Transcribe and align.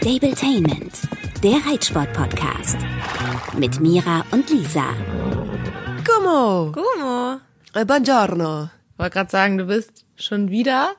Stabletainment, 0.00 0.94
der 1.42 1.56
Reitsport-Podcast. 1.70 2.78
Mit 3.58 3.80
Mira 3.80 4.24
und 4.30 4.48
Lisa. 4.48 4.94
Como? 6.08 6.72
Gumo. 6.72 7.38
Eh, 7.74 7.84
Buongiorno. 7.84 8.70
Wollte 8.96 9.12
gerade 9.12 9.30
sagen, 9.30 9.58
du 9.58 9.66
bist 9.66 10.06
schon 10.16 10.50
wieder 10.50 10.92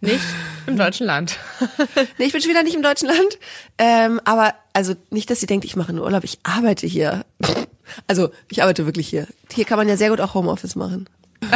nicht 0.00 0.24
im 0.66 0.78
deutschen 0.78 1.06
Land. 1.06 1.38
Nee, 2.16 2.24
ich 2.24 2.32
bin 2.32 2.40
schon 2.40 2.50
wieder 2.50 2.62
nicht 2.62 2.74
im 2.74 2.80
deutschen 2.80 3.08
Land. 3.08 3.38
Ähm, 3.76 4.18
aber 4.24 4.54
also 4.72 4.94
nicht, 5.10 5.28
dass 5.28 5.40
sie 5.40 5.46
denkt, 5.46 5.66
ich 5.66 5.76
mache 5.76 5.92
nur 5.92 6.06
Urlaub. 6.06 6.24
Ich 6.24 6.38
arbeite 6.42 6.86
hier. 6.86 7.26
Also 8.06 8.30
ich 8.50 8.62
arbeite 8.62 8.86
wirklich 8.86 9.08
hier. 9.08 9.26
Hier 9.52 9.66
kann 9.66 9.76
man 9.76 9.88
ja 9.90 9.98
sehr 9.98 10.08
gut 10.08 10.22
auch 10.22 10.32
Homeoffice 10.32 10.74
machen. 10.74 11.06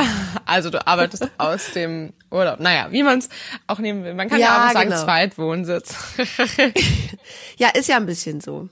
Also 0.45 0.71
du 0.71 0.87
arbeitest 0.87 1.29
aus 1.39 1.71
dem 1.73 2.13
Urlaub. 2.31 2.61
Naja, 2.61 2.89
wie 2.91 3.03
man 3.03 3.19
es 3.19 3.29
auch 3.67 3.79
nehmen 3.79 4.05
will. 4.05 4.15
Man 4.15 4.29
kann 4.29 4.39
ja, 4.39 4.47
Ja, 4.47 4.69
auch 4.69 4.73
sagen 4.73 4.91
genau. 4.91 5.03
Zweitwohnsitz. 5.03 5.95
Ja, 7.57 7.69
ist 7.69 7.89
ja 7.89 7.97
ein 7.97 8.07
bisschen 8.07 8.41
so. 8.41 8.69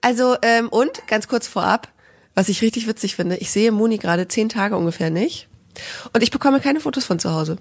Also, 0.00 0.36
ähm, 0.42 0.68
und 0.68 1.06
ganz 1.06 1.28
kurz 1.28 1.46
vorab, 1.46 1.88
was 2.34 2.48
ich 2.48 2.62
richtig 2.62 2.86
witzig 2.86 3.16
finde, 3.16 3.36
ich 3.36 3.50
sehe 3.50 3.72
Moni 3.72 3.98
gerade 3.98 4.28
zehn 4.28 4.48
Tage 4.48 4.76
ungefähr 4.76 5.10
nicht. 5.10 5.48
Und 6.12 6.22
ich 6.22 6.30
bekomme 6.30 6.60
keine 6.60 6.80
Fotos 6.80 7.04
von 7.04 7.18
zu 7.18 7.32
Hause. 7.32 7.56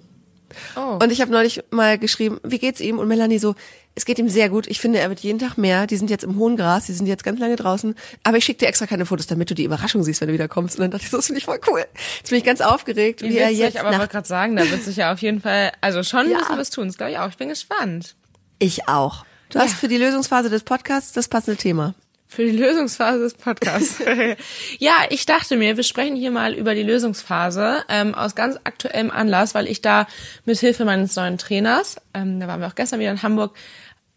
Oh. 0.75 0.99
Und 1.01 1.11
ich 1.11 1.21
habe 1.21 1.31
neulich 1.31 1.63
mal 1.71 1.97
geschrieben, 1.97 2.39
wie 2.43 2.59
geht's 2.59 2.79
ihm? 2.79 2.99
Und 2.99 3.07
Melanie 3.07 3.39
so, 3.39 3.55
es 3.93 4.05
geht 4.05 4.19
ihm 4.19 4.29
sehr 4.29 4.49
gut. 4.49 4.67
Ich 4.67 4.79
finde, 4.79 4.99
er 4.99 5.09
wird 5.09 5.19
jeden 5.19 5.39
Tag 5.39 5.57
mehr. 5.57 5.85
Die 5.87 5.97
sind 5.97 6.09
jetzt 6.09 6.23
im 6.23 6.37
hohen 6.37 6.55
Gras, 6.55 6.85
die 6.85 6.93
sind 6.93 7.07
jetzt 7.07 7.23
ganz 7.23 7.39
lange 7.39 7.55
draußen. 7.57 7.95
Aber 8.23 8.37
ich 8.37 8.45
schicke 8.45 8.59
dir 8.59 8.67
extra 8.67 8.87
keine 8.87 9.05
Fotos, 9.05 9.27
damit 9.27 9.49
du 9.49 9.53
die 9.55 9.65
Überraschung 9.65 10.03
siehst, 10.03 10.21
wenn 10.21 10.29
du 10.29 10.33
wieder 10.33 10.47
kommst. 10.47 10.77
Und 10.77 10.81
dann 10.83 10.91
dachte 10.91 11.03
ich, 11.03 11.09
so, 11.11 11.17
das 11.17 11.25
finde 11.25 11.39
ich 11.39 11.45
voll 11.45 11.59
cool. 11.67 11.83
Jetzt 12.17 12.29
bin 12.29 12.37
ich 12.37 12.45
ganz 12.45 12.61
aufgeregt, 12.61 13.21
wie, 13.21 13.29
Wie 13.31 13.37
er 13.37 13.49
jetzt 13.49 13.77
aber 13.77 13.91
nach 13.91 13.99
wollte 13.99 14.13
gerade 14.13 14.27
sagen, 14.27 14.55
da 14.55 14.69
wird 14.69 14.83
sich 14.83 14.95
ja 14.95 15.11
auf 15.11 15.19
jeden 15.21 15.41
Fall, 15.41 15.71
also 15.81 16.03
schon 16.03 16.29
Ja. 16.29 16.37
müssen 16.39 16.55
wir 16.55 16.61
es 16.61 16.69
tun, 16.69 16.87
das 16.87 16.97
glaube 16.97 17.11
ich 17.11 17.17
auch. 17.19 17.29
Ich 17.29 17.37
bin 17.37 17.49
gespannt. 17.49 18.15
Ich 18.59 18.87
auch. 18.87 19.25
Du 19.49 19.59
hast 19.59 19.73
für 19.73 19.89
die 19.89 19.97
Lösungsphase 19.97 20.49
des 20.49 20.63
Podcasts 20.63 21.11
das 21.11 21.27
passende 21.27 21.57
Thema. 21.57 21.93
Für 22.33 22.45
die 22.45 22.57
Lösungsphase 22.57 23.19
des 23.19 23.33
Podcasts. 23.33 23.97
ja, 24.79 24.93
ich 25.09 25.25
dachte 25.25 25.57
mir, 25.57 25.75
wir 25.75 25.83
sprechen 25.83 26.15
hier 26.15 26.31
mal 26.31 26.53
über 26.53 26.75
die 26.75 26.81
Lösungsphase 26.81 27.83
ähm, 27.89 28.15
aus 28.15 28.35
ganz 28.35 28.57
aktuellem 28.63 29.11
Anlass, 29.11 29.53
weil 29.53 29.67
ich 29.67 29.81
da 29.81 30.07
mit 30.45 30.57
Hilfe 30.57 30.85
meines 30.85 31.13
neuen 31.17 31.37
Trainers, 31.37 31.97
ähm, 32.13 32.39
da 32.39 32.47
waren 32.47 32.61
wir 32.61 32.67
auch 32.67 32.75
gestern 32.75 33.01
wieder 33.01 33.11
in 33.11 33.21
Hamburg, 33.21 33.53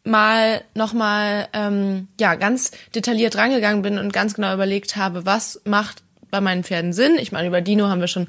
mal 0.05 0.63
nochmal 0.75 1.49
ähm, 1.55 2.07
ja 2.21 2.37
ganz 2.37 2.71
detailliert 2.95 3.35
rangegangen 3.35 3.83
bin 3.83 3.99
und 3.99 4.13
ganz 4.13 4.35
genau 4.35 4.55
überlegt 4.55 4.95
habe, 4.95 5.27
was 5.27 5.61
macht 5.65 6.05
bei 6.31 6.41
meinen 6.41 6.63
Pferden 6.63 6.93
Sinn. 6.93 7.17
Ich 7.19 7.33
meine, 7.33 7.49
über 7.49 7.63
Dino 7.63 7.89
haben 7.89 8.01
wir 8.01 8.07
schon 8.07 8.29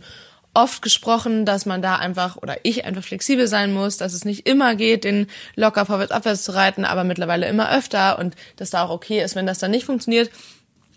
oft 0.56 0.81
gesprochen, 0.81 1.45
dass 1.45 1.66
man 1.66 1.81
da 1.81 1.98
einfach 1.98 2.38
oder 2.38 2.58
ich 2.64 2.86
einfach 2.86 3.03
flexibel 3.03 3.48
sein 3.48 3.73
muss, 3.73 3.98
dass 3.98 4.14
es 4.14 4.25
nicht 4.25 4.48
immer 4.48 4.75
geht, 4.75 5.03
den 5.03 5.28
locker 5.56 5.86
vorwärts 5.86 6.12
abwärts 6.12 6.44
zu 6.44 6.53
reiten, 6.53 6.86
aber 6.86 7.03
mittlerweile 7.03 7.47
immer 7.47 7.72
öfter 7.72 8.17
und 8.20 8.36
dass 8.56 8.70
da 8.70 8.84
auch 8.84 8.89
okay 8.89 9.23
ist, 9.23 9.36
wenn 9.36 9.45
das 9.45 9.59
dann 9.59 9.72
nicht 9.72 9.86
funktioniert. 9.86 10.31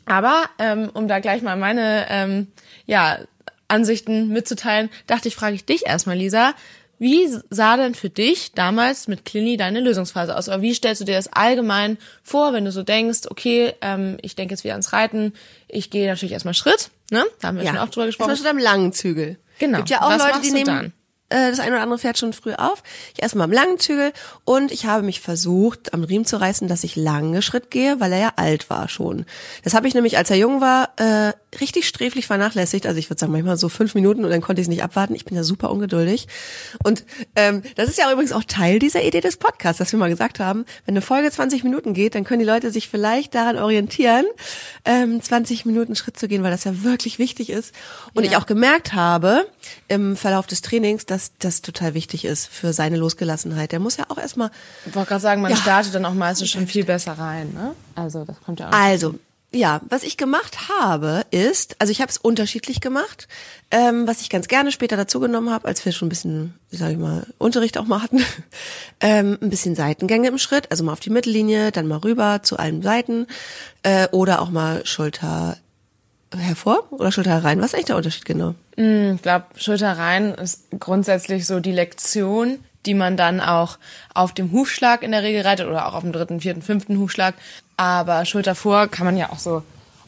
Aber 0.06 0.44
ähm, 0.58 0.90
um 0.94 1.08
da 1.08 1.18
gleich 1.18 1.42
mal 1.42 1.56
meine 1.56 2.06
ähm, 2.08 2.46
ja, 2.86 3.18
Ansichten 3.68 4.28
mitzuteilen, 4.28 4.88
dachte 5.06 5.28
ich, 5.28 5.36
frage 5.36 5.54
ich 5.54 5.66
dich 5.66 5.86
erstmal, 5.86 6.16
Lisa, 6.16 6.54
wie 6.98 7.28
sah 7.50 7.76
denn 7.76 7.94
für 7.94 8.10
dich 8.10 8.52
damals 8.52 9.06
mit 9.06 9.24
Clini 9.24 9.56
deine 9.56 9.80
Lösungsphase 9.80 10.36
aus? 10.36 10.48
Oder 10.48 10.62
wie 10.62 10.74
stellst 10.74 11.00
du 11.00 11.04
dir 11.04 11.14
das 11.14 11.32
allgemein 11.32 11.96
vor, 12.22 12.52
wenn 12.52 12.64
du 12.64 12.72
so 12.72 12.82
denkst, 12.82 13.20
okay, 13.30 13.74
ähm, 13.82 14.18
ich 14.22 14.34
denke 14.34 14.54
jetzt 14.54 14.64
wieder 14.64 14.74
ans 14.74 14.92
Reiten, 14.92 15.32
ich 15.68 15.90
gehe 15.90 16.08
natürlich 16.08 16.32
erstmal 16.32 16.54
Schritt, 16.54 16.90
ne? 17.10 17.24
Da 17.40 17.48
haben 17.48 17.58
wir 17.58 17.66
schon 17.66 17.78
auch 17.78 17.88
drüber 17.88 18.06
gesprochen. 18.06 18.34
Zum 18.34 18.44
Beispiel 18.44 18.50
am 18.50 18.58
langen 18.58 18.92
Zügel. 18.92 19.38
Genau. 19.58 19.78
Gibt 19.78 19.90
ja 19.90 20.02
auch 20.02 20.10
Was 20.10 20.18
Leute, 20.18 20.40
die 20.40 20.50
nehmen 20.52 20.64
dann? 20.66 20.92
Äh, 21.30 21.50
das 21.50 21.60
eine 21.60 21.72
oder 21.72 21.82
andere 21.82 21.98
Pferd 21.98 22.18
schon 22.18 22.32
früh 22.32 22.54
auf. 22.54 22.82
Ich 23.14 23.22
erstmal 23.22 23.44
am 23.44 23.52
langen 23.52 23.78
Zügel 23.78 24.12
und 24.44 24.72
ich 24.72 24.86
habe 24.86 25.02
mich 25.02 25.20
versucht, 25.20 25.92
am 25.94 26.04
Riemen 26.04 26.24
zu 26.24 26.40
reißen, 26.40 26.68
dass 26.68 26.84
ich 26.84 26.96
lange 26.96 27.42
Schritt 27.42 27.70
gehe, 27.70 28.00
weil 28.00 28.12
er 28.12 28.18
ja 28.18 28.32
alt 28.36 28.70
war 28.70 28.88
schon. 28.88 29.26
Das 29.64 29.74
habe 29.74 29.88
ich 29.88 29.94
nämlich, 29.94 30.16
als 30.18 30.30
er 30.30 30.36
jung 30.36 30.60
war, 30.60 30.90
äh, 30.96 31.32
richtig 31.60 31.88
sträflich 31.88 32.26
vernachlässigt. 32.26 32.86
Also 32.86 32.98
ich 32.98 33.08
würde 33.10 33.20
sagen, 33.20 33.32
manchmal 33.32 33.56
so 33.56 33.68
fünf 33.68 33.94
Minuten 33.94 34.24
und 34.24 34.30
dann 34.30 34.40
konnte 34.42 34.60
ich 34.60 34.66
es 34.66 34.68
nicht 34.70 34.82
abwarten. 34.82 35.14
Ich 35.14 35.24
bin 35.24 35.36
ja 35.36 35.42
super 35.42 35.70
ungeduldig. 35.70 36.28
Und 36.84 37.04
ähm, 37.36 37.62
das 37.76 37.88
ist 37.88 37.98
ja 37.98 38.10
übrigens 38.12 38.32
auch 38.32 38.44
Teil 38.44 38.78
dieser 38.78 39.02
Idee 39.02 39.20
des 39.20 39.36
Podcasts, 39.38 39.78
dass 39.78 39.92
wir 39.92 39.98
mal 39.98 40.10
gesagt 40.10 40.40
haben, 40.40 40.64
wenn 40.84 40.92
eine 40.92 41.00
Folge 41.02 41.30
20 41.30 41.64
Minuten 41.64 41.94
geht, 41.94 42.14
dann 42.14 42.24
können 42.24 42.40
die 42.40 42.46
Leute 42.46 42.70
sich 42.70 42.88
vielleicht 42.88 43.34
daran 43.34 43.56
orientieren, 43.58 44.26
ähm, 44.84 45.22
20 45.22 45.64
Minuten 45.64 45.96
Schritt 45.96 46.18
zu 46.18 46.28
gehen, 46.28 46.42
weil 46.42 46.50
das 46.50 46.64
ja 46.64 46.82
wirklich 46.82 47.18
wichtig 47.18 47.50
ist. 47.50 47.74
Und 48.14 48.24
Ja. 48.24 48.30
ich 48.30 48.36
auch 48.36 48.46
gemerkt 48.46 48.92
habe 48.92 49.46
im 49.88 50.16
Verlauf 50.16 50.46
des 50.46 50.60
Trainings, 50.62 51.06
dass 51.06 51.17
das 51.38 51.62
total 51.62 51.94
wichtig 51.94 52.24
ist 52.24 52.46
für 52.46 52.72
seine 52.72 52.96
Losgelassenheit. 52.96 53.72
Der 53.72 53.80
muss 53.80 53.96
ja 53.96 54.04
auch 54.08 54.18
erstmal, 54.18 54.50
Ich 54.86 54.94
wollte 54.94 55.08
gerade 55.10 55.20
sagen, 55.22 55.42
man 55.42 55.50
Ja. 55.52 55.56
startet 55.56 55.94
dann 55.94 56.04
auch 56.04 56.14
meistens 56.14 56.50
schon 56.50 56.66
viel 56.66 56.84
besser 56.84 57.12
rein, 57.12 57.52
ne? 57.52 57.74
Also 57.94 58.24
das 58.24 58.36
kommt 58.40 58.60
ja 58.60 58.68
auch. 58.68 58.72
also 58.72 59.14
ja, 59.50 59.80
was 59.88 60.02
ich 60.02 60.18
gemacht 60.18 60.68
habe, 60.78 61.22
ist, 61.30 61.76
also 61.78 61.90
ich 61.90 62.02
habe 62.02 62.10
es 62.10 62.18
unterschiedlich 62.18 62.82
gemacht, 62.82 63.28
ähm, 63.70 64.06
was 64.06 64.20
ich 64.20 64.28
ganz 64.28 64.46
gerne 64.46 64.70
später 64.72 64.94
dazu 64.98 65.20
genommen 65.20 65.48
habe, 65.50 65.66
als 65.66 65.82
wir 65.86 65.92
schon 65.92 66.06
ein 66.06 66.10
bisschen, 66.10 66.52
wie 66.68 66.76
sage 66.76 66.92
ich 66.92 66.98
mal, 66.98 67.26
Unterricht 67.38 67.78
auch 67.78 67.86
mal 67.86 68.02
hatten, 68.02 68.22
ähm, 69.00 69.38
ein 69.40 69.48
bisschen 69.48 69.74
Seitengänge 69.74 70.28
im 70.28 70.36
Schritt, 70.36 70.70
also 70.70 70.84
mal 70.84 70.92
auf 70.92 71.00
die 71.00 71.08
Mittellinie, 71.08 71.72
dann 71.72 71.86
mal 71.86 71.96
rüber 71.96 72.42
zu 72.42 72.58
allen 72.58 72.82
Seiten 72.82 73.26
äh, 73.84 74.08
oder 74.08 74.42
auch 74.42 74.50
mal 74.50 74.84
Schulter 74.84 75.56
hervor 76.36 76.84
oder 76.90 77.12
Schulter 77.12 77.30
herein. 77.30 77.60
Was 77.60 77.68
ist 77.68 77.74
eigentlich 77.74 77.86
der 77.86 77.96
Unterschied 77.96 78.24
genau? 78.24 78.54
Ich 78.76 79.22
glaube, 79.22 79.46
Schulter 79.56 79.98
rein 79.98 80.34
ist 80.34 80.64
grundsätzlich 80.78 81.46
so 81.46 81.60
die 81.60 81.72
Lektion, 81.72 82.58
die 82.86 82.94
man 82.94 83.16
dann 83.16 83.40
auch 83.40 83.78
auf 84.14 84.32
dem 84.32 84.52
Hufschlag 84.52 85.02
in 85.02 85.12
der 85.12 85.22
Regel 85.22 85.42
reitet 85.42 85.66
oder 85.66 85.86
auch 85.86 85.94
auf 85.94 86.02
dem 86.02 86.12
dritten, 86.12 86.40
vierten, 86.40 86.62
fünften 86.62 86.98
Hufschlag. 86.98 87.34
Aber 87.76 88.24
Schulter 88.24 88.54
vor 88.54 88.88
kann 88.88 89.04
man 89.04 89.16
ja 89.16 89.30
auch 89.30 89.38
so, 89.38 89.62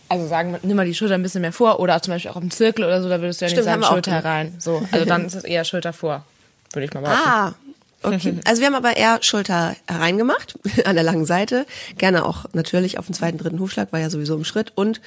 also 0.09 0.27
sagen, 0.27 0.57
nimm 0.63 0.77
mal 0.77 0.87
die 0.87 0.95
Schulter 0.95 1.15
ein 1.15 1.23
bisschen 1.23 1.41
mehr 1.41 1.53
vor 1.53 1.81
oder 1.81 2.01
zum 2.03 2.15
Beispiel 2.15 2.31
auch 2.31 2.37
im 2.37 2.51
Zirkel 2.51 2.85
oder 2.85 3.03
so, 3.03 3.09
da 3.09 3.21
würdest 3.21 3.41
du 3.41 3.45
ja 3.47 3.49
Stimmt, 3.49 3.67
nicht 3.67 3.73
sagen 3.73 3.85
Schulter 3.85 4.25
rein. 4.25 4.55
So, 4.59 4.83
also 4.93 5.05
dann 5.05 5.27
ist 5.27 5.35
es 5.35 5.45
eher 5.45 5.65
Schulter 5.65 5.93
vor, 5.93 6.25
würde 6.73 6.85
ich 6.85 6.95
mal 6.95 7.01
behaupten. 7.01 7.29
Ah, 7.29 7.55
okay. 8.03 8.39
Also 8.45 8.61
wir 8.61 8.67
haben 8.67 8.75
aber 8.75 8.97
eher 8.97 9.23
Schulter 9.23 9.77
hereingemacht, 9.87 10.59
an 10.85 10.95
der 10.95 11.05
langen 11.05 11.27
Seite. 11.27 11.67
Gerne 11.99 12.25
auch 12.25 12.47
natürlich 12.53 12.99
auf 12.99 13.07
den 13.07 13.15
zweiten, 13.15 13.39
dritten 13.39 13.61
Hufschlag, 13.61 13.93
war 13.93 14.01
ja 14.01 14.11
sowieso 14.11 14.37
im 14.37 14.45
Schritt. 14.45 14.73
Und 14.75 15.01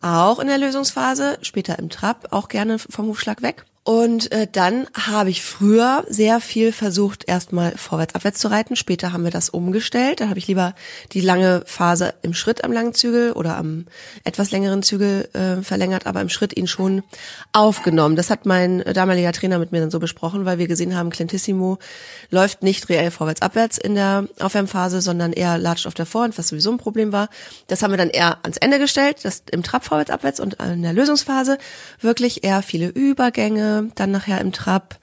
auch 0.00 0.38
in 0.38 0.46
der 0.46 0.58
Lösungsphase, 0.58 1.38
später 1.42 1.78
im 1.78 1.90
Trab, 1.90 2.28
auch 2.32 2.48
gerne 2.48 2.78
vom 2.78 3.06
Hufschlag 3.06 3.42
weg. 3.42 3.64
Und 3.86 4.32
äh, 4.32 4.48
dann 4.50 4.88
habe 4.94 5.30
ich 5.30 5.44
früher 5.44 6.04
sehr 6.08 6.40
viel 6.40 6.72
versucht, 6.72 7.28
erstmal 7.28 7.70
vorwärts, 7.76 8.16
abwärts 8.16 8.40
zu 8.40 8.48
reiten. 8.48 8.74
Später 8.74 9.12
haben 9.12 9.22
wir 9.22 9.30
das 9.30 9.48
umgestellt. 9.48 10.18
Da 10.18 10.28
habe 10.28 10.40
ich 10.40 10.48
lieber 10.48 10.74
die 11.12 11.20
lange 11.20 11.62
Phase 11.66 12.14
im 12.22 12.34
Schritt 12.34 12.64
am 12.64 12.72
langen 12.72 12.94
Zügel 12.94 13.30
oder 13.30 13.56
am 13.56 13.86
etwas 14.24 14.50
längeren 14.50 14.82
Zügel 14.82 15.28
äh, 15.34 15.62
verlängert, 15.62 16.06
aber 16.06 16.20
im 16.20 16.28
Schritt 16.28 16.56
ihn 16.56 16.66
schon 16.66 17.04
aufgenommen. 17.52 18.16
Das 18.16 18.28
hat 18.28 18.44
mein 18.44 18.82
damaliger 18.92 19.30
Trainer 19.30 19.60
mit 19.60 19.70
mir 19.70 19.78
dann 19.78 19.92
so 19.92 20.00
besprochen, 20.00 20.44
weil 20.46 20.58
wir 20.58 20.66
gesehen 20.66 20.96
haben, 20.96 21.10
Clintissimo 21.10 21.78
läuft 22.30 22.64
nicht 22.64 22.88
reell 22.88 23.12
vorwärts, 23.12 23.40
abwärts 23.40 23.78
in 23.78 23.94
der 23.94 24.26
Aufwärmphase, 24.40 25.00
sondern 25.00 25.32
eher 25.32 25.58
latscht 25.58 25.86
auf 25.86 25.94
der 25.94 26.06
Vorhand, 26.06 26.36
was 26.38 26.48
sowieso 26.48 26.72
ein 26.72 26.78
Problem 26.78 27.12
war. 27.12 27.28
Das 27.68 27.84
haben 27.84 27.92
wir 27.92 27.98
dann 27.98 28.10
eher 28.10 28.38
ans 28.42 28.56
Ende 28.56 28.80
gestellt, 28.80 29.18
das 29.22 29.44
im 29.52 29.62
Trab 29.62 29.84
vorwärts, 29.84 30.10
abwärts 30.10 30.40
und 30.40 30.54
in 30.54 30.82
der 30.82 30.92
Lösungsphase 30.92 31.58
wirklich 32.00 32.42
eher 32.42 32.62
viele 32.62 32.88
Übergänge, 32.88 33.75
dann 33.94 34.10
nachher 34.10 34.40
im 34.40 34.52
Trab 34.52 34.98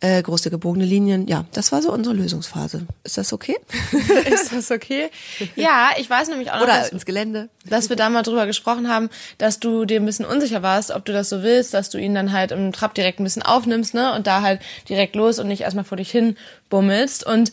äh, 0.00 0.20
große 0.20 0.50
gebogene 0.50 0.84
Linien. 0.84 1.28
Ja, 1.28 1.44
das 1.52 1.70
war 1.70 1.80
so 1.80 1.92
unsere 1.92 2.14
Lösungsphase. 2.14 2.86
Ist 3.04 3.18
das 3.18 3.32
okay? 3.32 3.56
Ist 4.24 4.52
das 4.52 4.70
okay? 4.70 5.10
Ja, 5.54 5.90
ich 5.96 6.10
weiß 6.10 6.28
nämlich 6.28 6.50
auch 6.50 6.56
noch, 6.56 6.64
Oder 6.64 6.78
dass, 6.78 6.88
ins 6.88 7.06
Gelände? 7.06 7.48
dass 7.64 7.88
wir 7.88 7.96
da 7.96 8.10
mal 8.10 8.22
drüber 8.22 8.46
gesprochen 8.46 8.88
haben, 8.88 9.10
dass 9.38 9.60
du 9.60 9.84
dir 9.84 10.00
ein 10.00 10.06
bisschen 10.06 10.24
unsicher 10.24 10.62
warst, 10.62 10.90
ob 10.90 11.04
du 11.04 11.12
das 11.12 11.28
so 11.28 11.42
willst, 11.42 11.72
dass 11.72 11.88
du 11.88 11.98
ihn 11.98 12.14
dann 12.14 12.32
halt 12.32 12.50
im 12.50 12.72
Trab 12.72 12.94
direkt 12.94 13.20
ein 13.20 13.24
bisschen 13.24 13.42
aufnimmst, 13.42 13.94
ne? 13.94 14.12
Und 14.14 14.26
da 14.26 14.42
halt 14.42 14.60
direkt 14.88 15.14
los 15.14 15.38
und 15.38 15.46
nicht 15.46 15.60
erstmal 15.60 15.84
vor 15.84 15.96
dich 15.96 16.10
hin 16.10 16.36
bummelst. 16.68 17.24
Und 17.24 17.52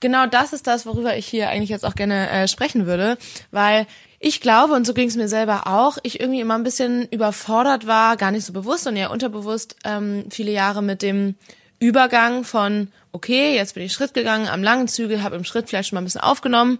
genau 0.00 0.26
das 0.26 0.52
ist 0.52 0.66
das, 0.66 0.86
worüber 0.86 1.16
ich 1.16 1.26
hier 1.26 1.50
eigentlich 1.50 1.70
jetzt 1.70 1.84
auch 1.84 1.94
gerne 1.94 2.28
äh, 2.30 2.48
sprechen 2.48 2.86
würde, 2.86 3.16
weil 3.52 3.86
ich 4.22 4.42
glaube, 4.42 4.74
und 4.74 4.86
so 4.86 4.92
ging 4.92 5.08
es 5.08 5.16
mir 5.16 5.28
selber 5.28 5.66
auch, 5.66 5.96
ich 6.02 6.20
irgendwie 6.20 6.40
immer 6.40 6.54
ein 6.54 6.62
bisschen 6.62 7.08
überfordert 7.08 7.86
war, 7.86 8.18
gar 8.18 8.30
nicht 8.30 8.44
so 8.44 8.52
bewusst 8.52 8.86
und 8.86 8.94
eher 8.94 9.10
unterbewusst, 9.10 9.76
ähm, 9.84 10.26
viele 10.28 10.52
Jahre 10.52 10.82
mit 10.82 11.00
dem 11.00 11.36
Übergang 11.78 12.44
von, 12.44 12.88
okay, 13.12 13.54
jetzt 13.54 13.72
bin 13.72 13.82
ich 13.82 13.94
Schritt 13.94 14.12
gegangen 14.12 14.46
am 14.46 14.62
langen 14.62 14.88
Zügel, 14.88 15.22
habe 15.22 15.36
im 15.36 15.44
Schritt 15.44 15.70
vielleicht 15.70 15.88
schon 15.88 15.96
mal 15.96 16.02
ein 16.02 16.04
bisschen 16.04 16.20
aufgenommen. 16.20 16.78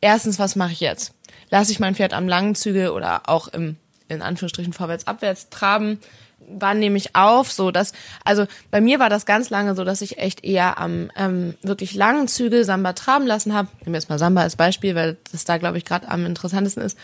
Erstens, 0.00 0.40
was 0.40 0.56
mache 0.56 0.72
ich 0.72 0.80
jetzt? 0.80 1.14
Lasse 1.48 1.70
ich 1.70 1.78
mein 1.78 1.94
Pferd 1.94 2.12
am 2.12 2.26
langen 2.26 2.56
Zügel 2.56 2.90
oder 2.90 3.28
auch 3.28 3.46
im, 3.46 3.76
in 4.08 4.20
Anführungsstrichen, 4.20 4.72
vorwärts-abwärts 4.72 5.48
traben? 5.48 6.00
Wann 6.58 6.78
nehme 6.78 6.96
ich 6.96 7.14
auf? 7.16 7.52
So, 7.52 7.70
dass, 7.70 7.92
also 8.24 8.46
bei 8.70 8.80
mir 8.80 8.98
war 8.98 9.08
das 9.08 9.26
ganz 9.26 9.50
lange 9.50 9.74
so, 9.74 9.84
dass 9.84 10.00
ich 10.00 10.18
echt 10.18 10.44
eher 10.44 10.78
am 10.78 11.10
ähm, 11.16 11.54
wirklich 11.62 11.94
langen 11.94 12.28
Zügel 12.28 12.64
Samba 12.64 12.92
traben 12.92 13.26
lassen 13.26 13.54
habe. 13.54 13.68
Nehmen 13.80 13.94
wir 13.94 14.00
jetzt 14.00 14.08
mal 14.08 14.18
Samba 14.18 14.42
als 14.42 14.56
Beispiel, 14.56 14.94
weil 14.94 15.16
das 15.32 15.44
da, 15.44 15.58
glaube 15.58 15.78
ich, 15.78 15.84
gerade 15.84 16.08
am 16.08 16.26
interessantesten 16.26 16.82
ist. 16.82 16.98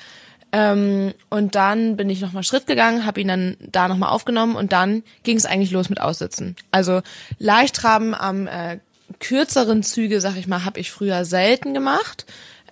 Ähm, 0.52 1.12
und 1.28 1.54
dann 1.54 1.96
bin 1.96 2.08
ich 2.08 2.20
nochmal 2.20 2.44
Schritt 2.44 2.66
gegangen, 2.66 3.04
habe 3.04 3.20
ihn 3.20 3.28
dann 3.28 3.56
da 3.60 3.88
nochmal 3.88 4.10
aufgenommen 4.10 4.56
und 4.56 4.72
dann 4.72 5.02
ging 5.22 5.36
es 5.36 5.44
eigentlich 5.44 5.72
los 5.72 5.88
mit 5.88 6.00
Aussitzen. 6.00 6.56
Also 6.70 7.02
leicht 7.38 7.76
traben 7.76 8.14
am 8.14 8.46
äh, 8.46 8.78
kürzeren 9.20 9.82
Züge, 9.82 10.20
sag 10.20 10.36
ich 10.36 10.46
mal, 10.46 10.64
habe 10.64 10.80
ich 10.80 10.90
früher 10.90 11.24
selten 11.24 11.74
gemacht. 11.74 12.26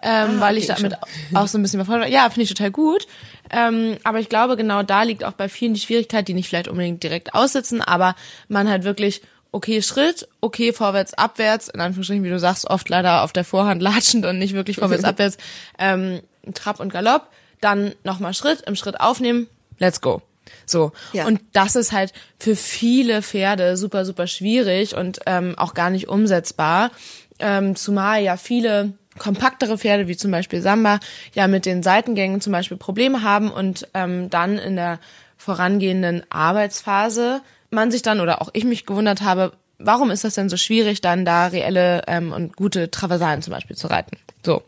Ähm, 0.04 0.36
Ah, 0.36 0.40
weil 0.40 0.58
ich 0.58 0.70
okay, 0.70 0.82
damit 0.82 0.98
auch 1.34 1.48
so 1.48 1.58
ein 1.58 1.62
bisschen 1.62 1.80
überfordert 1.80 2.04
war. 2.04 2.12
Ja, 2.12 2.28
finde 2.28 2.42
ich 2.42 2.48
total 2.50 2.70
gut. 2.70 3.06
Ähm, 3.50 3.96
aber 4.04 4.20
ich 4.20 4.28
glaube, 4.28 4.56
genau 4.56 4.82
da 4.82 5.02
liegt 5.02 5.24
auch 5.24 5.32
bei 5.32 5.48
vielen 5.48 5.74
die 5.74 5.80
Schwierigkeit, 5.80 6.28
die 6.28 6.34
nicht 6.34 6.48
vielleicht 6.48 6.68
unbedingt 6.68 7.02
direkt 7.02 7.34
aussitzen, 7.34 7.80
aber 7.80 8.14
man 8.48 8.68
halt 8.68 8.84
wirklich 8.84 9.22
okay 9.52 9.82
Schritt, 9.82 10.28
okay 10.40 10.72
vorwärts, 10.72 11.14
abwärts, 11.14 11.68
in 11.68 11.80
Anführungsstrichen, 11.80 12.24
wie 12.24 12.30
du 12.30 12.38
sagst, 12.38 12.68
oft 12.68 12.88
leider 12.88 13.22
auf 13.22 13.32
der 13.32 13.44
Vorhand 13.44 13.82
latschend 13.82 14.26
und 14.26 14.38
nicht 14.38 14.54
wirklich 14.54 14.76
vorwärts, 14.76 15.04
abwärts, 15.04 15.38
ähm, 15.78 16.20
Trab 16.54 16.80
und 16.80 16.92
Galopp, 16.92 17.28
dann 17.60 17.94
nochmal 18.04 18.34
Schritt, 18.34 18.62
im 18.62 18.76
Schritt 18.76 19.00
aufnehmen, 19.00 19.46
let's 19.78 20.00
go. 20.00 20.22
So. 20.66 20.92
Ja. 21.12 21.26
Und 21.26 21.40
das 21.52 21.76
ist 21.76 21.92
halt 21.92 22.12
für 22.38 22.56
viele 22.56 23.22
Pferde 23.22 23.76
super, 23.76 24.04
super 24.04 24.26
schwierig 24.26 24.94
und 24.94 25.20
ähm, 25.26 25.54
auch 25.56 25.72
gar 25.72 25.88
nicht 25.88 26.08
umsetzbar. 26.08 26.90
Ähm, 27.38 27.76
zumal 27.76 28.22
ja 28.22 28.36
viele 28.36 28.92
kompaktere 29.18 29.78
Pferde, 29.78 30.08
wie 30.08 30.16
zum 30.16 30.30
Beispiel 30.30 30.60
Samba, 30.62 31.00
ja 31.34 31.46
mit 31.48 31.66
den 31.66 31.82
Seitengängen 31.82 32.40
zum 32.40 32.52
Beispiel 32.52 32.76
Probleme 32.76 33.22
haben 33.22 33.50
und 33.50 33.88
ähm, 33.94 34.30
dann 34.30 34.58
in 34.58 34.76
der 34.76 34.98
vorangehenden 35.36 36.24
Arbeitsphase 36.30 37.42
man 37.70 37.90
sich 37.90 38.02
dann 38.02 38.20
oder 38.20 38.40
auch 38.40 38.50
ich 38.52 38.64
mich 38.64 38.86
gewundert 38.86 39.22
habe, 39.22 39.52
warum 39.78 40.10
ist 40.10 40.24
das 40.24 40.34
denn 40.34 40.48
so 40.48 40.56
schwierig, 40.56 41.00
dann 41.00 41.24
da 41.24 41.48
reelle 41.48 42.02
ähm, 42.06 42.32
und 42.32 42.56
gute 42.56 42.90
Traversalen 42.90 43.42
zum 43.42 43.52
Beispiel 43.52 43.76
zu 43.76 43.88
reiten? 43.88 44.16
So. 44.44 44.62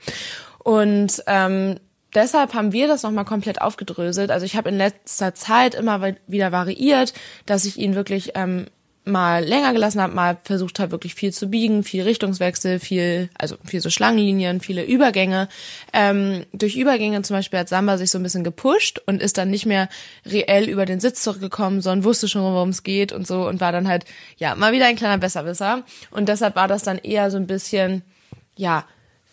Und 0.58 1.22
ähm, 1.26 1.78
deshalb 2.14 2.54
haben 2.54 2.72
wir 2.72 2.88
das 2.88 3.02
nochmal 3.04 3.24
komplett 3.24 3.60
aufgedröselt. 3.60 4.30
Also 4.30 4.44
ich 4.44 4.56
habe 4.56 4.68
in 4.68 4.76
letzter 4.76 5.34
Zeit 5.34 5.74
immer 5.74 6.14
wieder 6.26 6.52
variiert, 6.52 7.14
dass 7.46 7.64
ich 7.64 7.78
ihn 7.78 7.94
wirklich 7.94 8.32
ähm, 8.34 8.66
mal 9.06 9.44
länger 9.44 9.72
gelassen 9.72 10.02
habe, 10.02 10.14
mal 10.14 10.36
versucht 10.42 10.80
habe, 10.80 10.90
wirklich 10.90 11.14
viel 11.14 11.32
zu 11.32 11.48
biegen, 11.48 11.84
viel 11.84 12.02
Richtungswechsel, 12.02 12.80
viel, 12.80 13.30
also 13.38 13.56
viel 13.64 13.80
so 13.80 13.88
Schlangenlinien, 13.88 14.60
viele 14.60 14.84
Übergänge. 14.84 15.48
Ähm, 15.92 16.44
durch 16.52 16.76
Übergänge 16.76 17.22
zum 17.22 17.36
Beispiel 17.36 17.60
hat 17.60 17.68
Samba 17.68 17.98
sich 17.98 18.10
so 18.10 18.18
ein 18.18 18.24
bisschen 18.24 18.44
gepusht 18.44 19.00
und 19.06 19.22
ist 19.22 19.38
dann 19.38 19.48
nicht 19.48 19.64
mehr 19.64 19.88
reell 20.26 20.68
über 20.68 20.86
den 20.86 21.00
Sitz 21.00 21.22
zurückgekommen, 21.22 21.80
sondern 21.80 22.04
wusste 22.04 22.26
schon, 22.26 22.42
worum 22.42 22.70
es 22.70 22.82
geht 22.82 23.12
und 23.12 23.26
so 23.26 23.46
und 23.46 23.60
war 23.60 23.72
dann 23.72 23.86
halt, 23.86 24.04
ja, 24.38 24.56
mal 24.56 24.72
wieder 24.72 24.86
ein 24.86 24.96
kleiner 24.96 25.18
Besserwisser. 25.18 25.84
Und 26.10 26.28
deshalb 26.28 26.56
war 26.56 26.66
das 26.66 26.82
dann 26.82 26.98
eher 26.98 27.30
so 27.30 27.36
ein 27.36 27.46
bisschen, 27.46 28.02
ja, 28.56 28.84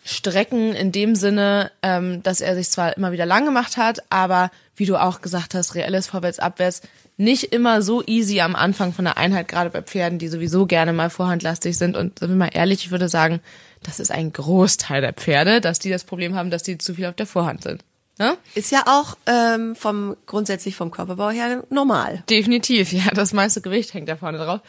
Strecken 0.06 0.74
in 0.74 0.92
dem 0.92 1.14
Sinne, 1.14 1.72
ähm, 1.82 2.22
dass 2.22 2.42
er 2.42 2.54
sich 2.54 2.70
zwar 2.70 2.96
immer 2.96 3.10
wieder 3.10 3.24
lang 3.24 3.46
gemacht 3.46 3.78
hat, 3.78 4.02
aber 4.10 4.50
wie 4.76 4.84
du 4.84 4.96
auch 4.96 5.22
gesagt 5.22 5.54
hast, 5.54 5.74
reelles 5.74 6.08
Vorwärts, 6.08 6.38
Abwärts 6.38 6.82
nicht 7.16 7.52
immer 7.52 7.82
so 7.82 8.02
easy 8.04 8.40
am 8.40 8.56
Anfang 8.56 8.92
von 8.92 9.04
der 9.04 9.16
Einheit, 9.16 9.48
gerade 9.48 9.70
bei 9.70 9.82
Pferden, 9.82 10.18
die 10.18 10.28
sowieso 10.28 10.66
gerne 10.66 10.92
mal 10.92 11.10
vorhandlastig 11.10 11.78
sind. 11.78 11.96
Und 11.96 12.18
sind 12.18 12.30
wir 12.30 12.36
mal 12.36 12.50
ehrlich, 12.52 12.86
ich 12.86 12.90
würde 12.90 13.08
sagen, 13.08 13.40
das 13.82 14.00
ist 14.00 14.10
ein 14.10 14.32
Großteil 14.32 15.00
der 15.00 15.12
Pferde, 15.12 15.60
dass 15.60 15.78
die 15.78 15.90
das 15.90 16.04
Problem 16.04 16.34
haben, 16.34 16.50
dass 16.50 16.62
die 16.62 16.78
zu 16.78 16.94
viel 16.94 17.06
auf 17.06 17.14
der 17.14 17.26
Vorhand 17.26 17.62
sind. 17.62 17.84
Ne? 18.18 18.36
Ist 18.54 18.70
ja 18.70 18.84
auch 18.86 19.16
ähm, 19.26 19.74
vom 19.74 20.16
grundsätzlich 20.26 20.76
vom 20.76 20.90
Körperbau 20.90 21.30
her 21.30 21.64
normal. 21.70 22.22
Definitiv, 22.30 22.92
ja. 22.92 23.10
Das 23.12 23.32
meiste 23.32 23.60
Gewicht 23.60 23.92
hängt 23.92 24.08
da 24.08 24.16
vorne 24.16 24.38
drauf. 24.38 24.60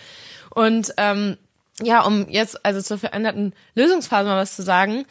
Und 0.50 0.94
ähm, 0.98 1.38
ja, 1.82 2.02
um 2.02 2.30
jetzt 2.30 2.66
also 2.66 2.82
zur 2.82 2.98
veränderten 2.98 3.54
Lösungsphase 3.76 4.30
mal 4.30 4.38
was 4.38 4.56
zu 4.56 4.64
sagen, 4.64 5.06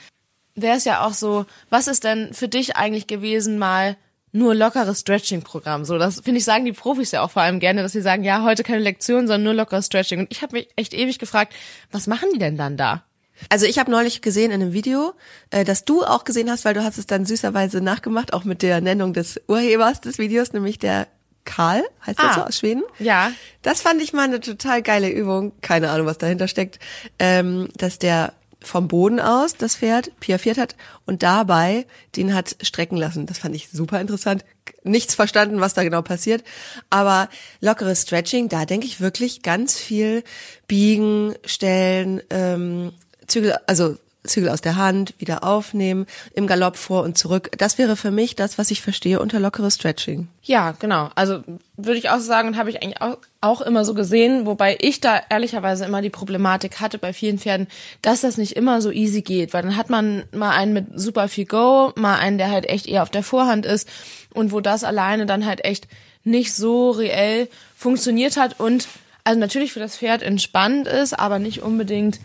wäre 0.54 0.76
es 0.76 0.84
ja 0.84 1.04
auch 1.04 1.12
so, 1.12 1.46
was 1.70 1.86
ist 1.86 2.04
denn 2.04 2.32
für 2.32 2.48
dich 2.48 2.76
eigentlich 2.76 3.06
gewesen, 3.06 3.58
mal 3.58 3.96
nur 4.34 4.54
lockeres 4.54 5.00
Stretching-Programm. 5.00 5.84
So, 5.84 5.96
das 5.96 6.20
finde 6.20 6.38
ich, 6.38 6.44
sagen 6.44 6.64
die 6.64 6.72
Profis 6.72 7.12
ja 7.12 7.22
auch 7.22 7.30
vor 7.30 7.42
allem 7.42 7.60
gerne, 7.60 7.82
dass 7.82 7.92
sie 7.92 8.02
sagen, 8.02 8.24
ja, 8.24 8.42
heute 8.42 8.64
keine 8.64 8.80
Lektion, 8.80 9.28
sondern 9.28 9.44
nur 9.44 9.54
lockeres 9.54 9.86
Stretching. 9.86 10.18
Und 10.18 10.26
ich 10.30 10.42
habe 10.42 10.56
mich 10.56 10.68
echt 10.74 10.92
ewig 10.92 11.18
gefragt, 11.20 11.54
was 11.92 12.08
machen 12.08 12.28
die 12.34 12.38
denn 12.40 12.56
dann 12.56 12.76
da? 12.76 13.04
Also 13.48 13.66
ich 13.66 13.78
habe 13.78 13.90
neulich 13.90 14.22
gesehen 14.22 14.50
in 14.50 14.60
einem 14.60 14.72
Video, 14.72 15.12
äh, 15.50 15.64
das 15.64 15.84
du 15.84 16.02
auch 16.02 16.24
gesehen 16.24 16.50
hast, 16.50 16.64
weil 16.64 16.74
du 16.74 16.82
hast 16.82 16.98
es 16.98 17.06
dann 17.06 17.24
süßerweise 17.26 17.80
nachgemacht, 17.80 18.32
auch 18.32 18.44
mit 18.44 18.62
der 18.62 18.80
Nennung 18.80 19.12
des 19.12 19.40
Urhebers 19.46 20.00
des 20.00 20.18
Videos, 20.18 20.52
nämlich 20.52 20.78
der 20.80 21.06
Karl, 21.44 21.82
heißt 22.06 22.18
das 22.18 22.26
Ah. 22.26 22.34
so 22.34 22.40
aus 22.42 22.58
Schweden? 22.58 22.82
Ja. 22.98 23.30
Das 23.62 23.82
fand 23.82 24.00
ich 24.02 24.12
mal 24.14 24.22
eine 24.24 24.40
total 24.40 24.82
geile 24.82 25.10
Übung. 25.10 25.52
Keine 25.60 25.90
Ahnung, 25.90 26.06
was 26.06 26.18
dahinter 26.18 26.48
steckt. 26.48 26.78
Ähm, 27.18 27.68
dass 27.76 27.98
der 27.98 28.32
vom 28.66 28.88
Boden 28.88 29.20
aus 29.20 29.56
das 29.56 29.76
Pferd 29.76 30.10
piaffiert 30.20 30.58
hat 30.58 30.76
und 31.06 31.22
dabei 31.22 31.86
den 32.16 32.34
hat 32.34 32.56
strecken 32.62 32.96
lassen. 32.96 33.26
Das 33.26 33.38
fand 33.38 33.54
ich 33.54 33.68
super 33.70 34.00
interessant. 34.00 34.44
Nichts 34.82 35.14
verstanden, 35.14 35.60
was 35.60 35.74
da 35.74 35.84
genau 35.84 36.02
passiert. 36.02 36.44
Aber 36.90 37.28
lockeres 37.60 38.02
Stretching, 38.02 38.48
da 38.48 38.64
denke 38.64 38.86
ich 38.86 39.00
wirklich 39.00 39.42
ganz 39.42 39.76
viel 39.76 40.24
biegen, 40.66 41.34
stellen, 41.44 42.22
ähm, 42.30 42.92
Zügel, 43.26 43.56
also 43.66 43.96
Zügel 44.24 44.48
aus 44.48 44.60
der 44.60 44.76
Hand, 44.76 45.14
wieder 45.18 45.44
aufnehmen, 45.44 46.06
im 46.34 46.46
Galopp 46.46 46.76
vor 46.76 47.02
und 47.02 47.18
zurück. 47.18 47.50
Das 47.58 47.78
wäre 47.78 47.94
für 47.94 48.10
mich 48.10 48.36
das, 48.36 48.58
was 48.58 48.70
ich 48.70 48.80
verstehe 48.80 49.20
unter 49.20 49.38
lockeres 49.38 49.74
Stretching. 49.74 50.28
Ja, 50.42 50.72
genau. 50.72 51.10
Also 51.14 51.42
würde 51.76 51.98
ich 51.98 52.10
auch 52.10 52.18
sagen 52.20 52.56
habe 52.56 52.70
ich 52.70 52.82
eigentlich 52.82 53.02
auch, 53.02 53.18
auch 53.40 53.60
immer 53.60 53.84
so 53.84 53.94
gesehen, 53.94 54.46
wobei 54.46 54.76
ich 54.80 55.00
da 55.00 55.20
ehrlicherweise 55.28 55.84
immer 55.84 56.02
die 56.02 56.10
Problematik 56.10 56.80
hatte 56.80 56.98
bei 56.98 57.12
vielen 57.12 57.38
Pferden, 57.38 57.66
dass 58.02 58.22
das 58.22 58.38
nicht 58.38 58.56
immer 58.56 58.80
so 58.80 58.90
easy 58.90 59.22
geht, 59.22 59.52
weil 59.52 59.62
dann 59.62 59.76
hat 59.76 59.90
man 59.90 60.24
mal 60.32 60.50
einen 60.50 60.72
mit 60.72 60.86
super 60.94 61.28
viel 61.28 61.44
Go, 61.44 61.92
mal 61.96 62.18
einen, 62.18 62.38
der 62.38 62.50
halt 62.50 62.66
echt 62.66 62.86
eher 62.86 63.02
auf 63.02 63.10
der 63.10 63.22
Vorhand 63.22 63.66
ist 63.66 63.88
und 64.32 64.52
wo 64.52 64.60
das 64.60 64.84
alleine 64.84 65.26
dann 65.26 65.44
halt 65.44 65.64
echt 65.64 65.86
nicht 66.24 66.54
so 66.54 66.90
reell 66.90 67.48
funktioniert 67.76 68.36
hat 68.36 68.58
und 68.58 68.88
also 69.24 69.40
natürlich 69.40 69.72
für 69.72 69.80
das 69.80 69.96
Pferd 69.96 70.22
entspannend 70.22 70.86
ist, 70.86 71.18
aber 71.18 71.38
nicht 71.38 71.62
unbedingt 71.62 72.20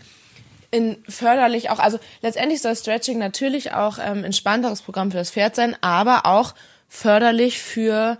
in 0.70 0.98
förderlich 1.08 1.70
auch, 1.70 1.78
also 1.78 1.98
letztendlich 2.22 2.62
soll 2.62 2.76
Stretching 2.76 3.18
natürlich 3.18 3.72
auch 3.72 3.98
ähm, 3.98 4.18
ein 4.18 4.24
entspannteres 4.24 4.82
Programm 4.82 5.10
für 5.10 5.18
das 5.18 5.30
Pferd 5.30 5.56
sein, 5.56 5.76
aber 5.80 6.26
auch 6.26 6.54
förderlich 6.88 7.58
für 7.58 8.18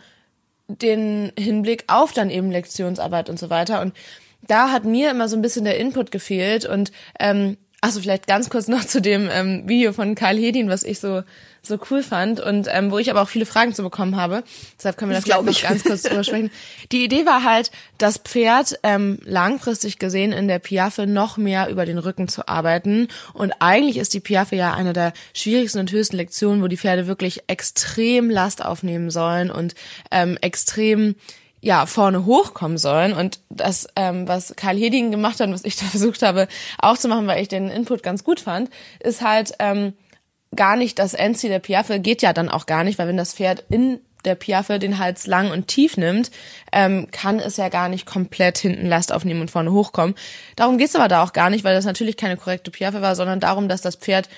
den 0.68 1.32
Hinblick 1.38 1.84
auf 1.88 2.12
dann 2.12 2.30
eben 2.30 2.50
Lektionsarbeit 2.50 3.28
und 3.28 3.38
so 3.38 3.50
weiter. 3.50 3.80
Und 3.80 3.94
da 4.42 4.70
hat 4.70 4.84
mir 4.84 5.10
immer 5.10 5.28
so 5.28 5.36
ein 5.36 5.42
bisschen 5.42 5.64
der 5.64 5.78
Input 5.78 6.10
gefehlt 6.10 6.64
und 6.64 6.92
ähm, 7.18 7.56
also 7.80 8.00
vielleicht 8.00 8.26
ganz 8.26 8.50
kurz 8.50 8.68
noch 8.68 8.84
zu 8.84 9.00
dem 9.00 9.28
ähm, 9.32 9.68
Video 9.68 9.92
von 9.92 10.14
Karl 10.14 10.36
Hedin, 10.36 10.68
was 10.68 10.82
ich 10.82 11.00
so 11.00 11.22
so 11.62 11.78
cool 11.90 12.02
fand 12.02 12.40
und 12.40 12.68
ähm, 12.70 12.90
wo 12.90 12.98
ich 12.98 13.10
aber 13.10 13.22
auch 13.22 13.28
viele 13.28 13.46
Fragen 13.46 13.74
zu 13.74 13.82
bekommen 13.82 14.16
habe. 14.16 14.42
Deshalb 14.78 14.96
können 14.96 15.10
wir 15.10 15.16
Das 15.16 15.24
da 15.24 15.40
vielleicht 15.40 15.44
glaub 15.44 15.46
noch 15.46 15.52
ich. 15.52 15.62
ganz 15.62 15.84
kurz 15.84 16.02
drüber 16.02 16.24
sprechen. 16.24 16.50
Die 16.92 17.04
Idee 17.04 17.26
war 17.26 17.44
halt, 17.44 17.70
das 17.98 18.18
Pferd 18.18 18.78
ähm, 18.82 19.18
langfristig 19.24 19.98
gesehen 19.98 20.32
in 20.32 20.48
der 20.48 20.58
Piaffe 20.58 21.06
noch 21.06 21.36
mehr 21.36 21.68
über 21.68 21.84
den 21.84 21.98
Rücken 21.98 22.28
zu 22.28 22.48
arbeiten. 22.48 23.08
Und 23.34 23.52
eigentlich 23.60 23.98
ist 23.98 24.14
die 24.14 24.20
Piaffe 24.20 24.56
ja 24.56 24.72
eine 24.72 24.92
der 24.92 25.12
schwierigsten 25.34 25.80
und 25.80 25.92
höchsten 25.92 26.16
Lektionen, 26.16 26.62
wo 26.62 26.68
die 26.68 26.78
Pferde 26.78 27.06
wirklich 27.06 27.42
extrem 27.46 28.30
Last 28.30 28.64
aufnehmen 28.64 29.10
sollen 29.10 29.50
und 29.50 29.74
ähm, 30.10 30.38
extrem 30.40 31.14
ja, 31.60 31.84
vorne 31.86 32.24
hochkommen 32.24 32.78
sollen. 32.78 33.12
Und 33.12 33.40
das, 33.50 33.86
ähm, 33.96 34.26
was 34.26 34.54
Karl 34.56 34.76
Heding 34.76 35.10
gemacht 35.10 35.40
hat 35.40 35.48
und 35.48 35.54
was 35.54 35.64
ich 35.64 35.76
da 35.76 35.84
versucht 35.84 36.22
habe 36.22 36.48
auch 36.78 36.96
zu 36.96 37.08
machen, 37.08 37.26
weil 37.26 37.42
ich 37.42 37.48
den 37.48 37.68
Input 37.68 38.02
ganz 38.02 38.24
gut 38.24 38.40
fand, 38.40 38.70
ist 39.00 39.20
halt 39.20 39.52
ähm, 39.58 39.92
gar 40.54 40.76
nicht 40.76 40.98
das 40.98 41.14
Endziel 41.14 41.50
der 41.50 41.58
Piaffe, 41.58 42.00
geht 42.00 42.22
ja 42.22 42.32
dann 42.32 42.48
auch 42.48 42.66
gar 42.66 42.84
nicht, 42.84 42.98
weil 42.98 43.08
wenn 43.08 43.16
das 43.16 43.34
Pferd 43.34 43.64
in 43.70 44.00
der 44.24 44.34
Piaffe 44.34 44.78
den 44.78 44.98
Hals 44.98 45.26
lang 45.26 45.50
und 45.50 45.68
tief 45.68 45.96
nimmt, 45.96 46.30
ähm, 46.72 47.08
kann 47.10 47.38
es 47.38 47.56
ja 47.56 47.68
gar 47.68 47.88
nicht 47.88 48.06
komplett 48.06 48.58
hinten 48.58 48.86
Last 48.86 49.12
aufnehmen 49.12 49.40
und 49.40 49.50
vorne 49.50 49.72
hochkommen. 49.72 50.14
Darum 50.56 50.78
geht's 50.78 50.96
aber 50.96 51.08
da 51.08 51.22
auch 51.22 51.32
gar 51.32 51.50
nicht, 51.50 51.64
weil 51.64 51.74
das 51.74 51.84
natürlich 51.84 52.16
keine 52.16 52.36
korrekte 52.36 52.70
Piaffe 52.70 53.00
war, 53.00 53.14
sondern 53.14 53.40
darum, 53.40 53.68
dass 53.68 53.80
das 53.80 53.96
Pferd 53.96 54.28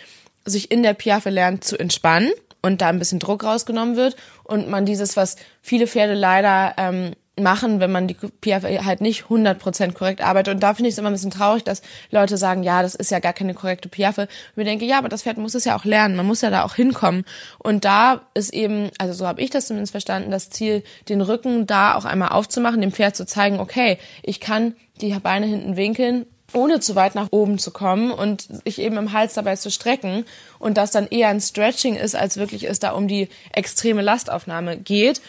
sich 0.44 0.70
in 0.70 0.82
der 0.82 0.94
Piaffe 0.94 1.30
lernt 1.30 1.64
zu 1.64 1.78
entspannen 1.78 2.30
und 2.62 2.80
da 2.80 2.88
ein 2.88 2.98
bisschen 2.98 3.18
Druck 3.18 3.44
rausgenommen 3.44 3.96
wird 3.96 4.16
und 4.44 4.68
man 4.68 4.86
dieses, 4.86 5.16
was 5.16 5.36
viele 5.62 5.86
Pferde 5.86 6.14
leider 6.14 6.74
ähm, 6.76 7.12
machen, 7.40 7.80
wenn 7.80 7.90
man 7.90 8.08
die 8.08 8.14
Piaffe 8.14 8.84
halt 8.84 9.00
nicht 9.00 9.24
100% 9.24 9.92
korrekt 9.92 10.20
arbeitet. 10.20 10.54
Und 10.54 10.60
da 10.62 10.74
finde 10.74 10.88
ich 10.88 10.94
es 10.94 10.98
immer 10.98 11.08
ein 11.08 11.14
bisschen 11.14 11.30
traurig, 11.30 11.64
dass 11.64 11.80
Leute 12.10 12.36
sagen, 12.36 12.62
ja, 12.62 12.82
das 12.82 12.94
ist 12.94 13.10
ja 13.10 13.20
gar 13.20 13.32
keine 13.32 13.54
korrekte 13.54 13.88
Piaffe. 13.88 14.22
Und 14.22 14.56
mir 14.56 14.64
denke, 14.64 14.84
ja, 14.84 14.98
aber 14.98 15.08
das 15.08 15.22
Pferd 15.22 15.38
muss 15.38 15.54
es 15.54 15.64
ja 15.64 15.76
auch 15.76 15.84
lernen. 15.84 16.14
Man 16.14 16.26
muss 16.26 16.42
ja 16.42 16.50
da 16.50 16.62
auch 16.62 16.74
hinkommen. 16.74 17.24
Und 17.58 17.86
da 17.86 18.22
ist 18.34 18.52
eben, 18.52 18.90
also 18.98 19.14
so 19.14 19.26
habe 19.26 19.40
ich 19.40 19.48
das 19.48 19.66
zumindest 19.66 19.92
verstanden, 19.92 20.30
das 20.30 20.50
Ziel, 20.50 20.82
den 21.08 21.22
Rücken 21.22 21.66
da 21.66 21.94
auch 21.94 22.04
einmal 22.04 22.28
aufzumachen, 22.28 22.82
dem 22.82 22.92
Pferd 22.92 23.16
zu 23.16 23.24
zeigen, 23.24 23.60
okay, 23.60 23.98
ich 24.22 24.40
kann 24.40 24.74
die 25.00 25.12
Beine 25.14 25.46
hinten 25.46 25.76
winkeln, 25.76 26.26
ohne 26.54 26.80
zu 26.80 26.94
weit 26.94 27.14
nach 27.14 27.28
oben 27.30 27.58
zu 27.58 27.70
kommen 27.70 28.10
und 28.10 28.48
sich 28.64 28.78
eben 28.78 28.96
im 28.96 29.12
Hals 29.12 29.34
dabei 29.34 29.56
zu 29.56 29.70
strecken 29.70 30.24
und 30.58 30.76
das 30.76 30.90
dann 30.90 31.06
eher 31.08 31.28
ein 31.28 31.40
Stretching 31.40 31.96
ist, 31.96 32.14
als 32.14 32.36
wirklich 32.36 32.68
es 32.68 32.78
da 32.78 32.90
um 32.90 33.08
die 33.08 33.28
extreme 33.52 34.02
Lastaufnahme 34.02 34.76
geht. 34.76 35.22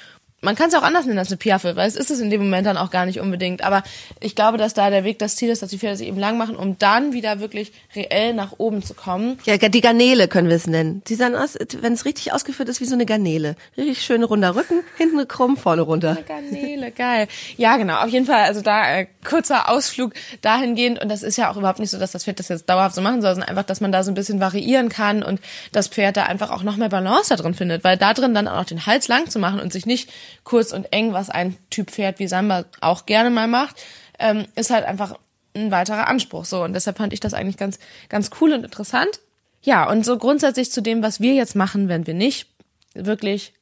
Man 0.44 0.56
kann 0.56 0.70
es 0.70 0.76
auch 0.76 0.84
anders 0.84 1.06
nennen 1.06 1.20
als 1.20 1.30
eine 1.30 1.38
Piaffe, 1.38 1.76
weil 1.76 1.88
es 1.88 1.96
ist 1.96 2.12
es 2.12 2.20
in 2.20 2.30
dem 2.30 2.42
Moment 2.44 2.68
dann 2.68 2.78
auch 2.78 2.92
gar 2.92 3.06
nicht 3.06 3.20
unbedingt. 3.20 3.64
Aber 3.64 3.82
ich 4.20 4.36
glaube, 4.36 4.58
dass 4.58 4.74
da 4.74 4.90
der 4.90 5.04
Weg 5.04 5.18
das 5.20 5.38
Ziel 5.38 5.50
ist, 5.50 5.62
dass 5.62 5.70
die 5.70 5.78
Pferde 5.78 5.98
sich 5.98 6.08
eben 6.08 6.20
lang 6.20 6.38
machen, 6.38 6.56
um 6.56 6.78
dann 6.78 7.14
wieder 7.14 7.40
wirklich 7.40 7.72
reell 7.96 8.34
nach 8.34 8.54
oben 8.58 8.84
zu 8.84 8.94
kommen. 8.94 9.40
Ja, 9.46 9.58
die 9.58 9.82
Garnele 9.82 10.28
können 10.28 10.50
wir 10.50 10.58
es 10.58 10.68
nennen. 10.68 11.02
Die 11.08 11.16
sahen 11.16 11.36
aus, 11.36 11.58
wenn 11.82 11.94
es 11.94 12.06
richtig 12.06 12.34
ausgeführt 12.34 12.68
ist, 12.70 12.82
wie 12.82 12.86
so 12.86 12.94
eine 12.94 13.06
Garnele. 13.06 13.56
Richtig 13.78 14.04
schön 14.04 14.24
runder 14.24 14.56
Rücken, 14.56 14.82
hinten 14.98 15.26
krumm, 15.28 15.56
vorne 15.56 15.82
runter. 15.82 16.12
Eine 16.12 16.24
Garnele, 16.24 16.92
geil. 16.92 17.28
Ja, 17.58 17.78
genau. 17.78 18.00
Auf 18.00 18.10
jeden 18.10 18.26
Fall, 18.26 18.44
also 18.44 18.62
da 18.62 19.00
äh, 19.00 19.08
kurzer 19.24 19.70
Ausflug 19.70 20.14
dahingehend. 20.42 21.02
Und 21.02 21.10
das 21.10 21.24
ist 21.24 21.38
ja 21.38 21.50
auch 21.50 21.58
überhaupt 21.58 21.80
nicht 21.80 21.90
so, 21.90 22.00
dass 22.00 22.12
das 22.12 22.26
Pferd 22.26 22.40
das 22.40 22.50
jetzt 22.50 22.70
dauerhaft 22.70 22.96
so 22.96 23.02
machen 23.02 23.22
soll, 23.22 23.34
sondern 23.34 23.50
einfach, 23.50 23.64
dass 23.64 23.80
man 23.80 23.94
da 23.94 24.04
so 24.04 24.12
ein 24.12 24.16
bisschen 24.16 24.42
variieren 24.42 24.90
kann 24.90 25.24
und 25.24 25.40
das 25.72 25.88
Pferd 25.88 26.18
da 26.18 26.24
einfach 26.24 26.52
auch 26.52 26.64
noch 26.64 26.76
mehr 26.76 26.90
Balance 26.90 27.30
da 27.30 27.42
drin 27.42 27.54
findet. 27.54 27.84
Weil 27.84 27.98
da 27.98 28.14
drin 28.14 28.34
dann 28.34 28.50
auch 28.50 28.66
den 28.66 28.86
Hals 28.86 29.08
lang 29.08 29.30
zu 29.30 29.40
machen 29.40 29.62
und 29.62 29.72
sich 29.72 29.86
nicht 29.86 30.10
kurz 30.44 30.72
und 30.72 30.92
eng, 30.92 31.14
was 31.14 31.30
ein 31.30 31.58
Typ 31.70 31.92
Pferd 31.92 32.20
wie 32.20 32.28
Samba 32.28 32.66
auch 32.82 33.06
gerne 33.06 33.30
mal 33.30 33.48
macht, 33.48 33.84
ähm, 34.20 34.46
ist 34.56 34.70
halt 34.70 34.86
einfach 34.86 35.18
ein 35.56 35.72
weiterer 35.72 36.08
Anspruch. 36.08 36.46
So 36.46 36.64
und 36.64 36.74
deshalb 36.74 36.98
fand 36.98 37.14
ich 37.14 37.20
das 37.20 37.34
eigentlich 37.34 37.58
ganz 37.58 37.80
ganz 38.10 38.30
cool 38.42 38.54
und 38.54 38.64
interessant. 38.64 39.20
Ja 39.62 39.90
und 39.90 40.06
so 40.06 40.18
grundsätzlich 40.18 40.72
zu 40.72 40.82
dem, 40.82 41.02
was 41.04 41.20
wir 41.20 41.34
jetzt 41.34 41.56
machen, 41.56 41.90
wenn 41.90 42.08
wir 42.08 42.14
nicht 42.14 42.48
wirklich 42.94 43.54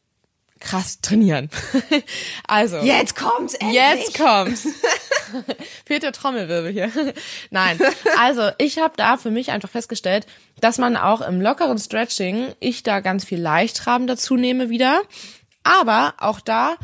krass 0.61 1.01
trainieren. 1.01 1.49
also 2.47 2.77
jetzt 2.77 3.15
kommt's. 3.17 3.55
Endlich. 3.55 3.81
Jetzt 3.81 4.17
kommt's. 4.17 4.67
Fehlt 5.85 6.03
der 6.03 6.13
Trommelwirbel 6.13 6.71
hier. 6.71 6.91
Nein. 7.49 7.79
Also, 8.17 8.51
ich 8.57 8.79
habe 8.79 8.93
da 8.95 9.17
für 9.17 9.31
mich 9.31 9.51
einfach 9.51 9.69
festgestellt, 9.69 10.25
dass 10.61 10.77
man 10.77 10.95
auch 10.95 11.21
im 11.21 11.41
lockeren 11.41 11.77
Stretching, 11.77 12.53
ich 12.59 12.83
da 12.83 13.01
ganz 13.01 13.25
viel 13.25 13.41
Leichttraben 13.41 14.07
dazu 14.07 14.35
nehme 14.35 14.69
wieder. 14.69 15.01
Aber 15.63 16.15
auch 16.17 16.39
da 16.39 16.75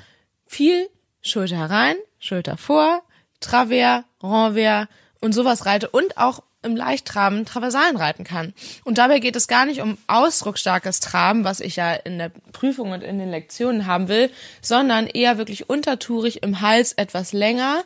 viel 0.46 0.90
Schulter 1.22 1.58
herein, 1.58 1.96
Schulter 2.20 2.58
vor, 2.58 3.04
Travers, 3.40 4.04
Renvers 4.22 4.88
und 5.22 5.34
sowas 5.34 5.66
reite 5.66 5.90
und 5.90 6.18
auch 6.18 6.44
im 6.64 6.76
Leichttraben 6.76 7.46
Traversalen 7.46 7.98
reiten 7.98 8.24
kann. 8.24 8.54
Und 8.84 8.98
dabei 8.98 9.20
geht 9.20 9.36
es 9.36 9.48
gar 9.48 9.66
nicht 9.66 9.82
um 9.82 9.98
ausdrucksstarkes 10.08 11.00
Traben, 11.00 11.44
was 11.44 11.60
ich 11.60 11.76
ja 11.76 11.94
in 11.94 12.18
der 12.18 12.30
Prüfung 12.52 12.92
und 12.92 13.04
in 13.04 13.20
den 13.20 13.30
Lektionen 13.30 13.86
haben 13.86 14.08
will, 14.08 14.32
sondern 14.62 15.08
eher 15.08 15.38
wirklich 15.38 15.70
untertourig 15.70 16.44
im 16.44 16.62
Hals 16.62 16.94
etwas 16.94 17.32
länger. 17.34 17.84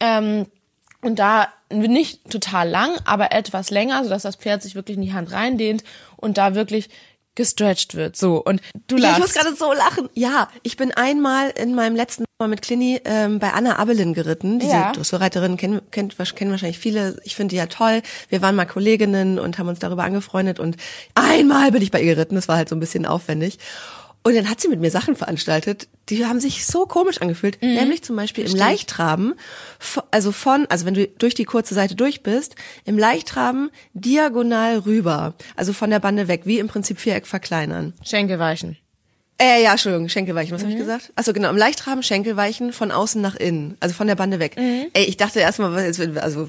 Ähm, 0.00 0.46
und 1.02 1.18
da 1.18 1.48
nicht 1.70 2.30
total 2.30 2.68
lang, 2.68 2.98
aber 3.04 3.32
etwas 3.32 3.70
länger, 3.70 4.02
sodass 4.02 4.22
das 4.22 4.36
Pferd 4.36 4.62
sich 4.62 4.74
wirklich 4.74 4.96
in 4.96 5.02
die 5.02 5.12
Hand 5.12 5.30
reindehnt 5.32 5.84
und 6.16 6.38
da 6.38 6.54
wirklich 6.54 6.88
gestretched 7.36 7.94
wird. 7.94 8.16
So, 8.16 8.42
und 8.42 8.60
du 8.88 8.96
lachst. 8.96 9.18
Ich 9.18 9.22
muss 9.22 9.34
gerade 9.34 9.54
so 9.54 9.72
lachen. 9.72 10.08
Ja, 10.14 10.48
ich 10.64 10.76
bin 10.76 10.90
einmal 10.92 11.50
in 11.50 11.74
meinem 11.74 11.94
letzten 11.94 12.24
Mal 12.38 12.48
mit 12.48 12.62
Clini 12.62 13.00
ähm, 13.04 13.38
bei 13.38 13.52
Anna 13.52 13.78
Abelin 13.78 14.12
geritten. 14.12 14.58
Diese 14.58 14.72
Ja. 14.72 14.92
Dressurreiterin 14.92 15.56
kennen, 15.56 15.80
kennt, 15.90 16.16
kennen 16.34 16.50
wahrscheinlich 16.50 16.78
viele. 16.78 17.20
Ich 17.24 17.36
finde 17.36 17.52
die 17.52 17.56
ja 17.56 17.66
toll. 17.66 18.02
Wir 18.28 18.42
waren 18.42 18.56
mal 18.56 18.66
Kolleginnen 18.66 19.38
und 19.38 19.58
haben 19.58 19.68
uns 19.68 19.78
darüber 19.78 20.02
angefreundet 20.04 20.58
und 20.58 20.76
einmal 21.14 21.70
bin 21.70 21.82
ich 21.82 21.90
bei 21.92 22.00
ihr 22.00 22.14
geritten. 22.14 22.34
Das 22.34 22.48
war 22.48 22.56
halt 22.56 22.68
so 22.68 22.74
ein 22.76 22.80
bisschen 22.80 23.06
aufwendig. 23.06 23.58
Und 24.26 24.34
dann 24.34 24.50
hat 24.50 24.60
sie 24.60 24.66
mit 24.66 24.80
mir 24.80 24.90
Sachen 24.90 25.14
veranstaltet, 25.14 25.86
die 26.08 26.26
haben 26.26 26.40
sich 26.40 26.66
so 26.66 26.84
komisch 26.86 27.20
angefühlt. 27.20 27.62
Nämlich 27.62 28.02
zum 28.02 28.16
Beispiel 28.16 28.44
im 28.44 28.56
Leichttraben, 28.56 29.34
vo- 29.78 30.02
also 30.10 30.32
von, 30.32 30.66
also 30.68 30.84
wenn 30.84 30.94
du 30.94 31.06
durch 31.06 31.34
die 31.34 31.44
kurze 31.44 31.74
Seite 31.74 31.94
durch 31.94 32.24
bist, 32.24 32.56
im 32.84 32.98
Leichttraben 32.98 33.70
diagonal 33.94 34.78
rüber, 34.78 35.34
also 35.54 35.72
von 35.72 35.90
der 35.90 36.00
Bande 36.00 36.26
weg, 36.26 36.40
wie 36.44 36.58
im 36.58 36.66
Prinzip 36.66 36.98
Viereck 36.98 37.24
verkleinern. 37.28 37.92
Schenkelweichen. 38.04 38.76
Äh, 39.38 39.62
ja, 39.62 39.70
Entschuldigung, 39.70 40.08
Schenkelweichen, 40.08 40.52
was 40.54 40.62
hab 40.64 40.70
ich 40.70 40.76
gesagt? 40.76 41.12
Achso, 41.14 41.32
genau, 41.32 41.50
im 41.50 41.56
Leichtraben 41.56 42.02
Schenkelweichen 42.02 42.72
von 42.72 42.90
außen 42.90 43.22
nach 43.22 43.36
innen, 43.36 43.76
also 43.78 43.94
von 43.94 44.08
der 44.08 44.16
Bande 44.16 44.40
weg. 44.40 44.56
Ey, 44.56 45.04
ich 45.04 45.18
dachte 45.18 45.38
erstmal, 45.38 45.72
also 46.20 46.48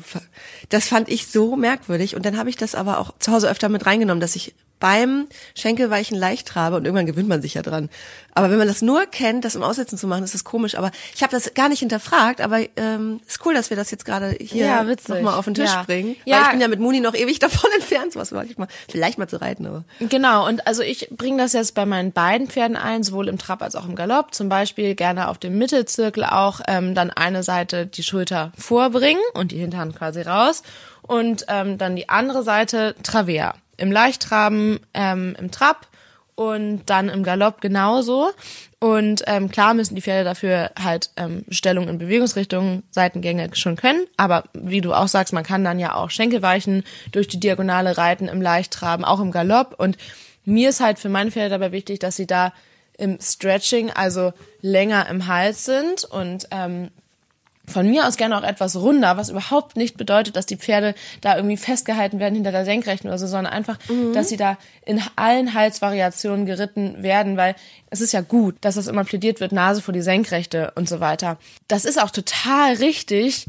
das 0.69 0.87
fand 0.87 1.09
ich 1.09 1.27
so 1.27 1.55
merkwürdig 1.55 2.15
und 2.15 2.25
dann 2.25 2.37
habe 2.37 2.49
ich 2.49 2.55
das 2.55 2.73
aber 2.73 2.97
auch 2.99 3.13
zu 3.19 3.31
Hause 3.33 3.49
öfter 3.51 3.69
mit 3.69 3.85
reingenommen, 3.85 4.21
dass 4.21 4.35
ich 4.35 4.55
beim 4.79 5.27
Schenkelweichen 5.55 6.17
leicht 6.17 6.47
trabe 6.47 6.75
und 6.75 6.85
irgendwann 6.85 7.05
gewöhnt 7.05 7.27
man 7.27 7.41
sich 7.41 7.55
ja 7.55 7.61
dran. 7.61 7.89
Aber 8.33 8.51
wenn 8.51 8.59
man 8.59 8.67
das 8.67 8.83
nur 8.83 9.05
kennt, 9.07 9.45
das 9.45 9.55
im 9.55 9.63
Aussetzen 9.63 9.97
zu 9.97 10.05
machen, 10.05 10.23
ist 10.23 10.35
das 10.35 10.43
komisch. 10.43 10.75
Aber 10.77 10.91
ich 11.15 11.23
habe 11.23 11.31
das 11.31 11.55
gar 11.55 11.69
nicht 11.69 11.79
hinterfragt, 11.79 12.39
aber 12.39 12.59
ähm, 12.75 13.19
ist 13.27 13.43
cool, 13.45 13.55
dass 13.55 13.71
wir 13.71 13.77
das 13.77 13.89
jetzt 13.89 14.05
gerade 14.05 14.35
hier 14.39 14.65
Ja, 14.67 14.83
nochmal 14.83 15.33
auf 15.33 15.45
den 15.45 15.55
Tisch 15.55 15.71
Ja. 15.71 15.83
bringen. 15.83 16.15
Ja. 16.25 16.35
Weil 16.37 16.43
ich 16.43 16.49
bin 16.51 16.61
ja 16.61 16.67
mit 16.67 16.79
Muni 16.79 16.99
noch 16.99 17.15
ewig 17.15 17.39
davon 17.39 17.69
entfernt, 17.75 18.13
sowas 18.13 18.31
mag 18.31 18.47
ich 18.49 18.57
mal, 18.59 18.67
vielleicht 18.89 19.17
mal 19.17 19.27
zu 19.27 19.41
reiten, 19.41 19.65
aber. 19.65 19.83
Genau, 19.99 20.47
und 20.47 20.67
also 20.67 20.83
ich 20.83 21.09
bringe 21.09 21.41
das 21.41 21.53
jetzt 21.53 21.73
bei 21.73 21.85
meinen 21.87 22.11
beiden 22.11 22.47
Pferden 22.47 22.77
ein, 22.77 23.01
sowohl 23.03 23.27
im 23.27 23.39
Trab 23.39 23.63
als 23.63 23.75
auch 23.75 23.87
im 23.87 23.95
Galopp. 23.95 24.35
Zum 24.35 24.49
Beispiel 24.49 24.93
gerne 24.93 25.29
auf 25.29 25.39
dem 25.39 25.57
Mittelzirkel 25.57 26.23
auch 26.23 26.61
ähm, 26.67 26.93
dann 26.93 27.09
eine 27.09 27.41
Seite 27.41 27.87
die 27.87 28.03
Schulter 28.03 28.51
vorbringen 28.57 29.21
und 29.33 29.51
die 29.51 29.57
Hinterhand 29.57 29.95
quasi 29.95 30.21
raus 30.21 30.61
und 31.01 31.45
ähm, 31.47 31.77
dann 31.79 31.95
die 31.95 32.09
andere 32.09 32.43
Seite 32.43 32.95
Travers. 33.01 33.55
Im 33.77 33.91
Leichttraben, 33.91 34.79
ähm, 34.93 35.35
im 35.39 35.51
Trab 35.51 35.87
und 36.35 36.83
dann 36.85 37.09
im 37.09 37.23
Galopp 37.23 37.61
genauso. 37.61 38.29
Und 38.79 39.23
ähm, 39.25 39.49
klar 39.49 39.73
müssen 39.73 39.95
die 39.95 40.03
Pferde 40.03 40.23
dafür 40.23 40.71
halt 40.79 41.09
ähm, 41.17 41.45
Stellung 41.49 41.87
in 41.87 41.97
Bewegungsrichtung, 41.97 42.83
Seitengänge 42.91 43.49
schon 43.53 43.75
können. 43.75 44.05
Aber 44.17 44.43
wie 44.53 44.81
du 44.81 44.93
auch 44.93 45.07
sagst, 45.07 45.33
man 45.33 45.43
kann 45.43 45.63
dann 45.63 45.79
ja 45.79 45.95
auch 45.95 46.11
Schenkelweichen 46.11 46.83
durch 47.11 47.27
die 47.27 47.39
Diagonale 47.39 47.97
reiten 47.97 48.27
im 48.27 48.41
Leichttraben, 48.41 49.03
auch 49.03 49.19
im 49.19 49.31
Galopp. 49.31 49.73
Und 49.79 49.97
mir 50.45 50.69
ist 50.69 50.79
halt 50.79 50.99
für 50.99 51.09
meine 51.09 51.31
Pferde 51.31 51.49
dabei 51.49 51.71
wichtig, 51.71 51.97
dass 51.99 52.15
sie 52.15 52.27
da 52.27 52.53
im 52.99 53.17
Stretching, 53.19 53.89
also 53.89 54.31
länger 54.61 55.09
im 55.09 55.25
Hals 55.25 55.65
sind 55.65 56.03
und 56.03 56.47
ähm, 56.51 56.89
von 57.69 57.89
mir 57.89 58.07
aus 58.07 58.17
gerne 58.17 58.37
auch 58.37 58.43
etwas 58.43 58.75
runder, 58.77 59.17
was 59.17 59.29
überhaupt 59.29 59.75
nicht 59.75 59.97
bedeutet, 59.97 60.35
dass 60.35 60.45
die 60.45 60.55
Pferde 60.55 60.95
da 61.21 61.35
irgendwie 61.35 61.57
festgehalten 61.57 62.19
werden 62.19 62.35
hinter 62.35 62.51
der 62.51 62.65
Senkrechten 62.65 63.09
oder 63.09 63.17
so, 63.17 63.27
sondern 63.27 63.53
einfach, 63.53 63.77
dass 64.13 64.29
sie 64.29 64.37
da 64.37 64.57
in 64.85 65.01
allen 65.15 65.53
Halsvariationen 65.53 66.45
geritten 66.45 67.03
werden, 67.03 67.35
weil 67.35 67.55
es 67.89 68.01
ist 68.01 68.13
ja 68.13 68.21
gut, 68.21 68.55
dass 68.61 68.75
das 68.75 68.87
immer 68.87 69.03
plädiert 69.03 69.41
wird, 69.41 69.51
Nase 69.51 69.81
vor 69.81 69.93
die 69.93 70.01
Senkrechte 70.01 70.71
und 70.75 70.87
so 70.87 70.99
weiter. 70.99 71.37
Das 71.67 71.83
ist 71.83 72.01
auch 72.01 72.11
total 72.11 72.75
richtig, 72.75 73.47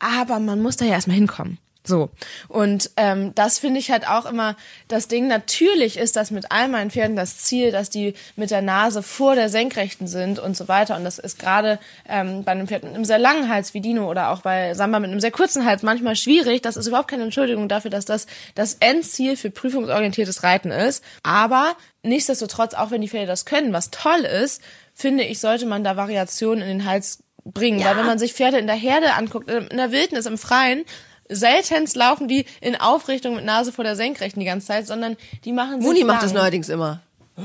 aber 0.00 0.40
man 0.40 0.60
muss 0.60 0.76
da 0.76 0.84
ja 0.84 0.92
erstmal 0.92 1.16
hinkommen. 1.16 1.58
So. 1.86 2.08
Und 2.48 2.90
ähm, 2.96 3.34
das 3.34 3.58
finde 3.58 3.78
ich 3.78 3.90
halt 3.90 4.08
auch 4.08 4.24
immer 4.24 4.56
das 4.88 5.06
Ding. 5.06 5.28
Natürlich 5.28 5.98
ist 5.98 6.16
das 6.16 6.30
mit 6.30 6.50
all 6.50 6.68
meinen 6.68 6.90
Pferden 6.90 7.14
das 7.14 7.36
Ziel, 7.38 7.72
dass 7.72 7.90
die 7.90 8.14
mit 8.36 8.50
der 8.50 8.62
Nase 8.62 9.02
vor 9.02 9.34
der 9.34 9.50
Senkrechten 9.50 10.06
sind 10.06 10.38
und 10.38 10.56
so 10.56 10.66
weiter. 10.66 10.96
Und 10.96 11.04
das 11.04 11.18
ist 11.18 11.38
gerade 11.38 11.78
ähm, 12.08 12.42
bei 12.42 12.52
einem 12.52 12.68
Pferd 12.68 12.84
mit 12.84 12.94
einem 12.94 13.04
sehr 13.04 13.18
langen 13.18 13.50
Hals 13.50 13.74
wie 13.74 13.82
Dino 13.82 14.10
oder 14.10 14.30
auch 14.30 14.40
bei 14.40 14.72
Samba 14.72 14.98
mit 14.98 15.10
einem 15.10 15.20
sehr 15.20 15.30
kurzen 15.30 15.66
Hals 15.66 15.82
manchmal 15.82 16.16
schwierig. 16.16 16.62
Das 16.62 16.78
ist 16.78 16.86
überhaupt 16.86 17.08
keine 17.08 17.24
Entschuldigung 17.24 17.68
dafür, 17.68 17.90
dass 17.90 18.06
das 18.06 18.26
das 18.54 18.78
Endziel 18.80 19.36
für 19.36 19.50
prüfungsorientiertes 19.50 20.42
Reiten 20.42 20.70
ist. 20.70 21.04
Aber 21.22 21.76
nichtsdestotrotz, 22.02 22.72
auch 22.72 22.92
wenn 22.92 23.02
die 23.02 23.08
Pferde 23.08 23.26
das 23.26 23.44
können, 23.44 23.74
was 23.74 23.90
toll 23.90 24.20
ist, 24.20 24.62
finde 24.94 25.24
ich, 25.24 25.38
sollte 25.38 25.66
man 25.66 25.84
da 25.84 25.98
Variationen 25.98 26.62
in 26.62 26.78
den 26.78 26.86
Hals 26.86 27.22
bringen. 27.44 27.84
Weil 27.84 27.98
wenn 27.98 28.06
man 28.06 28.18
sich 28.18 28.32
Pferde 28.32 28.56
in 28.56 28.66
der 28.66 28.76
Herde 28.76 29.12
anguckt, 29.14 29.50
in 29.50 29.76
der 29.76 29.92
Wildnis, 29.92 30.24
im 30.24 30.38
Freien, 30.38 30.84
seltenst 31.28 31.96
laufen 31.96 32.28
die 32.28 32.44
in 32.60 32.76
Aufrichtung 32.76 33.36
mit 33.36 33.44
Nase 33.44 33.72
vor 33.72 33.84
der 33.84 33.96
Senkrechten 33.96 34.40
die 34.40 34.46
ganze 34.46 34.66
Zeit, 34.66 34.86
sondern 34.86 35.16
die 35.44 35.52
machen 35.52 35.80
sich 35.80 35.86
Muni 35.86 36.04
macht 36.04 36.22
das 36.22 36.32
neuerdings 36.32 36.68
immer. 36.68 37.00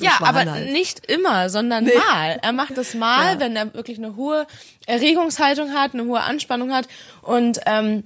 Ja, 0.00 0.12
aber 0.20 0.44
Hals. 0.50 0.70
nicht 0.70 1.06
immer, 1.10 1.50
sondern 1.50 1.84
mal. 1.84 2.38
Er 2.42 2.52
macht 2.52 2.76
es 2.78 2.94
mal, 2.94 3.34
Ja. 3.34 3.40
wenn 3.40 3.56
er 3.56 3.74
wirklich 3.74 3.98
eine 3.98 4.16
hohe 4.16 4.46
Erregungshaltung 4.86 5.72
hat, 5.74 5.92
eine 5.94 6.04
hohe 6.04 6.20
Anspannung 6.20 6.72
hat 6.72 6.88
und 7.22 7.60
ähm, 7.66 8.04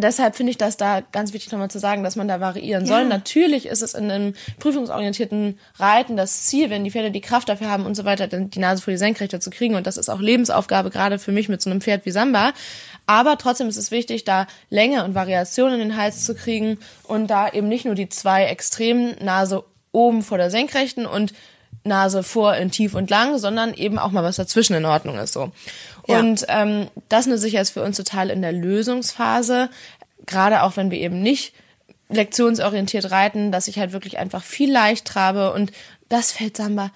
Deshalb 0.00 0.36
finde 0.36 0.50
ich 0.50 0.58
das 0.58 0.76
da 0.76 1.02
ganz 1.12 1.32
wichtig 1.32 1.52
nochmal 1.52 1.70
zu 1.70 1.78
sagen, 1.78 2.02
dass 2.02 2.16
man 2.16 2.28
da 2.28 2.40
variieren 2.40 2.86
soll. 2.86 3.04
Natürlich 3.04 3.66
ist 3.66 3.82
es 3.82 3.94
in 3.94 4.10
einem 4.10 4.34
prüfungsorientierten 4.58 5.58
Reiten 5.78 6.16
das 6.16 6.44
Ziel, 6.44 6.70
wenn 6.70 6.84
die 6.84 6.90
Pferde 6.90 7.10
die 7.10 7.20
Kraft 7.20 7.48
dafür 7.48 7.70
haben 7.70 7.86
und 7.86 7.94
so 7.94 8.04
weiter, 8.04 8.26
dann 8.28 8.50
die 8.50 8.58
Nase 8.58 8.82
vor 8.82 8.92
die 8.92 8.98
Senkrechte 8.98 9.40
zu 9.40 9.50
kriegen. 9.50 9.74
Und 9.74 9.86
das 9.86 9.96
ist 9.96 10.08
auch 10.08 10.20
Lebensaufgabe, 10.20 10.90
gerade 10.90 11.18
für 11.18 11.32
mich 11.32 11.48
mit 11.48 11.62
so 11.62 11.70
einem 11.70 11.80
Pferd 11.80 12.06
wie 12.06 12.10
Samba. 12.10 12.52
Aber 13.06 13.38
trotzdem 13.38 13.68
ist 13.68 13.76
es 13.76 13.90
wichtig, 13.90 14.24
da 14.24 14.46
Länge 14.70 15.04
und 15.04 15.14
Variation 15.14 15.72
in 15.72 15.78
den 15.78 15.96
Hals 15.96 16.24
zu 16.24 16.34
kriegen 16.34 16.78
und 17.04 17.28
da 17.28 17.48
eben 17.48 17.68
nicht 17.68 17.84
nur 17.84 17.94
die 17.94 18.08
zwei 18.08 18.44
Extremen, 18.44 19.16
Nase 19.20 19.64
oben 19.92 20.22
vor 20.22 20.38
der 20.38 20.50
Senkrechten 20.50 21.06
und 21.06 21.32
Nase 21.84 22.22
vor 22.22 22.54
in 22.54 22.70
tief 22.70 22.94
und 22.94 23.10
lang, 23.10 23.38
sondern 23.38 23.74
eben 23.74 23.98
auch 23.98 24.10
mal 24.10 24.24
was 24.24 24.36
dazwischen 24.36 24.74
in 24.74 24.84
Ordnung 24.84 25.18
ist 25.18 25.32
so. 25.32 25.52
Ja. 26.06 26.20
Und 26.20 26.44
ähm, 26.48 26.88
das 27.08 27.26
nutze 27.26 27.46
ich 27.46 27.54
jetzt 27.54 27.70
für 27.70 27.82
uns 27.82 27.96
total 27.96 28.30
in 28.30 28.42
der 28.42 28.52
Lösungsphase, 28.52 29.70
gerade 30.26 30.62
auch 30.62 30.76
wenn 30.76 30.90
wir 30.90 30.98
eben 30.98 31.22
nicht 31.22 31.52
lektionsorientiert 32.08 33.10
reiten, 33.10 33.52
dass 33.52 33.68
ich 33.68 33.78
halt 33.78 33.92
wirklich 33.92 34.18
einfach 34.18 34.42
viel 34.42 34.72
leicht 34.72 35.06
trabe 35.06 35.52
und 35.52 35.72
das 36.08 36.32
fällt 36.32 36.56
Samba 36.56 36.90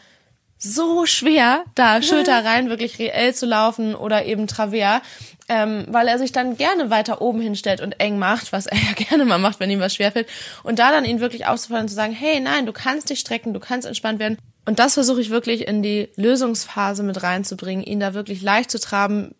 so 0.58 1.06
schwer, 1.06 1.64
da 1.74 2.00
Schulter 2.02 2.44
rein 2.44 2.68
wirklich 2.68 2.98
reell 2.98 3.34
zu 3.34 3.46
laufen 3.46 3.94
oder 3.94 4.24
eben 4.24 4.46
Travers, 4.46 5.02
ähm, 5.48 5.86
weil 5.88 6.08
er 6.08 6.18
sich 6.18 6.32
dann 6.32 6.56
gerne 6.56 6.88
weiter 6.88 7.20
oben 7.20 7.40
hinstellt 7.40 7.80
und 7.80 8.00
eng 8.00 8.18
macht, 8.18 8.52
was 8.52 8.66
er 8.66 8.78
ja 8.88 8.92
gerne 8.92 9.24
mal 9.24 9.38
macht, 9.38 9.60
wenn 9.60 9.70
ihm 9.70 9.80
was 9.80 9.94
schwerfällt. 9.94 10.28
Und 10.62 10.78
da 10.78 10.90
dann 10.90 11.04
ihn 11.04 11.20
wirklich 11.20 11.46
aufzufordern 11.46 11.84
und 11.84 11.88
zu 11.88 11.94
sagen, 11.94 12.12
hey, 12.12 12.40
nein, 12.40 12.64
du 12.64 12.72
kannst 12.72 13.10
dich 13.10 13.20
strecken, 13.20 13.52
du 13.52 13.60
kannst 13.60 13.86
entspannt 13.86 14.18
werden. 14.18 14.38
Und 14.64 14.78
das 14.78 14.94
versuche 14.94 15.20
ich 15.20 15.30
wirklich 15.30 15.66
in 15.66 15.82
die 15.82 16.08
Lösungsphase 16.16 17.02
mit 17.02 17.22
reinzubringen, 17.22 17.84
ihn 17.84 18.00
da 18.00 18.14
wirklich 18.14 18.42
leicht 18.42 18.70
zu 18.70 18.78
traben, 18.78 19.34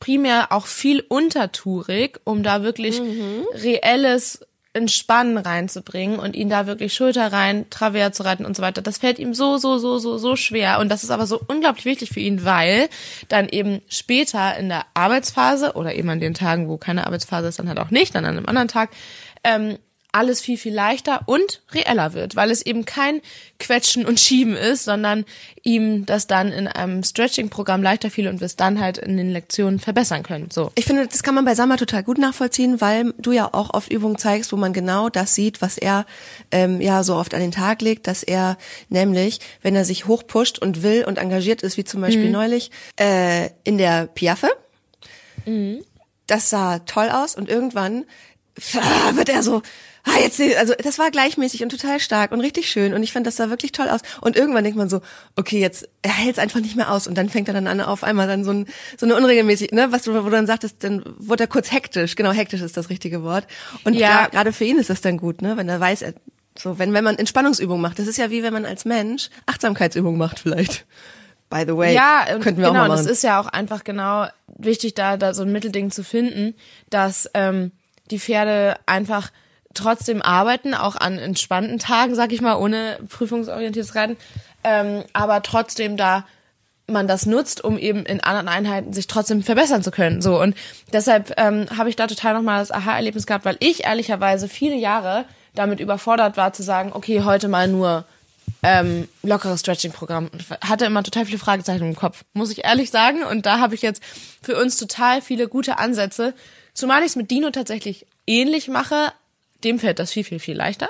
primär 0.00 0.50
auch 0.50 0.66
viel 0.66 1.04
untertourig, 1.08 2.20
um 2.24 2.42
da 2.42 2.62
wirklich 2.62 3.00
mhm. 3.00 3.44
reelles 3.54 4.40
Entspannen 4.74 5.36
reinzubringen 5.36 6.18
und 6.18 6.34
ihn 6.34 6.48
da 6.48 6.66
wirklich 6.66 6.94
Schulter 6.94 7.30
rein, 7.30 7.66
Travers 7.68 8.16
zu 8.16 8.24
reiten 8.24 8.46
und 8.46 8.56
so 8.56 8.62
weiter. 8.62 8.80
Das 8.80 8.98
fällt 8.98 9.18
ihm 9.18 9.34
so, 9.34 9.58
so, 9.58 9.76
so, 9.76 9.98
so, 9.98 10.16
so 10.16 10.34
schwer. 10.34 10.78
Und 10.80 10.88
das 10.88 11.04
ist 11.04 11.10
aber 11.10 11.26
so 11.26 11.40
unglaublich 11.46 11.84
wichtig 11.84 12.08
für 12.08 12.20
ihn, 12.20 12.44
weil 12.46 12.88
dann 13.28 13.48
eben 13.50 13.82
später 13.88 14.56
in 14.56 14.70
der 14.70 14.86
Arbeitsphase 14.94 15.74
oder 15.74 15.94
eben 15.94 16.08
an 16.08 16.20
den 16.20 16.32
Tagen, 16.32 16.68
wo 16.68 16.78
keine 16.78 17.06
Arbeitsphase 17.06 17.48
ist, 17.48 17.58
dann 17.58 17.68
halt 17.68 17.78
auch 17.78 17.90
nicht, 17.90 18.14
dann 18.14 18.24
an 18.24 18.38
einem 18.38 18.46
anderen 18.46 18.68
Tag, 18.68 18.90
ähm, 19.44 19.76
alles 20.12 20.42
viel, 20.42 20.58
viel 20.58 20.74
leichter 20.74 21.22
und 21.24 21.62
reeller 21.72 22.12
wird, 22.12 22.36
weil 22.36 22.50
es 22.50 22.60
eben 22.60 22.84
kein 22.84 23.22
Quetschen 23.58 24.04
und 24.04 24.20
Schieben 24.20 24.54
ist, 24.54 24.84
sondern 24.84 25.24
ihm 25.62 26.04
das 26.04 26.26
dann 26.26 26.52
in 26.52 26.68
einem 26.68 27.02
Stretching-Programm 27.02 27.82
leichter 27.82 28.10
fiel 28.10 28.28
und 28.28 28.40
wir 28.40 28.46
es 28.46 28.56
dann 28.56 28.78
halt 28.78 28.98
in 28.98 29.16
den 29.16 29.30
Lektionen 29.30 29.80
verbessern 29.80 30.22
können. 30.22 30.50
So. 30.50 30.70
Ich 30.74 30.84
finde, 30.84 31.06
das 31.06 31.22
kann 31.22 31.34
man 31.34 31.46
bei 31.46 31.54
Summer 31.54 31.78
total 31.78 32.02
gut 32.02 32.18
nachvollziehen, 32.18 32.82
weil 32.82 33.14
du 33.18 33.32
ja 33.32 33.48
auch 33.52 33.72
oft 33.72 33.90
Übungen 33.90 34.18
zeigst, 34.18 34.52
wo 34.52 34.56
man 34.56 34.74
genau 34.74 35.08
das 35.08 35.34
sieht, 35.34 35.62
was 35.62 35.78
er 35.78 36.04
ähm, 36.50 36.82
ja 36.82 37.02
so 37.04 37.16
oft 37.16 37.32
an 37.32 37.40
den 37.40 37.52
Tag 37.52 37.80
legt, 37.80 38.06
dass 38.06 38.22
er 38.22 38.58
nämlich, 38.90 39.40
wenn 39.62 39.74
er 39.74 39.86
sich 39.86 40.06
hochpusht 40.06 40.58
und 40.58 40.82
will 40.82 41.04
und 41.06 41.16
engagiert 41.16 41.62
ist, 41.62 41.78
wie 41.78 41.84
zum 41.84 42.02
Beispiel 42.02 42.26
mhm. 42.26 42.32
neulich 42.32 42.70
äh, 43.00 43.48
in 43.64 43.78
der 43.78 44.08
Piaffe, 44.08 44.50
mhm. 45.46 45.82
das 46.26 46.50
sah 46.50 46.80
toll 46.80 47.08
aus 47.08 47.34
und 47.34 47.48
irgendwann 47.48 48.04
wird 49.14 49.28
er 49.28 49.42
so 49.42 49.62
ah, 50.04 50.18
jetzt, 50.20 50.40
also 50.40 50.74
das 50.82 50.98
war 50.98 51.10
gleichmäßig 51.10 51.62
und 51.62 51.68
total 51.68 52.00
stark 52.00 52.32
und 52.32 52.40
richtig 52.40 52.68
schön 52.68 52.94
und 52.94 53.02
ich 53.02 53.12
fand 53.12 53.26
das 53.26 53.36
sah 53.36 53.50
wirklich 53.50 53.72
toll 53.72 53.88
aus. 53.88 54.00
Und 54.20 54.36
irgendwann 54.36 54.64
denkt 54.64 54.78
man 54.78 54.88
so, 54.88 55.00
okay, 55.36 55.60
jetzt 55.60 55.88
er 56.02 56.12
hält 56.12 56.32
es 56.32 56.38
einfach 56.38 56.60
nicht 56.60 56.76
mehr 56.76 56.90
aus. 56.90 57.06
Und 57.06 57.16
dann 57.16 57.28
fängt 57.28 57.48
er 57.48 57.54
dann 57.54 57.66
an 57.66 57.80
auf 57.80 58.04
einmal 58.04 58.26
dann 58.26 58.44
so, 58.44 58.52
ein, 58.52 58.66
so 58.96 59.06
eine 59.06 59.16
unregelmäßig, 59.16 59.72
ne, 59.72 59.92
was 59.92 60.02
du, 60.02 60.14
wo 60.14 60.24
du 60.24 60.30
dann 60.30 60.46
sagtest, 60.46 60.82
dann 60.84 61.02
wurde 61.18 61.44
er 61.44 61.48
kurz 61.48 61.70
hektisch, 61.72 62.16
genau, 62.16 62.32
hektisch 62.32 62.60
ist 62.60 62.76
das 62.76 62.90
richtige 62.90 63.22
Wort. 63.22 63.46
Und 63.84 63.94
ja, 63.94 64.26
gerade 64.28 64.52
für 64.52 64.64
ihn 64.64 64.78
ist 64.78 64.90
das 64.90 65.00
dann 65.00 65.16
gut, 65.16 65.42
ne, 65.42 65.56
wenn 65.56 65.68
er 65.68 65.80
weiß, 65.80 66.02
er, 66.02 66.14
so, 66.58 66.78
wenn, 66.78 66.92
wenn 66.92 67.04
man 67.04 67.16
Entspannungsübungen 67.16 67.80
macht, 67.80 67.98
das 67.98 68.06
ist 68.06 68.18
ja 68.18 68.30
wie 68.30 68.42
wenn 68.42 68.52
man 68.52 68.66
als 68.66 68.84
Mensch 68.84 69.30
Achtsamkeitsübungen 69.46 70.18
macht 70.18 70.38
vielleicht. 70.38 70.84
By 71.48 71.64
the 71.66 71.76
way, 71.76 71.94
ja, 71.94 72.24
könnten 72.40 72.62
wir 72.62 72.68
genau, 72.68 72.70
auch 72.70 72.72
mal 72.72 72.88
machen. 72.88 73.04
das 73.04 73.06
ist 73.06 73.22
ja 73.22 73.38
auch 73.38 73.46
einfach 73.46 73.84
genau 73.84 74.26
wichtig, 74.56 74.94
da, 74.94 75.18
da 75.18 75.34
so 75.34 75.42
ein 75.42 75.52
Mittelding 75.52 75.90
zu 75.90 76.02
finden, 76.02 76.54
dass 76.88 77.28
ähm, 77.34 77.72
die 78.12 78.20
Pferde 78.20 78.76
einfach 78.86 79.30
trotzdem 79.74 80.22
arbeiten, 80.22 80.74
auch 80.74 80.96
an 80.96 81.18
entspannten 81.18 81.78
Tagen, 81.78 82.14
sag 82.14 82.32
ich 82.32 82.40
mal, 82.40 82.56
ohne 82.56 82.98
prüfungsorientiertes 83.08 83.94
Reiten, 83.94 84.16
ähm, 84.64 85.02
aber 85.12 85.42
trotzdem 85.42 85.96
da 85.96 86.24
man 86.88 87.08
das 87.08 87.26
nutzt, 87.26 87.64
um 87.64 87.78
eben 87.78 88.04
in 88.04 88.22
anderen 88.22 88.48
Einheiten 88.48 88.92
sich 88.92 89.06
trotzdem 89.06 89.42
verbessern 89.42 89.82
zu 89.82 89.90
können. 89.90 90.20
So 90.20 90.40
und 90.40 90.54
deshalb 90.92 91.32
ähm, 91.38 91.66
habe 91.76 91.88
ich 91.88 91.96
da 91.96 92.06
total 92.06 92.34
nochmal 92.34 92.60
das 92.60 92.70
Aha-Erlebnis 92.70 93.26
gehabt, 93.26 93.44
weil 93.44 93.56
ich 93.60 93.84
ehrlicherweise 93.84 94.48
viele 94.48 94.76
Jahre 94.76 95.24
damit 95.54 95.80
überfordert 95.80 96.36
war 96.36 96.52
zu 96.52 96.62
sagen, 96.62 96.90
okay, 96.92 97.22
heute 97.22 97.48
mal 97.48 97.68
nur 97.68 98.04
ähm, 98.62 99.08
lockeres 99.22 99.60
Stretching-Programm. 99.60 100.30
Hatte 100.60 100.84
immer 100.84 101.02
total 101.02 101.26
viele 101.26 101.38
Fragezeichen 101.38 101.84
im 101.84 101.96
Kopf, 101.96 102.24
muss 102.32 102.50
ich 102.50 102.64
ehrlich 102.64 102.90
sagen. 102.90 103.24
Und 103.24 103.46
da 103.46 103.58
habe 103.58 103.74
ich 103.74 103.82
jetzt 103.82 104.02
für 104.42 104.56
uns 104.60 104.76
total 104.76 105.20
viele 105.20 105.48
gute 105.48 105.78
Ansätze, 105.78 106.34
zumal 106.74 107.00
ich 107.00 107.08
es 107.08 107.16
mit 107.16 107.30
Dino 107.30 107.50
tatsächlich 107.50 108.06
ähnlich 108.26 108.68
mache, 108.68 109.12
dem 109.64 109.78
fällt 109.78 109.98
das 109.98 110.12
viel, 110.12 110.24
viel, 110.24 110.40
viel 110.40 110.56
leichter. 110.56 110.88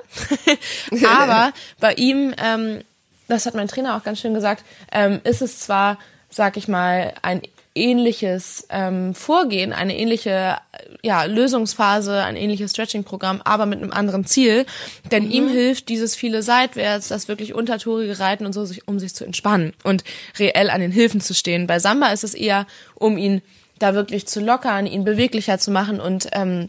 Aber 1.07 1.53
bei 1.81 1.95
ihm, 1.95 2.35
ähm, 2.43 2.83
das 3.29 3.47
hat 3.47 3.55
mein 3.55 3.69
Trainer 3.69 3.97
auch 3.97 4.05
ganz 4.05 4.21
schön 4.21 4.35
gesagt, 4.35 4.65
ähm, 4.91 5.21
ist 5.25 5.43
es 5.43 5.59
zwar, 5.59 5.99
sag 6.31 6.57
ich 6.57 6.69
mal, 6.69 7.15
ein 7.23 7.43
ähnliches 7.75 8.67
ähm, 8.69 9.15
Vorgehen, 9.15 9.73
eine 9.73 9.97
ähnliche 9.97 10.59
ja, 11.03 11.25
Lösungsphase, 11.25 12.23
ein 12.23 12.37
ähnliches 12.37 12.73
Stretching-Programm, 12.73 13.41
aber 13.43 13.67
mit 13.67 13.81
einem 13.81 13.93
anderen 13.93 14.27
Ziel. 14.27 14.67
Denn 15.11 15.25
mhm. 15.25 15.31
ihm 15.31 15.49
hilft 15.49 15.89
dieses 15.89 16.15
viele 16.15 16.43
seitwärts, 16.43 17.09
das 17.09 17.29
wirklich 17.29 17.55
untertorige 17.55 18.19
Reiten 18.19 18.45
und 18.45 18.53
so, 18.53 18.65
sich, 18.65 18.87
um 18.89 18.99
sich 18.99 19.15
zu 19.15 19.25
entspannen 19.25 19.73
und 19.85 20.05
reell 20.39 20.71
an 20.71 20.81
den 20.81 20.93
Hilfen 20.93 21.21
zu 21.21 21.35
stehen. 21.35 21.67
Bei 21.67 21.79
Samba 21.79 22.09
ist 22.09 22.25
es 22.25 22.35
eher, 22.35 22.67
um 22.95 23.17
ihn 23.17 23.43
da 23.83 23.95
wirklich 23.95 24.27
zu 24.27 24.41
lockern, 24.41 24.87
ihn 24.87 25.05
beweglicher 25.05 25.59
zu 25.59 25.71
machen 25.71 26.01
und 26.01 26.29
ähm, 26.33 26.69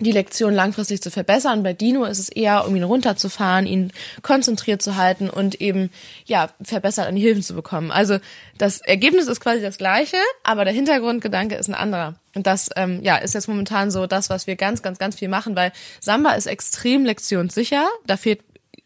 die 0.00 0.12
Lektion 0.12 0.54
langfristig 0.54 1.02
zu 1.02 1.10
verbessern. 1.10 1.62
Bei 1.62 1.72
Dino 1.72 2.04
ist 2.04 2.18
es 2.18 2.28
eher, 2.28 2.66
um 2.66 2.76
ihn 2.76 2.84
runterzufahren, 2.84 3.66
ihn 3.66 3.92
konzentriert 4.22 4.82
zu 4.82 4.96
halten 4.96 5.28
und 5.28 5.60
eben, 5.60 5.90
ja, 6.24 6.50
verbessert 6.62 7.08
an 7.08 7.16
die 7.16 7.22
Hilfen 7.22 7.42
zu 7.42 7.54
bekommen. 7.54 7.90
Also 7.90 8.18
das 8.58 8.80
Ergebnis 8.80 9.26
ist 9.26 9.40
quasi 9.40 9.60
das 9.60 9.78
gleiche, 9.78 10.18
aber 10.44 10.64
der 10.64 10.72
Hintergrundgedanke 10.72 11.56
ist 11.56 11.68
ein 11.68 11.74
anderer. 11.74 12.14
Und 12.34 12.46
das, 12.46 12.70
ähm, 12.76 13.00
ja, 13.02 13.16
ist 13.16 13.34
jetzt 13.34 13.48
momentan 13.48 13.90
so 13.90 14.06
das, 14.06 14.30
was 14.30 14.46
wir 14.46 14.56
ganz, 14.56 14.82
ganz, 14.82 14.98
ganz 14.98 15.16
viel 15.16 15.28
machen, 15.28 15.56
weil 15.56 15.72
Samba 16.00 16.32
ist 16.32 16.46
extrem 16.46 17.04
lektionssicher. 17.04 17.86
Da 18.06 18.16
fehlt 18.16 18.40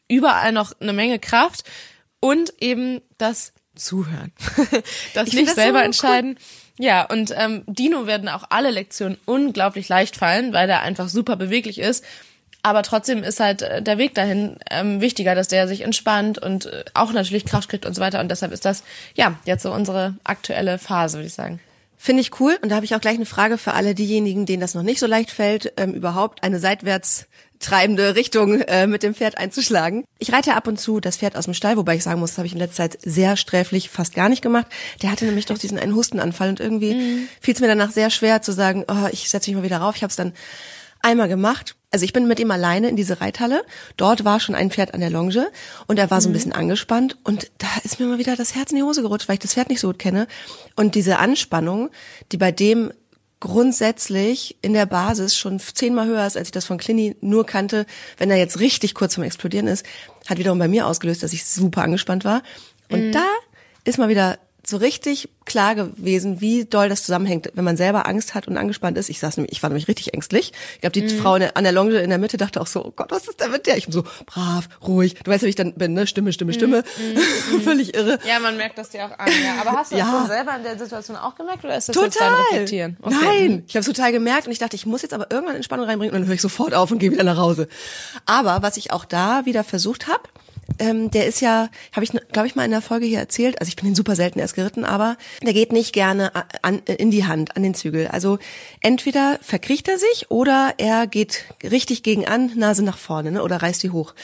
überall 0.08 0.52
noch 0.52 0.72
eine 0.80 0.92
Menge 0.92 1.18
Kraft 1.18 1.64
und 2.20 2.54
eben 2.60 3.02
das 3.18 3.52
Zuhören. 3.74 4.32
das 5.14 5.28
ich 5.28 5.34
nicht 5.34 5.54
selber 5.54 5.78
so 5.80 5.84
entscheiden. 5.84 6.32
Cool 6.38 6.62
ja, 6.78 7.04
und 7.04 7.34
ähm, 7.36 7.64
Dino 7.66 8.06
werden 8.06 8.28
auch 8.28 8.44
alle 8.48 8.70
Lektionen 8.70 9.18
unglaublich 9.26 9.88
leicht 9.88 10.16
fallen, 10.16 10.52
weil 10.52 10.68
er 10.70 10.80
einfach 10.82 11.08
super 11.08 11.36
beweglich 11.36 11.78
ist. 11.78 12.04
Aber 12.62 12.82
trotzdem 12.82 13.24
ist 13.24 13.40
halt 13.40 13.62
äh, 13.62 13.82
der 13.82 13.98
Weg 13.98 14.14
dahin 14.14 14.56
ähm, 14.70 15.00
wichtiger, 15.00 15.34
dass 15.34 15.48
der 15.48 15.68
sich 15.68 15.82
entspannt 15.82 16.38
und 16.38 16.66
äh, 16.66 16.84
auch 16.94 17.12
natürlich 17.12 17.44
Kraft 17.44 17.68
kriegt 17.68 17.84
und 17.84 17.94
so 17.94 18.00
weiter. 18.00 18.20
Und 18.20 18.30
deshalb 18.30 18.52
ist 18.52 18.64
das 18.64 18.84
ja 19.14 19.38
jetzt 19.44 19.62
so 19.62 19.72
unsere 19.72 20.14
aktuelle 20.24 20.78
Phase, 20.78 21.18
würde 21.18 21.26
ich 21.26 21.34
sagen. 21.34 21.60
Finde 22.04 22.22
ich 22.22 22.40
cool. 22.40 22.58
Und 22.60 22.70
da 22.70 22.74
habe 22.74 22.84
ich 22.84 22.96
auch 22.96 23.00
gleich 23.00 23.14
eine 23.14 23.26
Frage 23.26 23.58
für 23.58 23.74
alle 23.74 23.94
diejenigen, 23.94 24.44
denen 24.44 24.60
das 24.60 24.74
noch 24.74 24.82
nicht 24.82 24.98
so 24.98 25.06
leicht 25.06 25.30
fällt, 25.30 25.72
ähm, 25.76 25.94
überhaupt 25.94 26.42
eine 26.42 26.58
seitwärts 26.58 27.28
treibende 27.60 28.16
Richtung 28.16 28.60
äh, 28.62 28.88
mit 28.88 29.04
dem 29.04 29.14
Pferd 29.14 29.38
einzuschlagen. 29.38 30.02
Ich 30.18 30.32
reite 30.32 30.56
ab 30.56 30.66
und 30.66 30.80
zu 30.80 30.98
das 30.98 31.18
Pferd 31.18 31.36
aus 31.36 31.44
dem 31.44 31.54
Stall, 31.54 31.76
wobei 31.76 31.94
ich 31.94 32.02
sagen 32.02 32.18
muss, 32.18 32.30
das 32.30 32.38
habe 32.38 32.48
ich 32.48 32.54
in 32.54 32.58
letzter 32.58 32.90
Zeit 32.90 32.98
sehr 33.02 33.36
sträflich, 33.36 33.88
fast 33.88 34.16
gar 34.16 34.28
nicht 34.28 34.42
gemacht. 34.42 34.66
Der 35.00 35.12
hatte 35.12 35.26
nämlich 35.26 35.46
doch 35.46 35.58
diesen 35.58 35.78
einen 35.78 35.94
Hustenanfall 35.94 36.48
und 36.48 36.58
irgendwie 36.58 36.94
mhm. 36.94 37.28
fiel 37.40 37.54
es 37.54 37.60
mir 37.60 37.68
danach 37.68 37.92
sehr 37.92 38.10
schwer 38.10 38.42
zu 38.42 38.50
sagen, 38.50 38.84
oh, 38.88 39.06
ich 39.12 39.30
setze 39.30 39.50
mich 39.50 39.58
mal 39.58 39.62
wieder 39.62 39.78
rauf. 39.78 39.94
Ich 39.94 40.02
habe 40.02 40.10
es 40.10 40.16
dann 40.16 40.32
einmal 41.02 41.28
gemacht. 41.28 41.76
Also 41.92 42.04
ich 42.04 42.12
bin 42.12 42.26
mit 42.26 42.40
ihm 42.40 42.50
alleine 42.50 42.88
in 42.88 42.96
diese 42.96 43.20
Reithalle. 43.20 43.64
Dort 43.96 44.24
war 44.24 44.40
schon 44.40 44.54
ein 44.54 44.70
Pferd 44.70 44.94
an 44.94 45.00
der 45.00 45.10
Longe 45.10 45.50
und 45.86 45.98
er 45.98 46.10
war 46.10 46.20
so 46.20 46.28
ein 46.28 46.32
mhm. 46.32 46.34
bisschen 46.34 46.52
angespannt 46.52 47.18
und 47.22 47.50
da 47.58 47.68
ist 47.84 48.00
mir 48.00 48.06
mal 48.06 48.18
wieder 48.18 48.34
das 48.34 48.54
Herz 48.54 48.70
in 48.70 48.78
die 48.78 48.82
Hose 48.82 49.02
gerutscht, 49.02 49.28
weil 49.28 49.34
ich 49.34 49.40
das 49.40 49.54
Pferd 49.54 49.68
nicht 49.68 49.80
so 49.80 49.88
gut 49.88 49.98
kenne. 49.98 50.26
Und 50.74 50.94
diese 50.94 51.18
Anspannung, 51.18 51.90
die 52.32 52.38
bei 52.38 52.50
dem 52.50 52.92
grundsätzlich 53.40 54.56
in 54.62 54.72
der 54.72 54.86
Basis 54.86 55.36
schon 55.36 55.58
zehnmal 55.58 56.06
höher 56.06 56.26
ist, 56.26 56.36
als 56.36 56.48
ich 56.48 56.52
das 56.52 56.64
von 56.64 56.78
Clini 56.78 57.16
nur 57.20 57.44
kannte, 57.44 57.86
wenn 58.16 58.30
er 58.30 58.36
jetzt 58.36 58.60
richtig 58.60 58.94
kurz 58.94 59.16
vom 59.16 59.24
Explodieren 59.24 59.66
ist, 59.66 59.84
hat 60.28 60.38
wiederum 60.38 60.60
bei 60.60 60.68
mir 60.68 60.86
ausgelöst, 60.86 61.22
dass 61.22 61.32
ich 61.32 61.44
super 61.44 61.82
angespannt 61.82 62.24
war. 62.24 62.42
Und 62.88 63.08
mhm. 63.08 63.12
da 63.12 63.24
ist 63.84 63.98
mal 63.98 64.08
wieder 64.08 64.38
so 64.64 64.76
richtig 64.76 65.28
klar 65.44 65.74
gewesen, 65.74 66.40
wie 66.40 66.64
doll 66.64 66.88
das 66.88 67.02
zusammenhängt, 67.02 67.50
wenn 67.54 67.64
man 67.64 67.76
selber 67.76 68.06
Angst 68.06 68.34
hat 68.34 68.46
und 68.46 68.56
angespannt 68.56 68.96
ist. 68.96 69.10
Ich 69.10 69.18
saß 69.18 69.36
nämlich, 69.36 69.52
ich 69.52 69.62
war 69.62 69.70
nämlich 69.70 69.88
richtig 69.88 70.14
ängstlich. 70.14 70.52
Ich 70.74 70.80
glaube, 70.80 70.92
die 70.92 71.02
mhm. 71.02 71.18
Frau 71.18 71.32
an 71.32 71.64
der 71.64 71.72
Longe 71.72 71.98
in 71.98 72.10
der 72.10 72.18
Mitte 72.18 72.36
dachte 72.36 72.60
auch 72.60 72.68
so, 72.68 72.84
oh 72.84 72.92
Gott, 72.94 73.10
was 73.10 73.26
ist 73.26 73.40
da 73.40 73.48
mit 73.48 73.66
der? 73.66 73.76
Ich 73.76 73.86
bin 73.86 73.92
so 73.92 74.04
brav, 74.24 74.68
ruhig. 74.86 75.14
Du 75.14 75.30
weißt 75.30 75.42
ja, 75.42 75.46
wie 75.46 75.50
ich 75.50 75.56
dann 75.56 75.74
bin, 75.74 75.94
ne? 75.94 76.06
Stimme, 76.06 76.32
Stimme, 76.32 76.52
Stimme. 76.52 76.84
Mhm. 76.96 77.14
mhm. 77.56 77.60
Völlig 77.62 77.94
irre. 77.94 78.20
Ja, 78.24 78.38
man 78.38 78.56
merkt 78.56 78.78
das 78.78 78.90
dir 78.90 79.04
auch 79.04 79.18
an. 79.18 79.28
Ja. 79.44 79.60
Aber 79.60 79.72
hast 79.72 79.90
du 79.90 79.96
ja. 79.96 80.20
das 80.20 80.28
selber 80.28 80.56
in 80.56 80.62
der 80.62 80.78
Situation 80.78 81.16
auch 81.16 81.34
gemerkt 81.34 81.64
oder 81.64 81.76
ist 81.76 81.88
das 81.88 81.96
total. 81.96 82.10
jetzt 82.10 82.52
Reflektieren? 82.52 82.96
Okay. 83.02 83.16
Nein, 83.20 83.64
ich 83.66 83.74
habe 83.74 83.84
total 83.84 84.12
gemerkt 84.12 84.46
und 84.46 84.52
ich 84.52 84.60
dachte, 84.60 84.76
ich 84.76 84.86
muss 84.86 85.02
jetzt 85.02 85.12
aber 85.12 85.26
irgendwann 85.30 85.56
Entspannung 85.56 85.86
reinbringen 85.86 86.14
und 86.14 86.20
dann 86.20 86.28
höre 86.28 86.36
ich 86.36 86.40
sofort 86.40 86.72
auf 86.72 86.92
und 86.92 86.98
gehe 86.98 87.10
wieder 87.10 87.24
nach 87.24 87.38
Hause. 87.38 87.66
Aber 88.26 88.62
was 88.62 88.76
ich 88.76 88.92
auch 88.92 89.04
da 89.04 89.44
wieder 89.44 89.64
versucht 89.64 90.06
habe, 90.06 90.22
ähm, 90.82 91.12
der 91.12 91.26
ist 91.26 91.40
ja, 91.40 91.68
habe 91.92 92.04
ich, 92.04 92.10
glaube 92.32 92.48
ich, 92.48 92.56
mal 92.56 92.64
in 92.64 92.72
der 92.72 92.82
Folge 92.82 93.06
hier 93.06 93.20
erzählt, 93.20 93.60
also 93.60 93.68
ich 93.68 93.76
bin 93.76 93.86
ihn 93.86 93.94
super 93.94 94.16
selten 94.16 94.40
erst 94.40 94.56
geritten, 94.56 94.84
aber 94.84 95.16
der 95.40 95.52
geht 95.52 95.72
nicht 95.72 95.92
gerne 95.92 96.32
an, 96.62 96.80
in 96.80 97.12
die 97.12 97.24
Hand, 97.24 97.56
an 97.56 97.62
den 97.62 97.74
Zügel. 97.74 98.08
Also 98.08 98.38
entweder 98.80 99.38
verkriecht 99.42 99.88
er 99.88 99.98
sich 99.98 100.30
oder 100.30 100.74
er 100.78 101.06
geht 101.06 101.44
richtig 101.62 102.02
gegen 102.02 102.26
an, 102.26 102.50
Nase 102.56 102.82
nach 102.82 102.98
vorne 102.98 103.30
ne, 103.30 103.42
oder 103.44 103.62
reißt 103.62 103.82
die 103.84 103.90
hoch. 103.90 104.14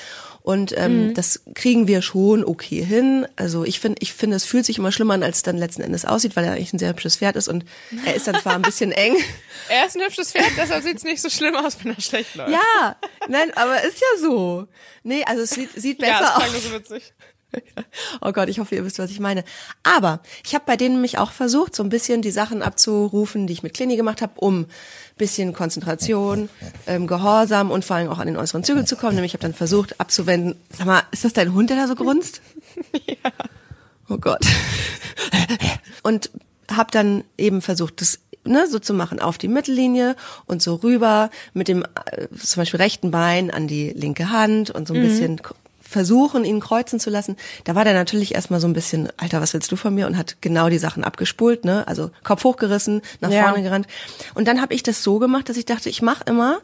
Und 0.42 0.72
ähm, 0.76 1.08
mhm. 1.08 1.14
das 1.14 1.42
kriegen 1.54 1.86
wir 1.88 2.00
schon 2.00 2.44
okay 2.44 2.82
hin. 2.82 3.26
Also 3.36 3.64
ich 3.64 3.80
finde, 3.80 3.98
ich 4.00 4.12
finde, 4.12 4.36
es 4.36 4.44
fühlt 4.44 4.64
sich 4.64 4.78
immer 4.78 4.92
schlimmer 4.92 5.14
an, 5.14 5.22
als 5.22 5.38
es 5.38 5.42
dann 5.42 5.58
letzten 5.58 5.82
Endes 5.82 6.04
aussieht, 6.04 6.36
weil 6.36 6.44
er 6.44 6.52
eigentlich 6.52 6.72
ein 6.72 6.78
sehr 6.78 6.90
hübsches 6.90 7.16
Pferd 7.16 7.36
ist 7.36 7.48
und 7.48 7.64
er 8.06 8.14
ist 8.14 8.26
dann 8.26 8.40
zwar 8.40 8.54
ein 8.54 8.62
bisschen 8.62 8.92
eng. 8.92 9.16
er 9.68 9.86
ist 9.86 9.96
ein 9.96 10.02
hübsches 10.02 10.32
Pferd, 10.32 10.50
deshalb 10.56 10.82
sieht 10.82 10.96
es 10.96 11.04
nicht 11.04 11.20
so 11.20 11.28
schlimm 11.28 11.54
aus, 11.54 11.76
wenn 11.82 11.94
er 11.94 12.00
schlecht 12.00 12.34
läuft. 12.34 12.50
Ja, 12.50 12.96
nein, 13.28 13.52
aber 13.56 13.82
ist 13.82 14.00
ja 14.00 14.20
so. 14.20 14.68
Nee, 15.02 15.22
also 15.24 15.42
es 15.42 15.50
sieht, 15.50 15.70
sieht 15.72 15.98
besser 15.98 16.12
ja, 16.12 16.20
das 16.20 16.54
aus. 16.54 16.62
So 16.62 16.72
witzig. 16.72 17.12
Oh 18.20 18.32
Gott, 18.32 18.48
ich 18.48 18.58
hoffe, 18.58 18.74
ihr 18.74 18.84
wisst, 18.84 18.98
was 18.98 19.10
ich 19.10 19.20
meine. 19.20 19.44
Aber 19.82 20.20
ich 20.44 20.54
habe 20.54 20.64
bei 20.66 20.76
denen 20.76 21.00
mich 21.00 21.18
auch 21.18 21.32
versucht, 21.32 21.74
so 21.74 21.82
ein 21.82 21.88
bisschen 21.88 22.22
die 22.22 22.30
Sachen 22.30 22.62
abzurufen, 22.62 23.46
die 23.46 23.52
ich 23.52 23.62
mit 23.62 23.74
Klini 23.74 23.96
gemacht 23.96 24.22
habe, 24.22 24.32
um 24.36 24.66
bisschen 25.16 25.52
Konzentration, 25.52 26.48
ähm, 26.86 27.06
Gehorsam 27.06 27.70
und 27.70 27.84
vor 27.84 27.96
allem 27.96 28.08
auch 28.08 28.18
an 28.18 28.28
den 28.28 28.36
äußeren 28.36 28.64
Zügel 28.64 28.86
zu 28.86 28.96
kommen. 28.96 29.14
Nämlich 29.14 29.30
ich 29.30 29.34
habe 29.34 29.42
dann 29.42 29.54
versucht 29.54 30.00
abzuwenden. 30.00 30.54
Sag 30.70 30.86
mal, 30.86 31.02
ist 31.10 31.24
das 31.24 31.32
dein 31.32 31.54
Hund, 31.54 31.70
der 31.70 31.76
da 31.76 31.86
so 31.88 31.94
grunzt? 31.94 32.40
ja. 33.06 33.30
Oh 34.08 34.18
Gott. 34.18 34.44
Und 36.02 36.30
habe 36.70 36.90
dann 36.90 37.24
eben 37.36 37.62
versucht, 37.62 38.00
das 38.00 38.20
ne, 38.44 38.66
so 38.66 38.78
zu 38.78 38.94
machen, 38.94 39.20
auf 39.20 39.38
die 39.38 39.48
Mittellinie 39.48 40.16
und 40.46 40.62
so 40.62 40.76
rüber 40.76 41.30
mit 41.52 41.68
dem 41.68 41.82
äh, 41.82 42.28
zum 42.36 42.60
Beispiel 42.60 42.80
rechten 42.80 43.10
Bein 43.10 43.50
an 43.50 43.68
die 43.68 43.90
linke 43.90 44.30
Hand 44.30 44.70
und 44.70 44.88
so 44.88 44.94
ein 44.94 45.00
mhm. 45.00 45.06
bisschen 45.06 45.40
versuchen, 45.88 46.44
ihn 46.44 46.60
kreuzen 46.60 47.00
zu 47.00 47.08
lassen. 47.08 47.36
Da 47.64 47.74
war 47.74 47.84
der 47.84 47.94
natürlich 47.94 48.34
erstmal 48.34 48.60
so 48.60 48.68
ein 48.68 48.74
bisschen, 48.74 49.08
Alter, 49.16 49.40
was 49.40 49.54
willst 49.54 49.72
du 49.72 49.76
von 49.76 49.94
mir? 49.94 50.06
Und 50.06 50.18
hat 50.18 50.36
genau 50.42 50.68
die 50.68 50.78
Sachen 50.78 51.02
abgespult, 51.02 51.64
ne? 51.64 51.88
Also 51.88 52.10
Kopf 52.24 52.44
hochgerissen, 52.44 53.00
nach 53.20 53.30
ja. 53.30 53.44
vorne 53.44 53.62
gerannt. 53.62 53.86
Und 54.34 54.46
dann 54.46 54.60
habe 54.60 54.74
ich 54.74 54.82
das 54.82 55.02
so 55.02 55.18
gemacht, 55.18 55.48
dass 55.48 55.56
ich 55.56 55.64
dachte, 55.64 55.88
ich 55.88 56.02
mache 56.02 56.24
immer 56.26 56.58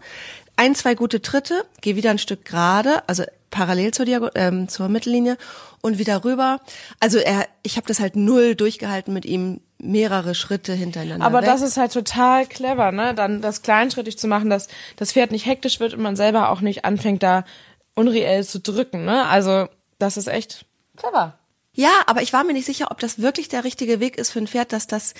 ein, 0.57 0.75
zwei 0.75 0.95
gute 0.95 1.23
Tritte, 1.23 1.65
gehe 1.81 1.97
wieder 1.97 2.11
ein 2.11 2.19
Stück 2.19 2.45
gerade, 2.45 3.03
also 3.09 3.25
parallel 3.51 3.93
zur, 3.93 4.05
Diago 4.05 4.29
ähm, 4.35 4.69
zur 4.69 4.89
Mittellinie 4.89 5.39
und 5.81 5.99
wieder 5.99 6.25
rüber. 6.25 6.61
Also 7.01 7.19
er, 7.19 7.47
ich 7.63 7.77
habe 7.77 7.87
das 7.87 8.01
halt 8.01 8.17
null 8.17 8.55
durchgehalten 8.55 9.15
mit 9.15 9.25
ihm 9.25 9.61
mehrere 9.79 10.35
Schritte 10.35 10.75
hintereinander. 10.75 11.25
Aber 11.25 11.41
weg. 11.41 11.47
das 11.47 11.63
ist 11.63 11.77
halt 11.77 11.93
total 11.93 12.47
clever, 12.47 12.93
ne? 12.93 13.15
Dann 13.15 13.41
das 13.41 13.63
kleinschrittig 13.63 14.19
zu 14.19 14.29
machen, 14.29 14.51
dass 14.51 14.69
das 14.97 15.13
Pferd 15.13 15.31
nicht 15.31 15.47
hektisch 15.47 15.81
wird 15.81 15.95
und 15.95 16.03
man 16.03 16.17
selber 16.17 16.51
auch 16.51 16.61
nicht 16.61 16.85
anfängt, 16.85 17.23
da 17.23 17.45
unreell 17.95 18.45
zu 18.45 18.61
drücken, 18.61 19.05
ne? 19.05 19.27
Also, 19.27 19.69
das 19.99 20.17
ist 20.17 20.27
echt 20.27 20.67
clever. 20.97 21.39
Ja, 21.77 21.91
aber 22.07 22.23
ich 22.23 22.33
war 22.33 22.45
mir 22.45 22.53
nicht 22.53 22.67
sicher, 22.67 22.93
ob 22.93 23.01
das 23.01 23.19
wirklich 23.19 23.49
der 23.49 23.65
richtige 23.65 23.99
Weg 23.99 24.17
ist 24.17 24.31
für 24.31 24.39
ein 24.39 24.47
Pferd, 24.47 24.73
dass 24.73 24.87
das 24.87 25.15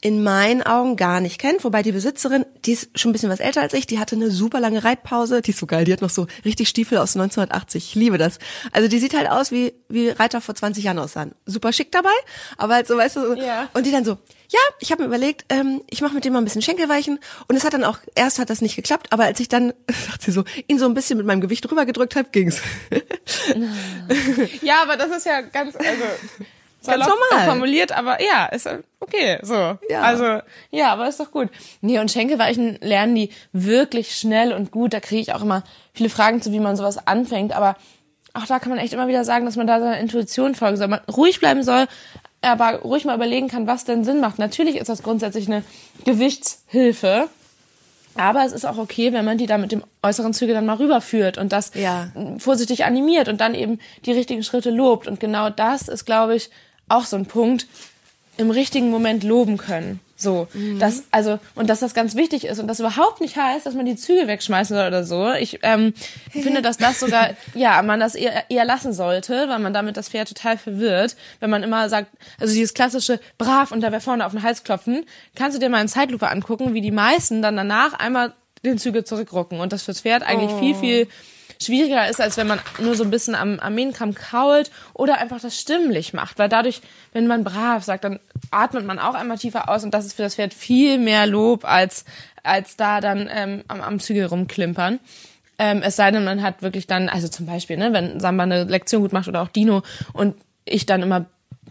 in 0.00 0.22
meinen 0.22 0.62
Augen 0.62 0.96
gar 0.96 1.20
nicht 1.20 1.40
kennt. 1.40 1.64
Wobei 1.64 1.82
die 1.82 1.92
Besitzerin, 1.92 2.46
die 2.64 2.72
ist 2.72 2.98
schon 2.98 3.10
ein 3.10 3.12
bisschen 3.12 3.30
was 3.30 3.40
älter 3.40 3.62
als 3.62 3.74
ich, 3.74 3.86
die 3.86 3.98
hatte 3.98 4.14
eine 4.14 4.30
super 4.30 4.60
lange 4.60 4.84
Reitpause. 4.84 5.42
Die 5.42 5.50
ist 5.50 5.58
so 5.58 5.66
geil, 5.66 5.84
die 5.84 5.92
hat 5.92 6.02
noch 6.02 6.10
so 6.10 6.26
richtig 6.44 6.68
Stiefel 6.68 6.98
aus 6.98 7.16
1980. 7.16 7.88
Ich 7.88 7.94
liebe 7.94 8.18
das. 8.18 8.38
Also 8.72 8.88
die 8.88 8.98
sieht 8.98 9.16
halt 9.16 9.28
aus, 9.28 9.50
wie, 9.50 9.74
wie 9.88 10.10
Reiter 10.10 10.40
vor 10.40 10.54
20 10.54 10.84
Jahren 10.84 10.98
aussahen. 10.98 11.32
Super 11.46 11.72
schick 11.72 11.90
dabei, 11.90 12.10
aber 12.56 12.74
halt 12.74 12.86
so, 12.86 12.96
weißt 12.96 13.16
du, 13.16 13.34
ja. 13.34 13.68
und 13.74 13.86
die 13.86 13.90
dann 13.90 14.04
so, 14.04 14.18
ja, 14.50 14.60
ich 14.78 14.92
habe 14.92 15.02
mir 15.02 15.08
überlegt, 15.08 15.44
ähm, 15.48 15.82
ich 15.90 16.00
mache 16.00 16.14
mit 16.14 16.24
dem 16.24 16.32
mal 16.32 16.38
ein 16.38 16.44
bisschen 16.44 16.62
Schenkelweichen 16.62 17.18
und 17.48 17.56
es 17.56 17.64
hat 17.64 17.74
dann 17.74 17.84
auch, 17.84 17.98
erst 18.14 18.38
hat 18.38 18.50
das 18.50 18.62
nicht 18.62 18.76
geklappt, 18.76 19.08
aber 19.10 19.24
als 19.24 19.40
ich 19.40 19.48
dann, 19.48 19.74
sagt 20.06 20.22
sie 20.22 20.30
so, 20.30 20.44
ihn 20.68 20.78
so 20.78 20.86
ein 20.86 20.94
bisschen 20.94 21.18
mit 21.18 21.26
meinem 21.26 21.40
Gewicht 21.40 21.70
rübergedrückt 21.70 22.16
habe, 22.16 22.28
ging's. 22.30 22.62
ja, 24.62 24.82
aber 24.82 24.96
das 24.96 25.10
ist 25.16 25.26
ja 25.26 25.40
ganz, 25.40 25.76
also 25.76 26.04
ganz 26.88 27.06
normal 27.06 27.46
formuliert, 27.46 27.92
aber 27.92 28.22
ja, 28.22 28.46
ist 28.46 28.68
okay, 29.00 29.38
so. 29.42 29.78
Ja. 29.88 30.02
Also, 30.02 30.40
ja, 30.70 30.92
aber 30.92 31.08
ist 31.08 31.20
doch 31.20 31.30
gut. 31.30 31.48
Nee, 31.80 31.98
und 31.98 32.10
Schenkelweichen 32.10 32.78
lernen 32.80 33.14
die 33.14 33.30
wirklich 33.52 34.16
schnell 34.16 34.52
und 34.52 34.70
gut. 34.70 34.92
Da 34.92 35.00
kriege 35.00 35.20
ich 35.20 35.34
auch 35.34 35.42
immer 35.42 35.62
viele 35.92 36.10
Fragen 36.10 36.42
zu, 36.42 36.52
wie 36.52 36.60
man 36.60 36.76
sowas 36.76 37.06
anfängt, 37.06 37.52
aber 37.52 37.76
auch 38.34 38.46
da 38.46 38.58
kann 38.58 38.70
man 38.70 38.78
echt 38.78 38.92
immer 38.92 39.08
wieder 39.08 39.24
sagen, 39.24 39.46
dass 39.46 39.56
man 39.56 39.66
da 39.66 39.80
seiner 39.80 39.98
Intuition 39.98 40.54
folgen 40.54 40.76
soll. 40.76 40.88
Man 40.88 41.00
ruhig 41.10 41.40
bleiben 41.40 41.62
soll, 41.62 41.86
aber 42.40 42.80
ruhig 42.80 43.04
mal 43.04 43.16
überlegen 43.16 43.48
kann, 43.48 43.66
was 43.66 43.84
denn 43.84 44.04
Sinn 44.04 44.20
macht. 44.20 44.38
Natürlich 44.38 44.76
ist 44.76 44.88
das 44.88 45.02
grundsätzlich 45.02 45.48
eine 45.48 45.64
Gewichtshilfe, 46.04 47.28
aber 48.16 48.44
es 48.44 48.52
ist 48.52 48.64
auch 48.64 48.78
okay, 48.78 49.12
wenn 49.12 49.24
man 49.24 49.38
die 49.38 49.46
da 49.46 49.58
mit 49.58 49.72
dem 49.72 49.84
äußeren 50.02 50.34
Züge 50.34 50.52
dann 50.52 50.66
mal 50.66 50.76
rüberführt 50.76 51.38
und 51.38 51.52
das 51.52 51.72
ja. 51.74 52.08
vorsichtig 52.38 52.84
animiert 52.84 53.28
und 53.28 53.40
dann 53.40 53.54
eben 53.54 53.78
die 54.04 54.12
richtigen 54.12 54.42
Schritte 54.42 54.70
lobt. 54.70 55.06
Und 55.06 55.20
genau 55.20 55.50
das 55.50 55.88
ist, 55.88 56.04
glaube 56.04 56.34
ich, 56.34 56.50
auch 56.88 57.04
so 57.04 57.16
ein 57.16 57.26
Punkt, 57.26 57.66
im 58.38 58.50
richtigen 58.50 58.90
Moment 58.90 59.24
loben 59.24 59.56
können. 59.56 60.00
So, 60.16 60.48
mhm. 60.52 60.80
das 60.80 61.04
also 61.12 61.38
und 61.54 61.70
dass 61.70 61.78
das 61.78 61.94
ganz 61.94 62.16
wichtig 62.16 62.44
ist 62.44 62.58
und 62.58 62.66
das 62.66 62.80
überhaupt 62.80 63.20
nicht 63.20 63.36
heißt, 63.36 63.66
dass 63.66 63.74
man 63.74 63.86
die 63.86 63.94
Züge 63.94 64.26
wegschmeißen 64.26 64.76
soll 64.76 64.88
oder 64.88 65.04
so. 65.04 65.32
Ich 65.32 65.60
ähm, 65.62 65.94
finde, 66.32 66.60
dass 66.60 66.76
das 66.76 66.98
sogar 66.98 67.30
ja 67.54 67.80
man 67.82 68.00
das 68.00 68.16
eher, 68.16 68.50
eher 68.50 68.64
lassen 68.64 68.92
sollte, 68.92 69.48
weil 69.48 69.60
man 69.60 69.72
damit 69.72 69.96
das 69.96 70.08
Pferd 70.08 70.28
total 70.28 70.58
verwirrt, 70.58 71.14
wenn 71.38 71.50
man 71.50 71.62
immer 71.62 71.88
sagt, 71.88 72.10
also 72.40 72.52
dieses 72.52 72.74
klassische 72.74 73.20
brav 73.38 73.70
und 73.70 73.80
dabei 73.80 74.00
vorne 74.00 74.26
auf 74.26 74.32
den 74.32 74.42
Hals 74.42 74.64
klopfen. 74.64 75.04
Kannst 75.36 75.56
du 75.56 75.60
dir 75.60 75.68
mal 75.68 75.80
in 75.80 75.88
Zeitlupe 75.88 76.28
angucken, 76.28 76.74
wie 76.74 76.80
die 76.80 76.90
meisten 76.90 77.40
dann 77.40 77.56
danach 77.56 77.94
einmal 77.94 78.32
den 78.64 78.78
Züge 78.78 79.04
zurückrucken 79.04 79.60
und 79.60 79.72
das 79.72 79.84
fürs 79.84 80.00
Pferd 80.00 80.24
eigentlich 80.24 80.50
oh. 80.50 80.58
viel 80.58 80.74
viel 80.74 81.08
schwieriger 81.60 82.08
ist, 82.08 82.20
als 82.20 82.36
wenn 82.36 82.46
man 82.46 82.60
nur 82.78 82.94
so 82.94 83.04
ein 83.04 83.10
bisschen 83.10 83.34
am 83.34 83.58
Armeenkamm 83.60 84.14
krault 84.14 84.70
oder 84.94 85.18
einfach 85.18 85.40
das 85.40 85.58
stimmlich 85.58 86.12
macht. 86.12 86.38
Weil 86.38 86.48
dadurch, 86.48 86.80
wenn 87.12 87.26
man 87.26 87.44
brav 87.44 87.84
sagt, 87.84 88.04
dann 88.04 88.20
atmet 88.50 88.86
man 88.86 88.98
auch 88.98 89.14
einmal 89.14 89.38
tiefer 89.38 89.68
aus 89.68 89.84
und 89.84 89.92
das 89.92 90.06
ist 90.06 90.14
für 90.14 90.22
das 90.22 90.36
Pferd 90.36 90.54
viel 90.54 90.98
mehr 90.98 91.26
Lob, 91.26 91.64
als, 91.64 92.04
als 92.42 92.76
da 92.76 93.00
dann 93.00 93.28
ähm, 93.32 93.64
am, 93.68 93.80
am 93.80 94.00
Zügel 94.00 94.26
rumklimpern. 94.26 95.00
Ähm, 95.58 95.82
es 95.82 95.96
sei 95.96 96.10
denn, 96.10 96.24
man 96.24 96.42
hat 96.42 96.62
wirklich 96.62 96.86
dann, 96.86 97.08
also 97.08 97.26
zum 97.28 97.46
Beispiel, 97.46 97.76
ne, 97.76 97.92
wenn 97.92 98.20
Samba 98.20 98.44
eine 98.44 98.64
Lektion 98.64 99.02
gut 99.02 99.12
macht 99.12 99.26
oder 99.26 99.42
auch 99.42 99.48
Dino 99.48 99.82
und 100.12 100.36
ich 100.64 100.86
dann 100.86 101.02
immer 101.02 101.26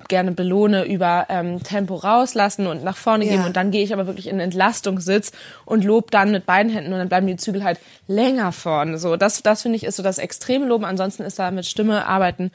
gerne 0.07 0.31
belohne 0.31 0.85
über 0.85 1.27
ähm, 1.29 1.63
Tempo 1.63 1.95
rauslassen 1.95 2.67
und 2.67 2.83
nach 2.83 2.97
vorne 2.97 3.25
ja. 3.25 3.31
gehen 3.31 3.45
und 3.45 3.55
dann 3.55 3.71
gehe 3.71 3.83
ich 3.83 3.93
aber 3.93 4.07
wirklich 4.07 4.27
in 4.27 4.39
Entlastungssitz 4.39 5.31
und 5.65 5.83
lob 5.83 6.11
dann 6.11 6.31
mit 6.31 6.45
beiden 6.45 6.71
Händen 6.71 6.93
und 6.93 6.99
dann 6.99 7.09
bleiben 7.09 7.27
die 7.27 7.37
Zügel 7.37 7.63
halt 7.63 7.79
länger 8.07 8.51
vorne. 8.51 8.97
So, 8.97 9.15
das, 9.15 9.41
das 9.43 9.61
finde 9.61 9.77
ich 9.77 9.83
ist 9.83 9.95
so 9.95 10.03
das 10.03 10.17
extreme 10.17 10.65
Loben. 10.65 10.85
Ansonsten 10.85 11.23
ist 11.23 11.39
da 11.39 11.51
mit 11.51 11.65
Stimme 11.65 12.05
arbeiten 12.05 12.51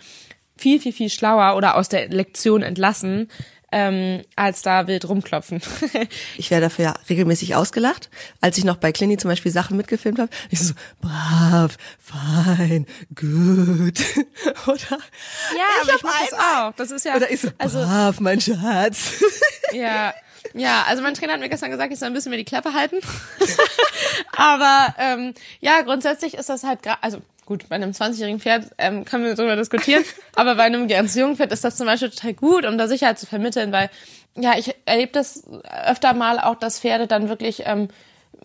viel, 0.57 0.81
viel, 0.81 0.93
viel 0.93 1.11
schlauer 1.11 1.57
oder 1.57 1.77
aus 1.77 1.89
der 1.89 2.09
Lektion 2.09 2.63
entlassen, 2.63 3.29
ähm, 3.73 4.23
als 4.37 4.63
da 4.63 4.87
wild 4.87 5.09
rumklopfen. 5.09 5.61
ich 6.37 6.51
werde 6.51 6.67
dafür 6.67 6.85
ja 6.85 6.95
regelmäßig 7.09 7.55
ausgelacht. 7.55 8.11
Als 8.41 8.59
ich 8.59 8.65
noch 8.65 8.77
bei 8.77 8.93
Clini 8.93 9.17
zum 9.17 9.31
Beispiel 9.31 9.51
Sachen 9.51 9.77
mitgefilmt 9.77 10.19
habe, 10.19 10.31
ich 10.51 10.61
so, 10.61 10.75
brav, 11.01 11.77
fein, 11.99 12.87
gut. 13.15 13.99
oder 14.67 14.99
ja, 15.57 15.67
ich 15.83 15.89
aber 15.89 15.97
ich 15.97 16.03
mach 16.03 16.21
das 16.21 16.39
auch. 16.39 16.73
Das 16.77 16.91
ist 16.91 17.05
ja, 17.05 17.17
oder 17.17 17.31
ich 17.31 17.41
so, 17.41 17.49
also, 17.59 17.81
brav, 17.81 18.21
mein 18.21 18.41
Schatz. 18.41 19.13
ja. 19.73 20.15
Ja, 20.55 20.85
also 20.89 21.03
mein 21.03 21.15
Trainer 21.15 21.35
hat 21.35 21.41
mir 21.41 21.49
gestern 21.49 21.71
gesagt, 21.71 21.93
ich 21.93 21.99
soll 21.99 22.09
ein 22.09 22.15
bisschen 22.15 22.31
mehr 22.31 22.39
die 22.39 22.45
Klappe 22.45 22.75
halten. 22.75 22.97
aber 24.37 24.95
ähm, 24.99 25.35
ja, 25.61 25.83
grundsätzlich 25.83 26.35
ist 26.35 26.49
das 26.49 26.65
halt, 26.65 26.81
also 27.01 27.19
gut, 27.47 27.69
bei 27.69 27.77
einem 27.77 27.91
20-jährigen 27.91 28.41
Pferd 28.41 28.67
ähm, 28.79 29.05
können 29.05 29.25
wir 29.25 29.35
darüber 29.35 29.57
diskutieren, 29.57 30.05
aber 30.37 30.55
bei 30.55 30.65
einem 30.65 30.89
ganz 30.89 31.15
jungen 31.15 31.37
Pferd 31.37 31.53
ist 31.53 31.65
das 31.65 31.77
zum 31.77 31.87
Beispiel 31.87 32.11
total 32.11 32.35
gut, 32.35 32.67
um 32.67 32.79
da 32.79 32.89
Sicherheit 32.89 33.19
zu 33.19 33.27
vermitteln, 33.27 33.73
weil 33.73 33.91
ja, 34.35 34.57
ich 34.57 34.75
erlebe 34.87 35.13
das 35.13 35.45
öfter 35.87 36.15
mal 36.15 36.39
auch, 36.39 36.55
dass 36.55 36.81
Pferde 36.81 37.07
dann 37.07 37.29
wirklich 37.29 37.63
ähm, 37.67 37.89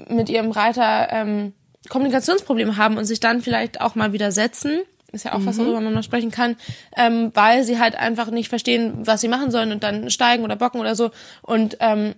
mit 0.10 0.29
ihrem 0.29 0.51
Reiter 0.51 1.07
ähm, 1.12 1.53
Kommunikationsprobleme 1.89 2.77
haben 2.77 2.97
und 2.97 3.05
sich 3.05 3.19
dann 3.19 3.41
vielleicht 3.41 3.81
auch 3.81 3.95
mal 3.95 4.12
widersetzen. 4.13 4.81
Ist 5.11 5.25
ja 5.25 5.33
auch 5.33 5.39
mhm. 5.39 5.45
was, 5.45 5.57
worüber 5.57 5.79
man 5.79 5.93
noch 5.93 6.03
sprechen 6.03 6.31
kann, 6.31 6.57
ähm, 6.95 7.31
weil 7.33 7.63
sie 7.63 7.79
halt 7.79 7.95
einfach 7.95 8.29
nicht 8.29 8.49
verstehen, 8.49 8.93
was 9.07 9.21
sie 9.21 9.29
machen 9.29 9.51
sollen 9.51 9.71
und 9.71 9.83
dann 9.83 10.09
steigen 10.09 10.43
oder 10.43 10.57
bocken 10.57 10.81
oder 10.81 10.95
so. 10.95 11.11
Und 11.41 11.77
ähm, 11.79 12.15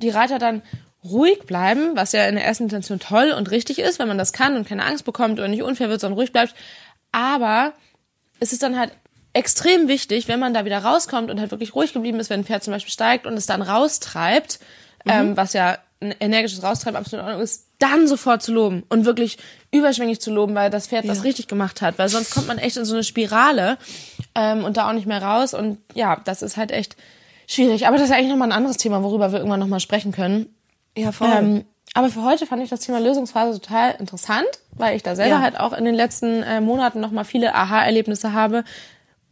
die 0.00 0.10
Reiter 0.10 0.38
dann 0.38 0.62
ruhig 1.04 1.40
bleiben, 1.46 1.96
was 1.96 2.12
ja 2.12 2.26
in 2.26 2.36
der 2.36 2.44
ersten 2.44 2.64
Intention 2.64 3.00
toll 3.00 3.34
und 3.36 3.50
richtig 3.50 3.80
ist, 3.80 3.98
wenn 3.98 4.08
man 4.08 4.18
das 4.18 4.32
kann 4.32 4.56
und 4.56 4.68
keine 4.68 4.84
Angst 4.84 5.04
bekommt 5.04 5.38
oder 5.40 5.48
nicht 5.48 5.62
unfair 5.62 5.88
wird, 5.88 6.00
sondern 6.00 6.18
ruhig 6.18 6.32
bleibt. 6.32 6.54
Aber 7.10 7.72
es 8.38 8.52
ist 8.52 8.62
dann 8.62 8.78
halt 8.78 8.92
extrem 9.32 9.88
wichtig, 9.88 10.28
wenn 10.28 10.38
man 10.38 10.54
da 10.54 10.64
wieder 10.64 10.78
rauskommt 10.78 11.30
und 11.30 11.40
halt 11.40 11.50
wirklich 11.50 11.74
ruhig 11.74 11.92
geblieben 11.92 12.20
ist, 12.20 12.30
wenn 12.30 12.40
ein 12.40 12.44
Pferd 12.44 12.62
zum 12.62 12.72
Beispiel 12.72 12.92
steigt 12.92 13.26
und 13.26 13.34
es 13.34 13.46
dann 13.46 13.62
raustreibt, 13.62 14.60
mhm. 15.04 15.12
ähm, 15.12 15.36
was 15.36 15.54
ja 15.54 15.78
ein 16.02 16.14
energisches 16.20 16.62
Raustreiben 16.62 16.96
absolut 16.96 17.22
in 17.22 17.26
Ordnung 17.26 17.42
ist, 17.42 17.66
dann 17.78 18.06
sofort 18.06 18.42
zu 18.42 18.52
loben 18.52 18.84
und 18.88 19.04
wirklich 19.04 19.38
überschwänglich 19.70 20.20
zu 20.20 20.32
loben, 20.32 20.54
weil 20.54 20.70
das 20.70 20.88
Pferd 20.88 21.04
ja. 21.04 21.12
das 21.12 21.24
richtig 21.24 21.48
gemacht 21.48 21.82
hat, 21.82 21.98
weil 21.98 22.08
sonst 22.08 22.32
kommt 22.32 22.48
man 22.48 22.58
echt 22.58 22.76
in 22.76 22.84
so 22.84 22.94
eine 22.94 23.04
Spirale 23.04 23.78
ähm, 24.34 24.64
und 24.64 24.76
da 24.76 24.88
auch 24.88 24.92
nicht 24.92 25.06
mehr 25.06 25.22
raus 25.22 25.54
und 25.54 25.78
ja, 25.94 26.20
das 26.24 26.42
ist 26.42 26.56
halt 26.56 26.70
echt 26.70 26.96
schwierig. 27.46 27.86
Aber 27.86 27.96
das 27.96 28.06
ist 28.06 28.12
eigentlich 28.12 28.30
nochmal 28.30 28.48
ein 28.48 28.56
anderes 28.56 28.76
Thema, 28.76 29.02
worüber 29.02 29.32
wir 29.32 29.38
irgendwann 29.38 29.60
nochmal 29.60 29.80
sprechen 29.80 30.12
können. 30.12 30.54
Ja, 30.96 31.12
voll. 31.12 31.30
Ähm, 31.30 31.64
aber 31.94 32.08
für 32.08 32.22
heute 32.22 32.46
fand 32.46 32.62
ich 32.62 32.70
das 32.70 32.80
Thema 32.80 33.00
Lösungsphase 33.00 33.60
total 33.60 33.96
interessant, 33.98 34.48
weil 34.72 34.96
ich 34.96 35.02
da 35.02 35.14
selber 35.14 35.36
ja. 35.36 35.42
halt 35.42 35.58
auch 35.58 35.72
in 35.72 35.84
den 35.84 35.94
letzten 35.94 36.42
äh, 36.42 36.60
Monaten 36.60 37.00
nochmal 37.00 37.24
viele 37.24 37.54
Aha-Erlebnisse 37.54 38.32
habe 38.32 38.64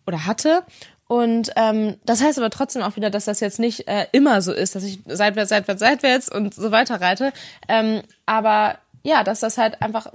oder 0.07 0.27
hatte. 0.27 0.63
Und 1.11 1.51
ähm, 1.57 1.97
das 2.05 2.23
heißt 2.23 2.39
aber 2.39 2.51
trotzdem 2.51 2.83
auch 2.83 2.95
wieder, 2.95 3.11
dass 3.11 3.25
das 3.25 3.41
jetzt 3.41 3.59
nicht 3.59 3.89
äh, 3.89 4.07
immer 4.13 4.43
so 4.43 4.53
ist, 4.53 4.77
dass 4.77 4.85
ich 4.85 5.01
seitwärts, 5.09 5.49
seitwärts, 5.49 5.81
seitwärts 5.81 6.29
und 6.29 6.55
so 6.55 6.71
weiter 6.71 7.01
reite. 7.01 7.33
Ähm, 7.67 8.03
aber 8.27 8.79
ja, 9.03 9.25
dass 9.25 9.41
das 9.41 9.59
halt 9.59 9.83
einfach 9.83 10.13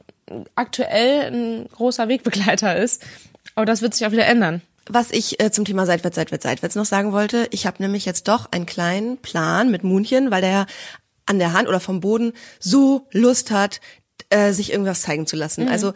aktuell 0.55 1.33
ein 1.33 1.67
großer 1.69 2.07
Wegbegleiter 2.07 2.77
ist. 2.77 3.03
Aber 3.55 3.65
das 3.65 3.81
wird 3.81 3.93
sich 3.93 4.07
auch 4.07 4.13
wieder 4.13 4.25
ändern. 4.25 4.61
Was 4.87 5.11
ich 5.11 5.43
äh, 5.43 5.51
zum 5.51 5.65
Thema 5.65 5.85
seitwärts, 5.85 6.15
seitwärts, 6.15 6.43
seitwärts 6.43 6.75
noch 6.75 6.85
sagen 6.85 7.11
wollte, 7.11 7.49
ich 7.51 7.67
habe 7.67 7.83
nämlich 7.83 8.05
jetzt 8.05 8.29
doch 8.29 8.53
einen 8.53 8.65
kleinen 8.65 9.17
Plan 9.17 9.69
mit 9.69 9.83
Munchen, 9.83 10.31
weil 10.31 10.39
der 10.39 10.65
an 11.25 11.39
der 11.39 11.51
Hand 11.51 11.67
oder 11.67 11.81
vom 11.81 11.99
Boden 11.99 12.31
so 12.61 13.05
Lust 13.11 13.51
hat, 13.51 13.81
äh, 14.29 14.53
sich 14.53 14.71
irgendwas 14.71 15.01
zeigen 15.01 15.27
zu 15.27 15.35
lassen. 15.35 15.65
Mhm. 15.65 15.71
Also 15.71 15.93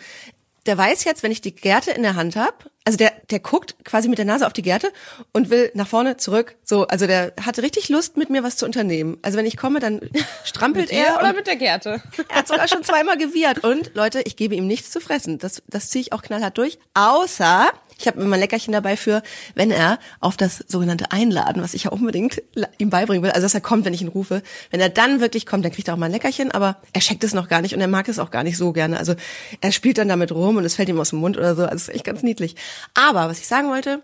der 0.69 0.77
weiß 0.77 1.03
jetzt, 1.03 1.23
wenn 1.23 1.31
ich 1.31 1.41
die 1.41 1.55
Gerte 1.55 1.89
in 1.89 2.03
der 2.03 2.13
Hand 2.15 2.35
habe, 2.35 2.53
also 2.85 2.95
der, 2.95 3.11
der 3.31 3.39
guckt 3.39 3.75
quasi 3.83 4.07
mit 4.07 4.19
der 4.19 4.25
Nase 4.25 4.45
auf 4.45 4.53
die 4.53 4.61
Gerte 4.61 4.93
und 5.33 5.49
will 5.49 5.71
nach 5.73 5.87
vorne, 5.87 6.17
zurück. 6.17 6.57
So, 6.63 6.85
also 6.85 7.07
der 7.07 7.33
hatte 7.43 7.63
richtig 7.63 7.89
Lust, 7.89 8.17
mit 8.17 8.29
mir 8.29 8.43
was 8.43 8.55
zu 8.55 8.67
unternehmen. 8.67 9.17
Also 9.23 9.35
wenn 9.39 9.47
ich 9.47 9.57
komme, 9.57 9.79
dann 9.79 9.99
strampelt 10.45 10.91
Er 10.91 11.07
er. 11.07 11.17
oder 11.17 11.33
mit 11.33 11.47
der 11.47 11.55
Gerte? 11.55 12.03
er 12.29 12.35
hat 12.35 12.47
sogar 12.47 12.67
schon 12.67 12.83
zweimal 12.83 13.17
gewirrt. 13.17 13.63
Und 13.63 13.95
Leute, 13.95 14.21
ich 14.25 14.35
gebe 14.35 14.53
ihm 14.53 14.67
nichts 14.67 14.91
zu 14.91 14.99
fressen. 15.01 15.39
Das, 15.39 15.63
das 15.65 15.89
ziehe 15.89 16.01
ich 16.01 16.13
auch 16.13 16.21
knallhart 16.21 16.55
durch. 16.59 16.77
Außer, 16.93 17.71
ich 17.99 18.07
habe 18.07 18.21
immer 18.21 18.35
ein 18.35 18.39
Leckerchen 18.39 18.71
dabei 18.71 18.95
für, 18.95 19.21
wenn 19.55 19.71
er 19.71 19.99
auf 20.21 20.37
das 20.37 20.63
sogenannte 20.67 21.11
Einladen, 21.11 21.61
was 21.61 21.73
ich 21.73 21.83
ja 21.83 21.91
unbedingt 21.91 22.41
ihm 22.77 22.89
beibringen 22.89 23.21
will, 23.21 23.31
also 23.31 23.43
dass 23.43 23.53
er 23.53 23.61
kommt, 23.61 23.85
wenn 23.85 23.93
ich 23.93 24.01
ihn 24.01 24.07
rufe. 24.07 24.41
Wenn 24.71 24.79
er 24.79 24.89
dann 24.89 25.19
wirklich 25.19 25.45
kommt, 25.45 25.65
dann 25.65 25.73
kriegt 25.73 25.89
er 25.89 25.93
auch 25.93 25.97
mal 25.97 26.05
ein 26.05 26.13
Leckerchen, 26.13 26.51
aber 26.51 26.77
er 26.93 27.01
checkt 27.01 27.23
es 27.23 27.33
noch 27.33 27.49
gar 27.49 27.61
nicht 27.61 27.75
und 27.75 27.81
er 27.81 27.87
mag 27.87 28.07
es 28.07 28.17
auch 28.17 28.31
gar 28.31 28.43
nicht 28.43 28.57
so 28.57 28.71
gerne. 28.71 28.97
Also 28.97 29.15
er 29.59 29.71
spielt 29.73 29.97
dann 29.97 30.07
damit 30.07 30.31
rum 30.31 30.57
und 30.57 30.65
es 30.65 30.75
fällt 30.75 30.87
ihm 30.87 30.99
aus 30.99 31.09
dem 31.09 31.19
Mund 31.19 31.37
oder 31.37 31.55
so. 31.55 31.63
Also 31.63 31.75
ist 31.75 31.95
echt 31.95 32.05
ganz 32.05 32.23
niedlich. 32.23 32.55
Aber 32.93 33.27
was 33.27 33.39
ich 33.39 33.47
sagen 33.47 33.69
wollte, 33.69 34.01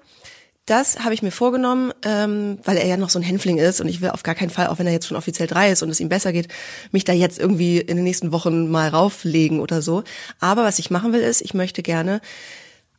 das 0.65 0.99
habe 1.05 1.13
ich 1.13 1.21
mir 1.21 1.31
vorgenommen, 1.31 1.93
ähm, 2.03 2.57
weil 2.63 2.77
er 2.77 2.87
ja 2.87 2.97
noch 2.97 3.11
so 3.11 3.19
ein 3.19 3.23
Hänfling 3.23 3.59
ist 3.59 3.79
und 3.79 3.87
ich 3.87 4.01
will 4.01 4.09
auf 4.09 4.23
gar 4.23 4.35
keinen 4.35 4.49
Fall, 4.49 4.67
auch 4.67 4.79
wenn 4.79 4.87
er 4.87 4.93
jetzt 4.93 5.07
schon 5.07 5.15
offiziell 5.15 5.47
drei 5.47 5.71
ist 5.71 5.83
und 5.83 5.89
es 5.89 5.99
ihm 5.99 6.09
besser 6.09 6.33
geht, 6.33 6.47
mich 6.91 7.03
da 7.03 7.13
jetzt 7.13 7.39
irgendwie 7.39 7.77
in 7.77 7.95
den 7.97 8.03
nächsten 8.03 8.31
Wochen 8.31 8.69
mal 8.69 8.89
rauflegen 8.89 9.59
oder 9.59 9.81
so. 9.81 10.03
Aber 10.39 10.63
was 10.63 10.79
ich 10.79 10.89
machen 10.89 11.13
will, 11.13 11.21
ist, 11.21 11.41
ich 11.41 11.53
möchte 11.53 11.83
gerne 11.83 12.19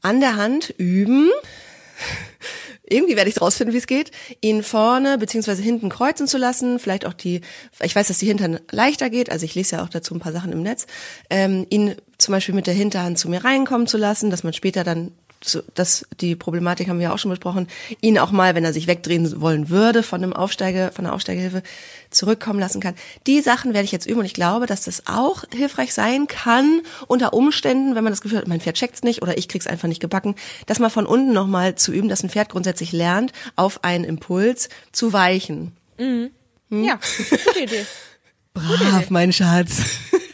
an 0.03 0.21
der 0.21 0.37
Hand 0.37 0.75
üben. 0.79 1.31
Irgendwie 2.89 3.17
werde 3.17 3.29
ich 3.29 3.41
rausfinden, 3.41 3.75
wie 3.75 3.79
es 3.79 3.89
geht, 3.89 4.13
ihn 4.41 4.63
vorne 4.63 5.19
beziehungsweise 5.19 5.61
hinten 5.61 5.89
kreuzen 5.89 6.29
zu 6.29 6.39
lassen, 6.39 6.79
vielleicht 6.79 7.05
auch 7.05 7.15
die, 7.15 7.41
ich 7.83 7.97
weiß, 7.97 8.07
dass 8.07 8.19
die 8.19 8.27
Hintern 8.27 8.61
leichter 8.71 9.11
geht, 9.11 9.31
also 9.31 9.45
ich 9.45 9.57
lese 9.57 9.77
ja 9.77 9.83
auch 9.83 9.89
dazu 9.89 10.15
ein 10.15 10.21
paar 10.21 10.33
Sachen 10.33 10.53
im 10.53 10.63
Netz, 10.63 10.87
ähm, 11.29 11.67
ihn 11.69 11.97
zum 12.19 12.33
Beispiel 12.33 12.55
mit 12.55 12.69
der 12.69 12.75
Hinterhand 12.75 13.19
zu 13.19 13.29
mir 13.29 13.43
reinkommen 13.43 13.89
zu 13.89 13.99
lassen, 13.99 14.31
dass 14.31 14.45
man 14.45 14.53
später 14.53 14.85
dann 14.85 15.11
das, 15.75 16.07
die 16.21 16.35
Problematik 16.35 16.89
haben 16.89 16.99
wir 16.99 17.05
ja 17.05 17.15
auch 17.15 17.19
schon 17.19 17.31
besprochen, 17.31 17.69
ihn 18.01 18.19
auch 18.19 18.31
mal, 18.31 18.55
wenn 18.55 18.65
er 18.65 18.73
sich 18.73 18.87
wegdrehen 18.87 19.41
wollen 19.41 19.69
würde 19.69 20.03
von 20.03 20.23
einem 20.23 20.33
Aufsteige, 20.33 20.91
von 20.95 21.07
einer 21.07 21.15
Aufsteigehilfe, 21.15 21.63
zurückkommen 22.11 22.59
lassen 22.59 22.81
kann. 22.81 22.95
Die 23.27 23.41
Sachen 23.41 23.75
werde 23.75 23.85
ich 23.85 23.93
jetzt 23.93 24.07
üben 24.07 24.21
und 24.21 24.27
ich 24.27 24.35
glaube, 24.35 24.67
dass 24.67 24.83
das 24.83 25.07
auch 25.07 25.45
hilfreich 25.53 25.93
sein 25.95 26.27
kann, 26.27 26.81
unter 27.07 27.33
Umständen, 27.33 27.95
wenn 27.95 28.05
man 28.05 28.13
das 28.13 28.21
Gefühl 28.21 28.39
hat, 28.39 28.49
mein 28.49 28.61
Pferd 28.61 28.77
checkt's 28.77 29.03
nicht 29.03 29.23
oder 29.23 29.39
ich 29.39 29.49
krieg's 29.49 29.67
einfach 29.67 29.89
nicht 29.89 30.01
gebacken, 30.01 30.35
das 30.67 30.79
mal 30.79 30.91
von 30.91 31.07
unten 31.07 31.33
nochmal 31.33 31.75
zu 31.75 31.93
üben, 31.93 32.09
dass 32.09 32.23
ein 32.23 32.31
Pferd 32.31 32.49
grundsätzlich 32.49 32.93
lernt, 32.93 33.33
auf 33.55 33.85
einen 33.85 34.05
Impuls 34.05 34.69
zu 34.93 35.13
weichen. 35.13 35.73
Hm? 35.99 36.31
Ja, 36.71 36.99
gute 37.45 37.61
Idee. 37.61 37.87
Brav, 38.57 39.11
mein 39.11 39.33
Schatz. 39.35 39.83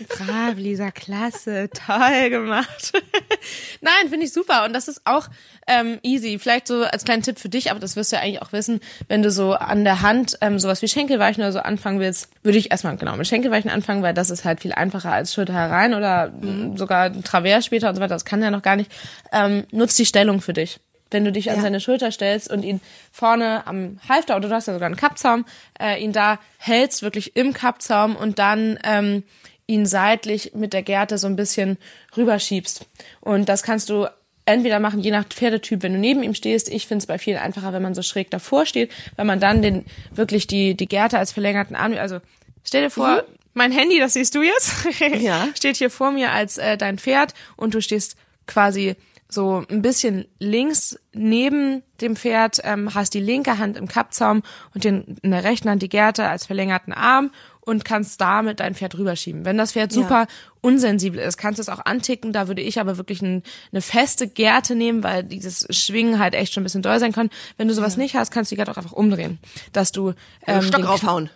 Brav, 0.08 0.56
Lisa, 0.56 0.92
klasse, 0.92 1.68
toll 1.74 2.30
gemacht. 2.30 2.92
Nein, 3.80 4.08
finde 4.10 4.26
ich 4.26 4.32
super 4.32 4.64
und 4.64 4.72
das 4.72 4.86
ist 4.86 5.00
auch 5.04 5.28
ähm, 5.66 5.98
easy. 6.02 6.38
Vielleicht 6.38 6.68
so 6.68 6.84
als 6.84 7.04
kleinen 7.04 7.22
Tipp 7.22 7.40
für 7.40 7.48
dich, 7.48 7.70
aber 7.72 7.80
das 7.80 7.96
wirst 7.96 8.12
du 8.12 8.16
ja 8.16 8.22
eigentlich 8.22 8.40
auch 8.40 8.52
wissen, 8.52 8.80
wenn 9.08 9.22
du 9.22 9.30
so 9.32 9.54
an 9.54 9.82
der 9.82 10.02
Hand 10.02 10.38
ähm, 10.40 10.60
sowas 10.60 10.82
wie 10.82 10.88
Schenkelweichen 10.88 11.42
oder 11.42 11.52
so 11.52 11.58
anfangen 11.58 11.98
willst, 11.98 12.28
würde 12.44 12.58
ich 12.58 12.70
erstmal 12.70 12.96
genau 12.96 13.16
mit 13.16 13.26
Schenkelweichen 13.26 13.70
anfangen, 13.70 14.02
weil 14.02 14.14
das 14.14 14.30
ist 14.30 14.44
halt 14.44 14.60
viel 14.60 14.72
einfacher 14.72 15.10
als 15.10 15.34
Schulter 15.34 15.54
herein 15.54 15.92
oder 15.94 16.30
mh, 16.40 16.76
sogar 16.76 17.06
ein 17.06 17.24
Travers 17.24 17.66
später 17.66 17.88
und 17.88 17.96
so 17.96 18.00
weiter. 18.00 18.14
Das 18.14 18.24
kann 18.24 18.42
er 18.42 18.52
noch 18.52 18.62
gar 18.62 18.76
nicht. 18.76 18.92
Ähm, 19.32 19.64
nutz 19.72 19.96
die 19.96 20.06
Stellung 20.06 20.40
für 20.40 20.52
dich. 20.52 20.78
Wenn 21.12 21.24
du 21.24 21.32
dich 21.32 21.50
an 21.50 21.56
Ja. 21.56 21.62
seine 21.62 21.80
Schulter 21.80 22.10
stellst 22.10 22.50
und 22.50 22.62
ihn 22.64 22.80
vorne 23.12 23.66
am 23.66 23.98
Halfter 24.08 24.36
oder 24.36 24.48
du 24.48 24.54
hast 24.54 24.66
ja 24.66 24.72
sogar 24.74 24.86
einen 24.86 24.96
Kappzaum, 24.96 25.44
äh, 25.80 26.02
ihn 26.02 26.12
da 26.12 26.38
hältst 26.58 27.02
wirklich 27.02 27.36
im 27.36 27.52
Kappzaum 27.52 28.16
und 28.16 28.38
dann 28.38 28.78
ähm, 28.84 29.22
ihn 29.66 29.86
seitlich 29.86 30.52
mit 30.54 30.72
der 30.72 30.82
Gerte 30.82 31.18
so 31.18 31.26
ein 31.26 31.36
bisschen 31.36 31.78
rüberschiebst. 32.16 32.86
Und 33.20 33.48
das 33.48 33.62
kannst 33.62 33.88
du 33.90 34.06
entweder 34.44 34.80
machen, 34.80 35.00
je 35.00 35.12
nach 35.12 35.24
Pferdetyp, 35.26 35.82
wenn 35.84 35.92
du 35.92 35.98
neben 36.00 36.22
ihm 36.22 36.34
stehst. 36.34 36.68
Ich 36.68 36.86
finde 36.88 37.02
es 37.02 37.06
bei 37.06 37.16
vielen 37.18 37.38
einfacher, 37.38 37.72
wenn 37.72 37.82
man 37.82 37.94
so 37.94 38.02
schräg 38.02 38.30
davor 38.30 38.66
steht, 38.66 38.90
weil 39.16 39.24
man 39.24 39.38
dann 39.38 39.62
den 39.62 39.84
wirklich 40.10 40.46
die, 40.48 40.74
die 40.74 40.86
Gerte 40.88 41.16
als 41.18 41.30
verlängerten 41.32 41.76
Arm, 41.76 41.92
also 41.94 42.18
stell 42.64 42.82
dir 42.82 42.90
vor, 42.90 43.22
mein 43.54 43.70
Handy, 43.70 43.98
das 44.00 44.14
siehst 44.14 44.34
du 44.34 44.42
jetzt, 44.42 44.72
Ja. 45.20 45.46
steht 45.54 45.76
hier 45.76 45.90
vor 45.90 46.10
mir 46.10 46.32
als 46.32 46.58
äh, 46.58 46.76
dein 46.76 46.98
Pferd 46.98 47.34
und 47.56 47.74
du 47.74 47.80
stehst 47.80 48.16
quasi 48.46 48.96
so 49.32 49.64
ein 49.70 49.82
bisschen 49.82 50.26
links 50.38 50.98
neben 51.12 51.82
dem 52.00 52.16
Pferd, 52.16 52.60
ähm, 52.64 52.94
hast 52.94 53.14
die 53.14 53.20
linke 53.20 53.58
Hand 53.58 53.76
im 53.76 53.88
Kappzaum 53.88 54.42
und 54.74 54.84
den, 54.84 55.16
in 55.22 55.30
der 55.30 55.44
rechten 55.44 55.68
Hand 55.70 55.82
die 55.82 55.88
Gerte 55.88 56.28
als 56.28 56.46
verlängerten 56.46 56.92
Arm 56.92 57.30
und 57.60 57.84
kannst 57.84 58.20
damit 58.20 58.60
dein 58.60 58.74
Pferd 58.74 58.96
rüberschieben. 58.98 59.44
Wenn 59.44 59.56
das 59.56 59.72
Pferd 59.72 59.92
Ja. 59.92 60.02
super 60.02 60.26
unsensibel 60.60 61.20
ist, 61.20 61.36
kannst 61.36 61.58
du 61.58 61.62
es 61.62 61.68
auch 61.68 61.84
anticken. 61.84 62.32
Da 62.32 62.48
würde 62.48 62.62
ich 62.62 62.80
aber 62.80 62.96
wirklich 62.96 63.22
ein, 63.22 63.42
eine 63.70 63.80
feste 63.82 64.26
Gerte 64.28 64.74
nehmen, 64.74 65.02
weil 65.04 65.22
dieses 65.22 65.66
Schwingen 65.70 66.18
halt 66.18 66.34
echt 66.34 66.52
schon 66.52 66.62
ein 66.62 66.64
bisschen 66.64 66.82
doll 66.82 66.98
sein 66.98 67.12
kann. 67.12 67.30
Wenn 67.56 67.68
du 67.68 67.74
sowas 67.74 67.96
nicht 67.96 68.16
hast, 68.16 68.30
kannst 68.32 68.50
du 68.50 68.54
die 68.54 68.58
Gerte 68.58 68.72
auch 68.72 68.76
einfach 68.76 68.92
umdrehen. 68.92 69.38
Dass 69.72 69.92
du 69.92 70.12
ähm, 70.46 70.62
Stock 70.62 70.86
raufhauen. 70.86 71.30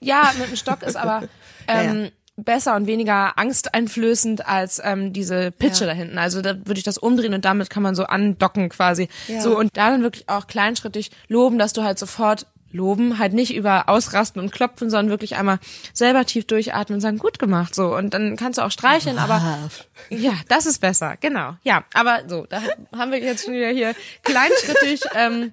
ja, 0.00 0.30
mit 0.38 0.48
dem 0.50 0.56
Stock 0.56 0.82
ist 0.82 0.96
aber 0.96 1.28
ähm, 1.66 1.96
Ja, 1.96 2.02
ja. 2.04 2.10
Besser 2.36 2.76
und 2.76 2.86
weniger 2.86 3.38
angsteinflößend 3.38 4.46
als 4.46 4.80
ähm, 4.82 5.12
diese 5.12 5.50
Pitsche 5.50 5.84
Ja. 5.84 5.90
da 5.90 5.96
hinten. 5.96 6.18
Also 6.18 6.40
da 6.42 6.56
würde 6.66 6.78
ich 6.78 6.84
das 6.84 6.98
umdrehen 6.98 7.34
und 7.34 7.44
damit 7.44 7.70
kann 7.70 7.82
man 7.82 7.94
so 7.94 8.04
andocken 8.04 8.68
quasi. 8.68 9.08
Ja. 9.28 9.40
So 9.40 9.58
und 9.58 9.70
da 9.76 9.90
dann 9.90 10.02
wirklich 10.02 10.28
auch 10.28 10.46
kleinschrittig 10.46 11.10
loben, 11.28 11.58
dass 11.58 11.72
du 11.72 11.82
halt 11.82 11.98
sofort 11.98 12.46
loben, 12.74 13.18
halt 13.18 13.34
nicht 13.34 13.54
über 13.54 13.90
ausrasten 13.90 14.40
und 14.40 14.50
klopfen, 14.50 14.88
sondern 14.88 15.10
wirklich 15.10 15.36
einmal 15.36 15.58
selber 15.92 16.24
tief 16.24 16.46
durchatmen 16.46 16.96
und 16.96 17.00
sagen, 17.02 17.18
gut 17.18 17.38
gemacht, 17.38 17.74
so. 17.74 17.94
Und 17.94 18.14
dann 18.14 18.36
kannst 18.36 18.58
du 18.58 18.62
auch 18.62 18.70
streicheln, 18.70 19.18
aber 19.18 19.68
ja, 20.08 20.32
das 20.48 20.64
ist 20.64 20.78
besser, 20.80 21.18
genau. 21.20 21.54
Ja, 21.64 21.84
aber 21.92 22.22
so, 22.28 22.46
da 22.48 22.62
haben 22.96 23.12
wir 23.12 23.18
jetzt 23.20 23.44
schon 23.44 23.52
wieder 23.52 23.68
hier 23.68 23.94
kleinschrittig 24.22 25.02
ähm, 25.14 25.52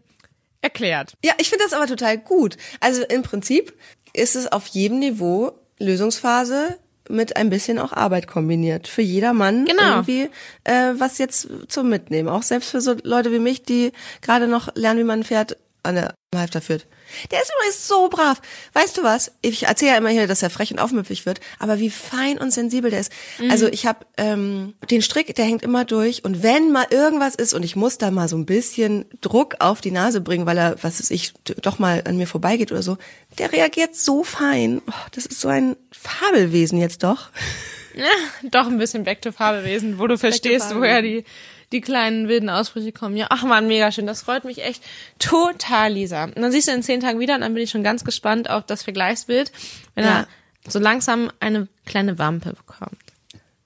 erklärt. 0.62 1.18
Ja, 1.22 1.34
ich 1.40 1.50
finde 1.50 1.66
das 1.66 1.74
aber 1.74 1.88
total 1.88 2.18
gut. 2.18 2.56
Also 2.80 3.04
im 3.04 3.22
Prinzip 3.22 3.74
ist 4.14 4.38
es 4.38 4.50
auf 4.50 4.68
jedem 4.68 5.00
Niveau 5.00 5.52
Lösungsphase 5.80 6.78
mit 7.10 7.36
ein 7.38 7.50
bisschen 7.50 7.80
auch 7.80 7.92
Arbeit 7.92 8.28
kombiniert. 8.28 8.88
Für 8.88 9.02
jedermann 9.02 9.66
Genau. 9.66 9.82
irgendwie 9.98 10.30
äh, 10.64 10.94
was 10.98 11.18
jetzt 11.18 11.48
zum 11.68 11.90
Mitnehmen. 11.90 12.30
Auch 12.30 12.44
selbst 12.44 12.70
für 12.70 12.82
so 12.82 12.96
Leute 13.04 13.32
wie 13.32 13.40
mich, 13.40 13.64
die 13.64 13.92
gerade 14.22 14.48
noch 14.48 14.76
lernen, 14.76 15.00
wie 15.00 15.04
man 15.06 15.24
Pferd 15.24 15.58
an 15.90 15.96
der 15.96 16.14
Halfter 16.36 16.62
führt. 16.62 16.86
Der 17.32 17.42
ist 17.42 17.52
übrigens 17.56 17.88
so 17.88 18.08
brav. 18.08 18.42
Weißt 18.74 18.98
du 18.98 19.04
was? 19.04 19.32
Ich 19.42 19.64
erzähle 19.64 19.92
ja 19.92 19.98
immer 19.98 20.10
hier, 20.10 20.28
dass 20.28 20.44
er 20.44 20.50
frech 20.50 20.72
und 20.72 20.80
aufmüpfig 20.80 21.26
wird, 21.26 21.40
aber 21.58 21.80
wie 21.80 21.90
fein 21.90 22.38
und 22.38 22.52
sensibel 22.52 22.92
der 22.92 23.00
ist. 23.00 23.12
Also 23.50 23.68
ich 23.68 23.86
habe 23.86 24.06
ähm, 24.18 24.76
den 24.92 25.02
Strick, 25.02 25.34
der 25.36 25.46
hängt 25.46 25.64
immer 25.64 25.86
durch 25.86 26.24
und 26.24 26.44
wenn 26.44 26.72
mal 26.72 26.86
irgendwas 26.92 27.36
ist 27.36 27.54
und 27.54 27.64
ich 27.64 27.76
muss 27.76 27.98
da 27.98 28.12
mal 28.12 28.28
so 28.28 28.38
ein 28.38 28.46
bisschen 28.46 29.06
Druck 29.22 29.56
auf 29.60 29.82
die 29.82 29.92
Nase 29.92 30.22
bringen, 30.22 30.46
weil 30.46 30.58
er, 30.58 30.76
was 30.84 31.00
weiß 31.00 31.12
ich, 31.12 31.34
doch 31.62 31.80
mal 31.80 32.04
an 32.06 32.18
mir 32.18 32.28
vorbeigeht 32.28 32.72
oder 32.72 32.84
so, 32.84 32.98
der 33.38 33.52
reagiert 33.52 33.96
so 33.96 34.24
fein. 34.24 34.82
Oh, 34.88 35.08
das 35.12 35.26
ist 35.26 35.42
so 35.42 35.48
ein 35.48 35.76
Fabelwesen 35.92 36.80
jetzt 36.80 37.04
doch. 37.04 37.30
Doch 38.44 38.68
ein 38.68 38.78
bisschen 38.78 39.04
Back 39.04 39.22
to 39.22 39.32
Fabelwesen, 39.32 40.00
wo 40.00 40.08
du 40.08 40.18
verstehst, 40.18 40.68
Fabelwesen. 40.68 40.82
woher 40.82 41.02
die, 41.02 41.26
die 41.72 41.82
kleinen 41.82 42.28
wilden 42.28 42.50
Ausbrüche 42.50 42.92
kommen. 42.92 43.16
Ja, 43.18 43.28
ach 43.30 43.44
man, 43.44 43.68
mega 43.68 43.92
schön. 43.92 44.08
Das 44.08 44.22
freut 44.24 44.44
mich 44.46 44.64
echt 44.64 44.84
total, 45.20 45.94
Lisa. 45.94 46.24
Und 46.26 46.40
dann 46.42 46.52
siehst 46.52 46.68
du 46.68 46.72
in 46.72 46.84
zehn 46.84 47.00
Tagen 47.00 47.20
wieder 47.20 47.36
und 47.36 47.42
dann 47.42 47.54
bin 47.54 47.64
ich 47.64 47.70
schon 47.70 47.84
ganz 47.84 48.04
gespannt 48.04 48.50
auf 48.50 48.66
das 48.66 48.84
Vergleichsbild, 48.84 49.52
wenn 49.96 50.06
Ja. 50.06 50.20
er 50.22 50.28
so 50.68 50.80
langsam 50.80 51.32
eine 51.40 51.68
kleine 51.86 52.18
Wampe 52.20 52.54
bekommt. 52.54 52.98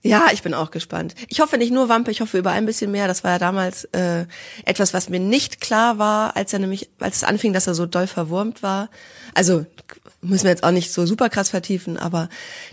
Ja, 0.06 0.28
ich 0.34 0.44
bin 0.44 0.54
auch 0.54 0.70
gespannt. 0.70 1.16
Ich 1.30 1.40
hoffe 1.40 1.58
nicht 1.58 1.72
nur 1.72 1.88
Wampe, 1.88 2.12
ich 2.12 2.20
hoffe 2.20 2.38
überall 2.38 2.58
ein 2.58 2.66
bisschen 2.66 2.92
mehr. 2.92 3.08
Das 3.08 3.24
war 3.24 3.32
ja 3.32 3.40
damals 3.40 3.86
äh, 3.94 4.26
etwas, 4.66 4.94
was 4.94 5.08
mir 5.08 5.22
nicht 5.22 5.62
klar 5.62 5.98
war, 5.98 6.36
als 6.36 6.52
er 6.52 6.60
nämlich, 6.60 6.90
als 7.00 7.18
es 7.18 7.24
anfing, 7.24 7.54
dass 7.54 7.68
er 7.68 7.74
so 7.74 7.86
doll 7.86 8.06
verwurmt 8.08 8.62
war. 8.62 8.90
Also 9.34 9.66
müssen 10.22 10.44
wir 10.44 10.52
jetzt 10.52 10.66
auch 10.66 10.72
nicht 10.72 10.92
so 10.92 11.06
super 11.06 11.30
krass 11.30 11.50
vertiefen, 11.50 11.98
aber 11.98 12.28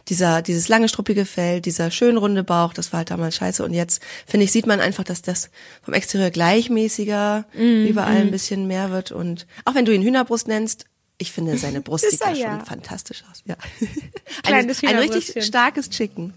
dieser 0.08 0.42
dieses 0.42 0.68
lange 0.68 0.88
struppige 0.88 1.24
Fell, 1.24 1.60
dieser 1.60 1.92
schön 1.92 2.16
runde 2.16 2.42
Bauch, 2.42 2.72
das 2.72 2.92
war 2.92 2.98
halt 2.98 3.12
damals 3.12 3.36
scheiße. 3.36 3.64
Und 3.64 3.74
jetzt 3.74 4.02
finde 4.26 4.44
ich 4.44 4.52
sieht 4.52 4.66
man 4.66 4.80
einfach, 4.80 5.04
dass 5.04 5.22
das 5.22 5.50
vom 5.82 5.94
Exterieur 5.94 6.30
gleichmäßiger, 6.30 7.44
überall 7.54 8.16
ein 8.16 8.32
bisschen 8.32 8.66
mehr 8.66 8.90
wird. 8.90 9.12
Und 9.12 9.46
auch 9.64 9.76
wenn 9.76 9.84
du 9.84 9.94
ihn 9.94 10.02
Hühnerbrust 10.02 10.48
nennst, 10.48 10.86
ich 11.18 11.30
finde 11.30 11.56
seine 11.58 11.80
Brust 11.82 12.10
sieht 12.10 12.20
da 12.20 12.32
ja. 12.32 12.50
schon 12.50 12.66
fantastisch 12.66 13.22
aus. 13.30 13.42
Ja, 13.44 13.56
ein, 14.44 14.68
ein 14.68 14.98
richtig 14.98 15.44
starkes 15.44 15.90
Chicken. 15.90 16.34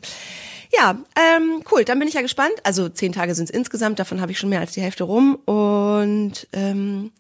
Ja, 0.75 0.97
ähm, 1.15 1.63
cool. 1.71 1.85
Dann 1.85 1.99
bin 1.99 2.07
ich 2.07 2.15
ja 2.15 2.21
gespannt. 2.21 2.53
Also 2.63 2.89
zehn 2.89 3.13
Tage 3.13 3.35
sind 3.35 3.45
es 3.45 3.55
insgesamt. 3.55 3.99
Davon 3.99 4.21
habe 4.21 4.31
ich 4.31 4.39
schon 4.39 4.49
mehr 4.49 4.59
als 4.59 4.71
die 4.71 4.81
Hälfte 4.81 5.03
rum. 5.03 5.35
Und 5.45 6.47
ähm, 6.51 7.11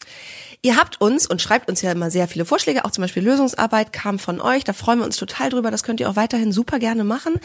ihr 0.63 0.75
habt 0.75 0.99
uns 0.99 1.27
und 1.27 1.39
schreibt 1.39 1.69
uns 1.69 1.81
ja 1.83 1.91
immer 1.91 2.09
sehr 2.09 2.27
viele 2.27 2.45
Vorschläge. 2.45 2.83
Auch 2.83 2.91
zum 2.91 3.03
Beispiel 3.03 3.23
Lösungsarbeit 3.23 3.93
kam 3.93 4.17
von 4.17 4.41
euch. 4.41 4.63
Da 4.63 4.73
freuen 4.73 4.99
wir 4.99 5.05
uns 5.05 5.17
total 5.17 5.51
drüber. 5.51 5.69
Das 5.69 5.83
könnt 5.83 5.99
ihr 5.99 6.09
auch 6.09 6.15
weiterhin 6.15 6.51
super 6.51 6.79
gerne 6.79 7.03
machen. 7.03 7.35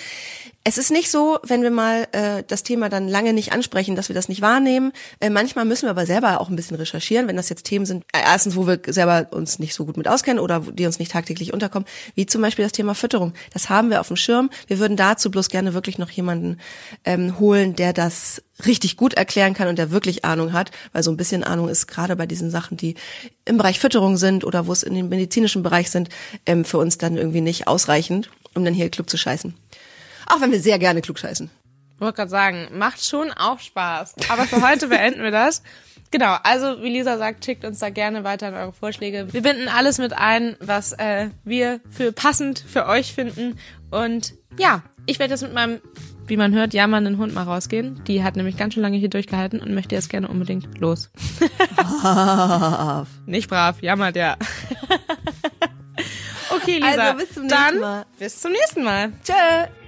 Es 0.68 0.76
ist 0.76 0.90
nicht 0.90 1.10
so, 1.10 1.38
wenn 1.44 1.62
wir 1.62 1.70
mal 1.70 2.06
äh, 2.12 2.42
das 2.46 2.62
Thema 2.62 2.90
dann 2.90 3.08
lange 3.08 3.32
nicht 3.32 3.52
ansprechen, 3.52 3.96
dass 3.96 4.10
wir 4.10 4.14
das 4.14 4.28
nicht 4.28 4.42
wahrnehmen. 4.42 4.92
Äh, 5.18 5.30
manchmal 5.30 5.64
müssen 5.64 5.86
wir 5.86 5.90
aber 5.92 6.04
selber 6.04 6.42
auch 6.42 6.50
ein 6.50 6.56
bisschen 6.56 6.76
recherchieren, 6.76 7.26
wenn 7.26 7.36
das 7.36 7.48
jetzt 7.48 7.64
Themen 7.64 7.86
sind, 7.86 8.04
äh, 8.12 8.20
erstens, 8.22 8.54
wo 8.54 8.66
wir 8.66 8.78
selber 8.86 9.28
uns 9.30 9.58
nicht 9.58 9.72
so 9.72 9.86
gut 9.86 9.96
mit 9.96 10.06
auskennen 10.06 10.38
oder 10.38 10.60
die 10.60 10.84
uns 10.84 10.98
nicht 10.98 11.12
tagtäglich 11.12 11.54
unterkommen, 11.54 11.88
wie 12.16 12.26
zum 12.26 12.42
Beispiel 12.42 12.66
das 12.66 12.72
Thema 12.72 12.94
Fütterung. 12.94 13.32
Das 13.54 13.70
haben 13.70 13.88
wir 13.88 13.98
auf 13.98 14.08
dem 14.08 14.18
Schirm. 14.18 14.50
Wir 14.66 14.78
würden 14.78 14.98
dazu 14.98 15.30
bloß 15.30 15.48
gerne 15.48 15.72
wirklich 15.72 15.96
noch 15.96 16.10
jemanden 16.10 16.58
ähm, 17.06 17.38
holen, 17.40 17.74
der 17.74 17.94
das 17.94 18.42
richtig 18.66 18.98
gut 18.98 19.14
erklären 19.14 19.54
kann 19.54 19.68
und 19.68 19.78
der 19.78 19.90
wirklich 19.90 20.26
Ahnung 20.26 20.52
hat, 20.52 20.70
weil 20.92 21.02
so 21.02 21.10
ein 21.10 21.16
bisschen 21.16 21.44
Ahnung 21.44 21.70
ist 21.70 21.86
gerade 21.86 22.14
bei 22.14 22.26
diesen 22.26 22.50
Sachen, 22.50 22.76
die 22.76 22.94
im 23.46 23.56
Bereich 23.56 23.80
Fütterung 23.80 24.18
sind 24.18 24.44
oder 24.44 24.66
wo 24.66 24.72
es 24.72 24.82
in 24.82 24.92
den 24.92 25.08
medizinischen 25.08 25.62
Bereich 25.62 25.88
sind, 25.88 26.10
ähm, 26.44 26.66
für 26.66 26.76
uns 26.76 26.98
dann 26.98 27.16
irgendwie 27.16 27.40
nicht 27.40 27.68
ausreichend, 27.68 28.28
um 28.54 28.66
dann 28.66 28.74
hier 28.74 28.90
klug 28.90 29.08
zu 29.08 29.16
scheißen. 29.16 29.54
Auch 30.28 30.40
wenn 30.40 30.52
wir 30.52 30.60
sehr 30.60 30.78
gerne 30.78 31.00
klug 31.00 31.18
scheißen. 31.18 31.50
Ich 31.94 32.00
wollte 32.00 32.16
gerade 32.16 32.30
sagen, 32.30 32.68
macht 32.74 33.04
schon 33.04 33.32
auch 33.32 33.58
Spaß. 33.58 34.14
Aber 34.28 34.44
für 34.44 34.62
heute 34.62 34.86
beenden 34.88 35.22
wir 35.22 35.32
das. 35.32 35.62
Genau, 36.10 36.36
also 36.42 36.82
wie 36.82 36.88
Lisa 36.88 37.18
sagt, 37.18 37.44
schickt 37.44 37.64
uns 37.64 37.80
da 37.80 37.90
gerne 37.90 38.24
weiter 38.24 38.52
eure 38.52 38.72
Vorschläge. 38.72 39.26
Wir 39.32 39.42
binden 39.42 39.68
alles 39.68 39.98
mit 39.98 40.12
ein, 40.14 40.56
was 40.60 40.92
äh, 40.92 41.28
wir 41.44 41.80
für 41.90 42.12
passend 42.12 42.64
für 42.66 42.86
euch 42.86 43.12
finden. 43.12 43.58
Und 43.90 44.34
ja, 44.58 44.82
ich 45.06 45.18
werde 45.18 45.34
jetzt 45.34 45.42
mit 45.42 45.52
meinem, 45.52 45.80
wie 46.26 46.36
man 46.36 46.54
hört, 46.54 46.72
jammernden 46.72 47.18
Hund 47.18 47.34
mal 47.34 47.42
rausgehen. 47.42 48.02
Die 48.06 48.22
hat 48.22 48.36
nämlich 48.36 48.56
ganz 48.56 48.74
schön 48.74 48.82
lange 48.82 48.96
hier 48.96 49.10
durchgehalten 49.10 49.60
und 49.60 49.74
möchte 49.74 49.94
jetzt 49.94 50.08
gerne 50.08 50.28
unbedingt 50.28 50.78
los. 50.78 51.10
Brav. 51.76 53.08
Nicht 53.26 53.50
brav, 53.50 53.82
jammert 53.82 54.16
ja. 54.16 54.36
okay, 56.54 56.76
Lisa. 56.76 56.86
Also 56.86 57.18
bis 57.18 57.34
zum 57.34 57.42
nächsten 57.42 57.48
dann 57.48 57.80
Mal. 57.80 58.06
Bis 58.18 58.40
zum 58.40 58.52
nächsten 58.52 58.84
Mal. 58.84 59.12
Tschö. 59.24 59.87